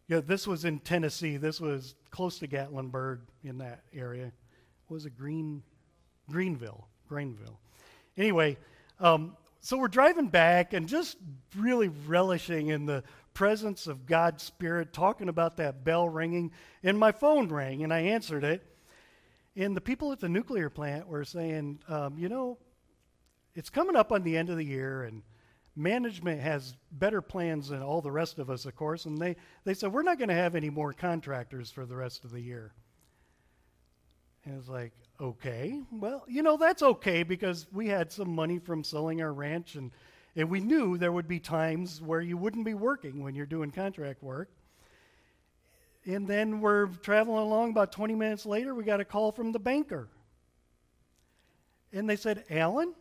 Yeah, 0.09 0.20
this 0.20 0.46
was 0.46 0.64
in 0.64 0.78
Tennessee. 0.80 1.36
This 1.36 1.61
was 1.61 1.94
close 2.11 2.38
to 2.40 2.48
Gatlinburg 2.48 3.20
in 3.44 3.59
that 3.59 3.82
area. 3.94 4.32
was 4.88 5.07
it 5.07 5.16
Green, 5.16 5.62
Greenville? 6.30 6.86
Greenville. 7.09 7.59
Anyway, 8.16 8.59
um, 9.00 9.36
so 9.61 9.78
we're 9.78 9.88
driving 9.88 10.28
back 10.28 10.72
and 10.72 10.88
just 10.88 11.16
really 11.57 11.88
relishing 11.88 12.68
in 12.68 12.84
the 12.84 13.05
presence 13.35 13.87
of 13.87 14.07
God's 14.07 14.43
Spirit, 14.43 14.93
talking 14.93 15.28
about 15.28 15.57
that 15.57 15.85
bell 15.85 16.09
ringing, 16.09 16.53
and 16.83 16.99
my 16.99 17.12
phone 17.12 17.49
rang, 17.49 17.83
and 17.83 17.93
I 17.93 18.01
answered 18.01 18.45
it. 18.45 18.62
And 19.57 19.76
the 19.76 19.80
people 19.80 20.12
at 20.12 20.20
the 20.20 20.28
nuclear 20.28 20.70
plant 20.70 21.07
were 21.07 21.24
saying, 21.24 21.80
um, 21.89 22.16
you 22.18 22.28
know, 22.28 22.59
it's 23.55 23.70
coming 23.70 23.97
up 23.97 24.12
on 24.12 24.22
the 24.22 24.37
end 24.37 24.49
of 24.51 24.57
the 24.57 24.64
year, 24.64 25.05
and 25.05 25.22
management 25.76 26.41
has 26.41 26.74
better 26.91 27.20
plans 27.20 27.68
than 27.68 27.83
all 27.83 28.01
the 28.01 28.11
rest 28.11 28.39
of 28.39 28.51
us, 28.51 28.64
of 28.64 28.76
course. 28.76 29.05
And 29.05 29.18
they, 29.18 29.37
they 29.64 29.74
said, 29.74 29.93
we're 29.93 30.03
not 30.03 30.18
going 30.18 30.28
to 30.28 30.35
have 30.35 30.55
any 30.55 30.70
more 30.70 30.93
contractors 30.93 31.70
for 31.70 31.87
the 31.87 31.97
rest 31.97 32.24
of 32.24 32.30
the 32.30 32.41
year. 32.41 32.72
And 34.45 34.59
it's 34.59 34.68
like, 34.68 34.93
okay, 35.20 35.80
well, 35.93 36.24
you 36.26 36.43
know, 36.43 36.57
that's 36.57 36.83
okay 36.83 37.22
because 37.22 37.66
we 37.72 37.89
had 37.89 38.11
some 38.11 38.35
money 38.35 38.59
from 38.59 38.83
selling 38.83 39.22
our 39.22 39.33
ranch 39.33 39.76
and 39.76 39.93
and 40.35 40.49
we 40.49 40.61
knew 40.61 40.97
there 40.97 41.12
would 41.12 41.28
be 41.28 41.41
times 41.41 42.01
where 42.01 42.20
you 42.20 42.37
wouldn't 42.37 42.64
be 42.64 42.74
working 42.74 43.22
when 43.22 43.35
you're 43.35 43.47
doing 43.47 43.70
contract 43.70 44.22
work. 44.22 44.51
And 46.05 46.26
then 46.26 46.61
we're 46.61 46.87
traveling 46.87 47.39
along 47.39 47.70
about 47.70 47.93
20 47.93 48.14
minutes 48.14 48.47
later, 48.47 48.74
we 48.74 48.83
got 48.83 49.01
a 49.01 49.05
call 49.05 49.30
from 49.30 49.53
the 49.53 49.59
banker. 49.59 50.09
And 51.93 52.09
they 52.09 52.16
said, 52.16 52.45
Alan, 52.51 52.95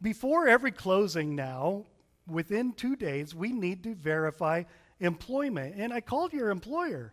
before 0.00 0.46
every 0.46 0.70
closing 0.70 1.34
now, 1.34 1.84
within 2.26 2.72
two 2.72 2.96
days, 2.96 3.34
we 3.34 3.52
need 3.52 3.82
to 3.82 3.94
verify 3.94 4.62
employment. 5.00 5.74
And 5.76 5.92
I 5.92 6.00
called 6.00 6.32
your 6.32 6.50
employer. 6.50 7.12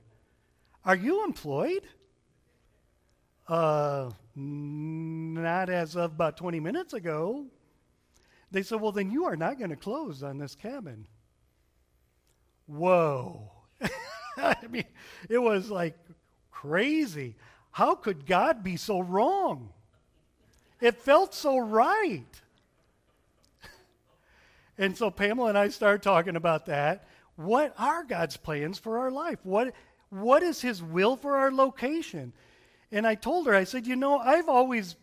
Are 0.86 0.95
you 0.95 1.26
employed? 1.26 1.84
Uh, 3.47 4.12
not 4.36 5.70
as 5.70 5.95
of 5.95 6.12
about 6.12 6.38
20 6.38 6.60
minutes 6.60 6.93
ago. 6.93 7.47
They 8.52 8.64
said, 8.64 8.82
Well, 8.82 8.91
then 8.91 9.12
you 9.12 9.26
are 9.26 9.36
not 9.36 9.58
going 9.58 9.70
to 9.70 9.76
close 9.76 10.24
on 10.24 10.38
this 10.38 10.56
cabin. 10.56 11.06
Whoa. 12.68 13.52
I 14.38 14.56
mean, 14.70 14.86
it 15.30 15.39
was 15.39 15.70
like 15.70 15.97
crazy. 16.52 17.36
How 17.72 17.95
could 17.95 18.26
God 18.26 18.64
be 18.64 18.78
so 18.78 19.00
wrong? 19.00 19.70
It 20.82 20.95
felt 20.95 21.34
so 21.34 21.58
right. 21.58 22.41
and 24.78 24.97
so 24.97 25.12
Pamela 25.12 25.50
and 25.50 25.58
I 25.58 25.70
started 25.70 26.02
talking 26.02 26.36
about 26.36 26.66
that. 26.68 27.08
What 27.36 27.74
are 27.78 28.04
God's 28.04 28.38
plans 28.38 28.78
for 28.78 29.00
our 29.00 29.12
life? 29.12 29.39
What, 29.43 29.74
what 30.10 30.43
is 30.43 30.62
His 30.62 30.82
will 30.82 31.16
for 31.16 31.38
our 31.38 31.52
location? 31.52 32.34
And 32.91 33.06
I 33.06 33.16
told 33.16 33.47
her, 33.47 33.56
I 33.56 33.64
said, 33.64 33.88
You 33.88 33.95
know, 33.95 34.18
I've 34.18 34.50
always, 34.50 34.95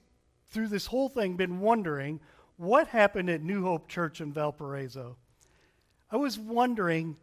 through 0.50 0.68
this 0.68 0.86
whole 0.86 1.08
thing, 1.08 1.36
been 1.36 1.60
wondering 1.60 2.20
what 2.56 2.88
happened 2.88 3.30
at 3.30 3.42
New 3.42 3.62
Hope 3.62 3.88
Church 3.88 4.20
in 4.20 4.32
Valparaiso? 4.32 5.16
I 6.10 6.16
was 6.16 6.38
wondering, 6.38 7.16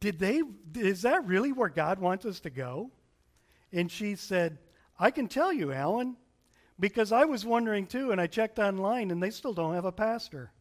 did 0.00 0.18
they, 0.18 0.42
is 0.74 1.02
that 1.02 1.26
really 1.26 1.52
where 1.52 1.68
God 1.68 1.98
wants 1.98 2.24
us 2.26 2.40
to 2.40 2.50
go? 2.50 2.90
And 3.72 3.90
she 3.90 4.14
said, 4.14 4.58
I 4.98 5.10
can 5.10 5.28
tell 5.28 5.52
you, 5.52 5.72
Alan, 5.72 6.16
because 6.78 7.12
I 7.12 7.24
was 7.24 7.44
wondering 7.44 7.86
too, 7.86 8.12
and 8.12 8.20
I 8.20 8.26
checked 8.26 8.58
online, 8.58 9.10
and 9.10 9.22
they 9.22 9.30
still 9.30 9.54
don't 9.54 9.74
have 9.74 9.84
a 9.84 9.92
pastor. 9.92 10.52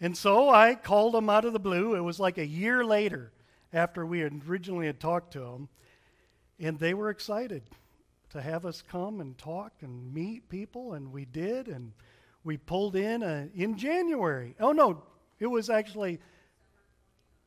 And 0.00 0.16
so 0.16 0.50
I 0.50 0.74
called 0.74 1.14
them 1.14 1.30
out 1.30 1.44
of 1.44 1.52
the 1.52 1.60
blue. 1.60 1.94
It 1.94 2.00
was 2.00 2.18
like 2.18 2.38
a 2.38 2.46
year 2.46 2.84
later 2.84 3.32
after 3.72 4.04
we 4.04 4.20
had 4.20 4.42
originally 4.48 4.86
had 4.86 4.98
talked 4.98 5.32
to 5.34 5.40
them, 5.40 5.68
and 6.58 6.78
they 6.78 6.94
were 6.94 7.10
excited 7.10 7.62
to 8.32 8.40
have 8.40 8.66
us 8.66 8.82
come 8.82 9.20
and 9.20 9.36
talk 9.38 9.72
and 9.80 10.12
meet 10.12 10.48
people, 10.48 10.94
and 10.94 11.12
we 11.12 11.24
did, 11.24 11.68
and 11.68 11.92
we 12.44 12.56
pulled 12.56 12.96
in 12.96 13.22
uh, 13.22 13.46
in 13.54 13.76
January. 13.78 14.54
Oh 14.60 14.72
no, 14.72 15.02
it 15.38 15.46
was 15.46 15.70
actually 15.70 16.20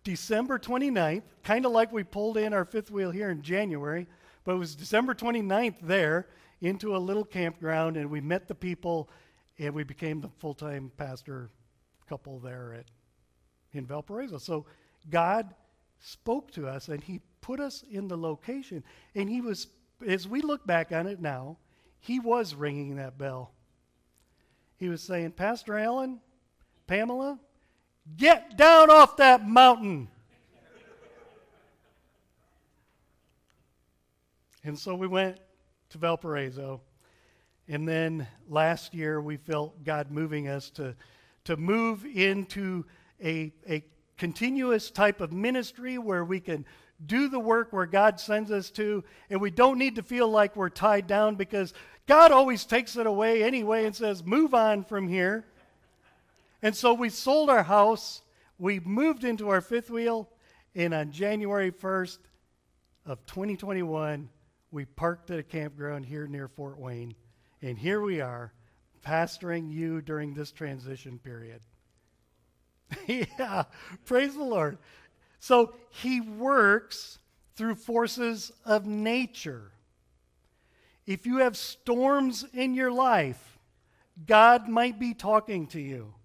December 0.03 0.59
29th, 0.59 1.23
kind 1.43 1.65
of 1.65 1.71
like 1.71 1.91
we 1.91 2.03
pulled 2.03 2.37
in 2.37 2.53
our 2.53 2.65
fifth 2.65 2.91
wheel 2.91 3.11
here 3.11 3.29
in 3.29 3.41
January, 3.41 4.07
but 4.43 4.53
it 4.53 4.59
was 4.59 4.75
December 4.75 5.15
29th 5.15 5.75
there 5.81 6.27
into 6.61 6.95
a 6.95 6.97
little 6.97 7.25
campground, 7.25 7.97
and 7.97 8.09
we 8.09 8.21
met 8.21 8.47
the 8.47 8.55
people, 8.55 9.09
and 9.57 9.73
we 9.73 9.83
became 9.83 10.21
the 10.21 10.29
full 10.39 10.53
time 10.53 10.91
pastor 10.97 11.49
couple 12.07 12.39
there 12.39 12.75
at 12.77 12.85
in 13.73 13.85
Valparaiso. 13.85 14.37
So 14.37 14.65
God 15.09 15.53
spoke 15.99 16.51
to 16.51 16.67
us, 16.67 16.87
and 16.87 17.03
He 17.03 17.21
put 17.41 17.59
us 17.59 17.83
in 17.89 18.07
the 18.07 18.17
location, 18.17 18.83
and 19.15 19.29
He 19.29 19.41
was, 19.41 19.67
as 20.07 20.27
we 20.27 20.41
look 20.41 20.65
back 20.65 20.91
on 20.91 21.07
it 21.07 21.19
now, 21.19 21.57
He 21.99 22.19
was 22.19 22.55
ringing 22.55 22.95
that 22.97 23.17
bell. 23.17 23.51
He 24.77 24.89
was 24.89 25.01
saying, 25.01 25.31
Pastor 25.31 25.77
Allen, 25.77 26.19
Pamela, 26.87 27.39
get 28.17 28.57
down 28.57 28.89
off 28.89 29.17
that 29.17 29.47
mountain. 29.47 30.09
and 34.63 34.77
so 34.77 34.95
we 34.95 35.07
went 35.07 35.37
to 35.89 35.97
Valparaiso. 35.97 36.81
And 37.67 37.87
then 37.87 38.27
last 38.47 38.93
year, 38.93 39.21
we 39.21 39.37
felt 39.37 39.83
God 39.83 40.11
moving 40.11 40.47
us 40.47 40.69
to, 40.71 40.95
to 41.45 41.57
move 41.57 42.05
into 42.05 42.85
a, 43.23 43.53
a 43.67 43.83
continuous 44.17 44.91
type 44.91 45.21
of 45.21 45.31
ministry 45.33 45.97
where 45.97 46.23
we 46.23 46.39
can 46.39 46.65
do 47.03 47.27
the 47.27 47.39
work 47.39 47.73
where 47.73 47.85
God 47.85 48.19
sends 48.19 48.51
us 48.51 48.69
to, 48.71 49.03
and 49.29 49.41
we 49.41 49.51
don't 49.51 49.77
need 49.77 49.95
to 49.95 50.03
feel 50.03 50.29
like 50.29 50.55
we're 50.55 50.69
tied 50.69 51.07
down 51.07 51.35
because 51.35 51.73
God 52.07 52.31
always 52.31 52.65
takes 52.65 52.95
it 52.95 53.07
away 53.07 53.43
anyway 53.43 53.85
and 53.85 53.95
says, 53.95 54.23
Move 54.23 54.53
on 54.53 54.83
from 54.83 55.07
here. 55.07 55.45
And 56.61 56.75
so 56.75 56.93
we 56.93 57.09
sold 57.09 57.49
our 57.49 57.63
house, 57.63 58.21
we 58.57 58.79
moved 58.79 59.23
into 59.23 59.49
our 59.49 59.61
fifth 59.61 59.89
wheel, 59.89 60.29
and 60.73 60.93
on 60.93 61.11
January 61.11 61.71
1st 61.71 62.19
of 63.05 63.25
2021, 63.25 64.29
we 64.71 64.85
parked 64.85 65.31
at 65.31 65.39
a 65.39 65.43
campground 65.43 66.05
here 66.05 66.27
near 66.27 66.47
Fort 66.47 66.79
Wayne, 66.79 67.15
and 67.61 67.77
here 67.77 68.01
we 68.01 68.21
are, 68.21 68.53
pastoring 69.05 69.71
you 69.71 70.01
during 70.01 70.33
this 70.33 70.51
transition 70.51 71.19
period. 71.19 71.61
yeah, 73.07 73.63
praise 74.05 74.35
the 74.35 74.43
Lord. 74.43 74.77
So 75.45 75.75
he 75.91 76.21
works 76.21 77.19
through 77.55 77.75
forces 77.75 78.51
of 78.65 78.87
nature. 78.87 79.73
If 81.05 81.27
you 81.27 81.37
have 81.37 81.55
storms 81.55 82.43
in 82.51 82.73
your 82.73 82.91
life, 82.91 83.59
God 84.25 84.67
might 84.67 84.97
be 84.97 85.13
talking 85.13 85.67
to 85.67 85.79
you. 85.79 86.15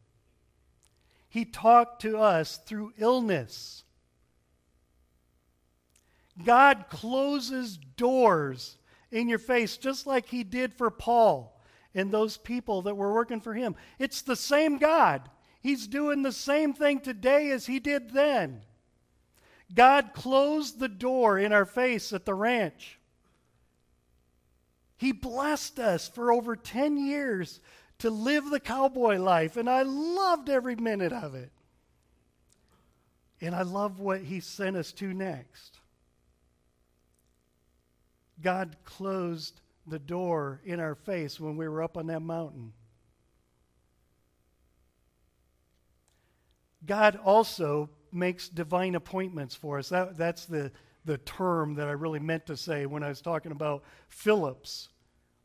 He 1.29 1.45
talked 1.45 2.01
to 2.01 2.17
us 2.17 2.57
through 2.65 2.95
illness. 2.97 3.85
God 6.43 6.87
closes 6.89 7.77
doors 7.99 8.79
in 9.11 9.29
your 9.29 9.39
face, 9.39 9.77
just 9.77 10.07
like 10.07 10.29
He 10.29 10.45
did 10.45 10.73
for 10.73 10.91
Paul 10.91 11.61
and 11.95 12.11
those 12.11 12.39
people 12.39 12.81
that 12.83 12.97
were 12.97 13.13
working 13.13 13.43
for 13.43 13.53
Him. 13.53 13.77
It's 13.99 14.23
the 14.23 14.35
same 14.35 14.79
God. 14.79 15.29
He's 15.61 15.87
doing 15.87 16.23
the 16.23 16.33
same 16.33 16.73
thing 16.73 17.01
today 17.01 17.51
as 17.51 17.67
He 17.67 17.81
did 17.81 18.13
then. 18.15 18.63
God 19.75 20.11
closed 20.15 20.79
the 20.79 20.89
door 20.89 21.39
in 21.39 21.53
our 21.53 21.65
face 21.65 22.13
at 22.13 22.25
the 22.25 22.35
ranch. 22.35 22.99
He 24.97 25.13
blessed 25.13 25.79
us 25.79 26.09
for 26.09 26.33
over 26.33 26.57
10 26.57 26.99
years 26.99 27.61
to 27.99 28.11
live 28.11 28.51
the 28.51 28.61
cowboy 28.61 29.19
life, 29.19 29.57
and 29.57 29.69
I 29.69 29.83
loved 29.83 30.49
every 30.49 30.77
minute 30.77 31.13
of 31.13 31.35
it. 31.35 31.51
And 33.41 33.55
I 33.55 33.63
love 33.63 34.01
what 34.01 34.21
He 34.21 34.41
sent 34.41 34.77
us 34.77 34.93
to 34.93 35.15
next. 35.15 35.79
God 38.43 38.77
closed 38.85 39.61
the 39.87 39.99
door 39.99 40.61
in 40.65 40.81
our 40.81 40.95
face 40.95 41.39
when 41.39 41.57
we 41.57 41.69
were 41.69 41.83
up 41.83 41.97
on 41.97 42.07
that 42.09 42.21
mountain. 42.21 42.73
God 46.85 47.19
also 47.23 47.91
makes 48.13 48.49
divine 48.49 48.95
appointments 48.95 49.55
for 49.55 49.79
us. 49.79 49.89
That, 49.89 50.17
that's 50.17 50.47
the, 50.47 50.71
the 51.05 51.19
term 51.19 51.75
that 51.75 51.89
I 51.89 51.93
really 51.93 52.19
meant 52.19 52.47
to 52.47 52.57
say 52.57 52.87
when 52.87 53.03
I 53.03 53.09
was 53.09 53.21
talking 53.21 53.53
about 53.53 53.83
Philip's 54.09 54.89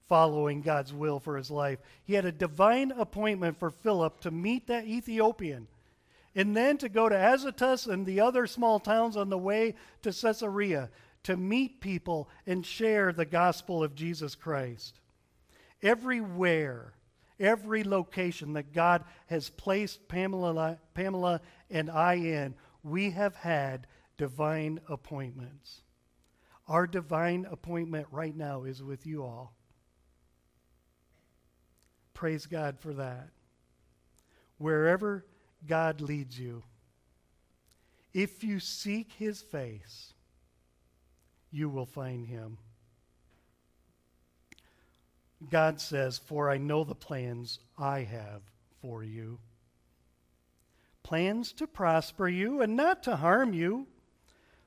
following 0.07 0.61
God's 0.61 0.93
will 0.93 1.19
for 1.19 1.35
his 1.35 1.49
life. 1.49 1.79
He 2.03 2.13
had 2.13 2.25
a 2.25 2.31
divine 2.31 2.91
appointment 2.91 3.57
for 3.57 3.71
Philip 3.71 4.21
to 4.21 4.31
meet 4.31 4.67
that 4.67 4.85
Ethiopian 4.85 5.67
and 6.35 6.55
then 6.55 6.77
to 6.77 6.89
go 6.89 7.07
to 7.07 7.15
Azotus 7.15 7.87
and 7.87 8.05
the 8.05 8.19
other 8.19 8.45
small 8.45 8.79
towns 8.79 9.15
on 9.15 9.29
the 9.29 9.37
way 9.37 9.75
to 10.01 10.11
Caesarea 10.11 10.89
to 11.23 11.37
meet 11.37 11.81
people 11.81 12.29
and 12.45 12.65
share 12.65 13.11
the 13.11 13.25
gospel 13.25 13.83
of 13.83 13.95
Jesus 13.95 14.35
Christ. 14.35 14.99
Everywhere, 15.81 16.93
every 17.39 17.83
location 17.83 18.53
that 18.53 18.73
God 18.73 19.03
has 19.27 19.49
placed 19.49 20.07
Pamela, 20.07 20.79
Pamela 20.93 21.41
and 21.69 21.89
I 21.89 22.15
in, 22.15 22.55
we 22.83 23.11
have 23.11 23.35
had 23.35 23.87
divine 24.17 24.79
appointments. 24.87 25.81
Our 26.67 26.87
divine 26.87 27.45
appointment 27.49 28.07
right 28.11 28.35
now 28.35 28.63
is 28.63 28.81
with 28.81 29.05
you 29.05 29.23
all. 29.23 29.53
Praise 32.13 32.45
God 32.45 32.79
for 32.79 32.93
that. 32.93 33.29
Wherever 34.57 35.25
God 35.67 36.01
leads 36.01 36.39
you, 36.39 36.63
if 38.13 38.43
you 38.43 38.59
seek 38.59 39.11
his 39.11 39.41
face, 39.41 40.13
you 41.51 41.69
will 41.69 41.85
find 41.85 42.25
him. 42.25 42.57
God 45.49 45.79
says, 45.79 46.17
For 46.17 46.49
I 46.49 46.57
know 46.57 46.83
the 46.83 46.95
plans 46.95 47.59
I 47.77 48.01
have 48.01 48.41
for 48.81 49.03
you 49.03 49.39
plans 51.05 51.53
to 51.53 51.67
prosper 51.67 52.27
you 52.27 52.63
and 52.63 52.75
not 52.75 53.03
to 53.03 53.15
harm 53.15 53.53
you, 53.53 53.85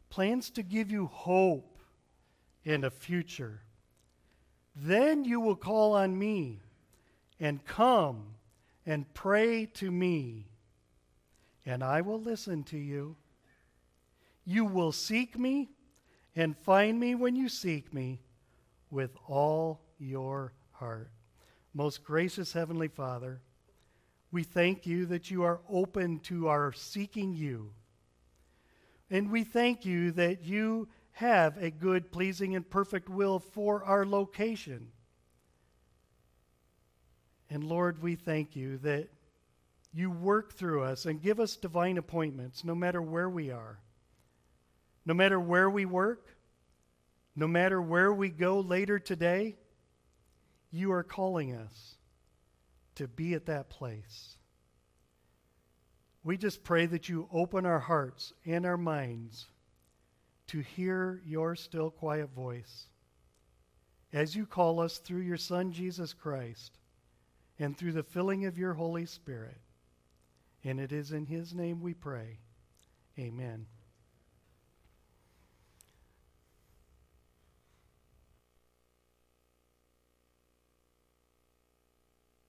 plans 0.09 0.51
to 0.51 0.63
give 0.63 0.89
you 0.89 1.07
hope 1.07 1.81
and 2.65 2.85
a 2.85 2.91
future. 2.91 3.61
Then 4.77 5.25
you 5.25 5.41
will 5.41 5.57
call 5.57 5.95
on 5.95 6.17
me 6.17 6.61
and 7.41 7.65
come 7.65 8.37
and 8.87 9.13
pray 9.15 9.67
to 9.67 9.91
me, 9.91 10.47
and 11.67 11.83
I 11.83 12.03
will 12.03 12.23
listen 12.23 12.63
to 12.65 12.79
you. 12.79 13.17
You 14.45 14.65
will 14.65 14.93
seek 14.93 15.37
me 15.37 15.71
and 16.37 16.57
find 16.57 17.01
me 17.01 17.17
when 17.17 17.35
you 17.35 17.49
seek 17.49 17.93
me 17.93 18.23
with 18.93 19.11
all 19.27 19.81
your 19.99 20.53
heart. 20.79 21.11
Most 21.75 22.05
gracious 22.05 22.53
Heavenly 22.53 22.89
Father, 22.89 23.41
we 24.31 24.43
thank 24.43 24.87
you 24.87 25.07
that 25.07 25.31
you 25.31 25.43
are 25.43 25.61
open 25.71 26.21
to 26.21 26.49
our 26.49 26.73
seeking 26.73 27.35
you. 27.35 27.73
And 29.11 29.31
we 29.31 29.45
thank 29.45 29.85
you 29.85 30.13
that 30.13 30.45
you 30.45 30.89
have 31.13 31.57
a 31.57 31.71
good, 31.71 32.13
pleasing, 32.13 32.55
and 32.55 32.69
perfect 32.69 33.09
will 33.09 33.39
for 33.39 33.83
our 33.85 34.05
location. 34.05 34.89
And 37.51 37.65
Lord, 37.65 38.03
we 38.03 38.15
thank 38.15 38.55
you 38.55 38.79
that 38.79 39.09
you 39.95 40.11
work 40.11 40.53
through 40.53 40.83
us 40.85 41.07
and 41.07 41.23
give 41.23 41.41
us 41.41 41.57
divine 41.57 41.97
appointments 41.97 42.63
no 42.63 42.75
matter 42.75 43.01
where 43.01 43.29
we 43.29 43.51
are. 43.51 43.79
No 45.07 45.15
matter 45.15 45.41
where 45.41 45.71
we 45.71 45.87
work, 45.87 46.37
no 47.35 47.49
matter 47.49 47.81
where 47.81 48.13
we 48.13 48.29
go 48.29 48.61
later 48.61 48.99
today, 48.99 49.57
you 50.71 50.93
are 50.93 51.03
calling 51.03 51.55
us 51.55 51.97
to 52.97 53.09
be 53.09 53.35
at 53.35 53.47
that 53.47 53.71
place. 53.71 54.37
We 56.25 56.37
just 56.37 56.65
pray 56.65 56.87
that 56.87 57.09
you 57.09 57.29
open 57.33 57.65
our 57.65 57.79
hearts 57.79 58.33
and 58.45 58.67
our 58.67 58.77
minds 58.77 59.47
to 60.49 60.61
hear 60.61 61.23
your 61.25 61.55
still 61.57 61.91
quiet 61.91 62.31
voice 62.31 62.87
as 64.13 64.35
you 64.35 64.47
call 64.47 64.81
us 64.81 64.99
through 64.99 65.21
your 65.21 65.37
Son, 65.37 65.73
Jesus 65.73 66.13
Christ, 66.13 66.79
and 67.59 67.77
through 67.77 67.93
the 67.93 68.03
filling 68.03 68.47
of 68.47 68.59
your 68.59 68.75
Holy 68.75 69.07
Spirit. 69.07 69.59
And 70.65 70.81
it 70.81 70.93
is 70.93 71.13
in 71.13 71.27
his 71.27 71.55
name 71.55 71.81
we 71.81 71.95
pray. 71.95 72.39
Amen. 73.19 73.67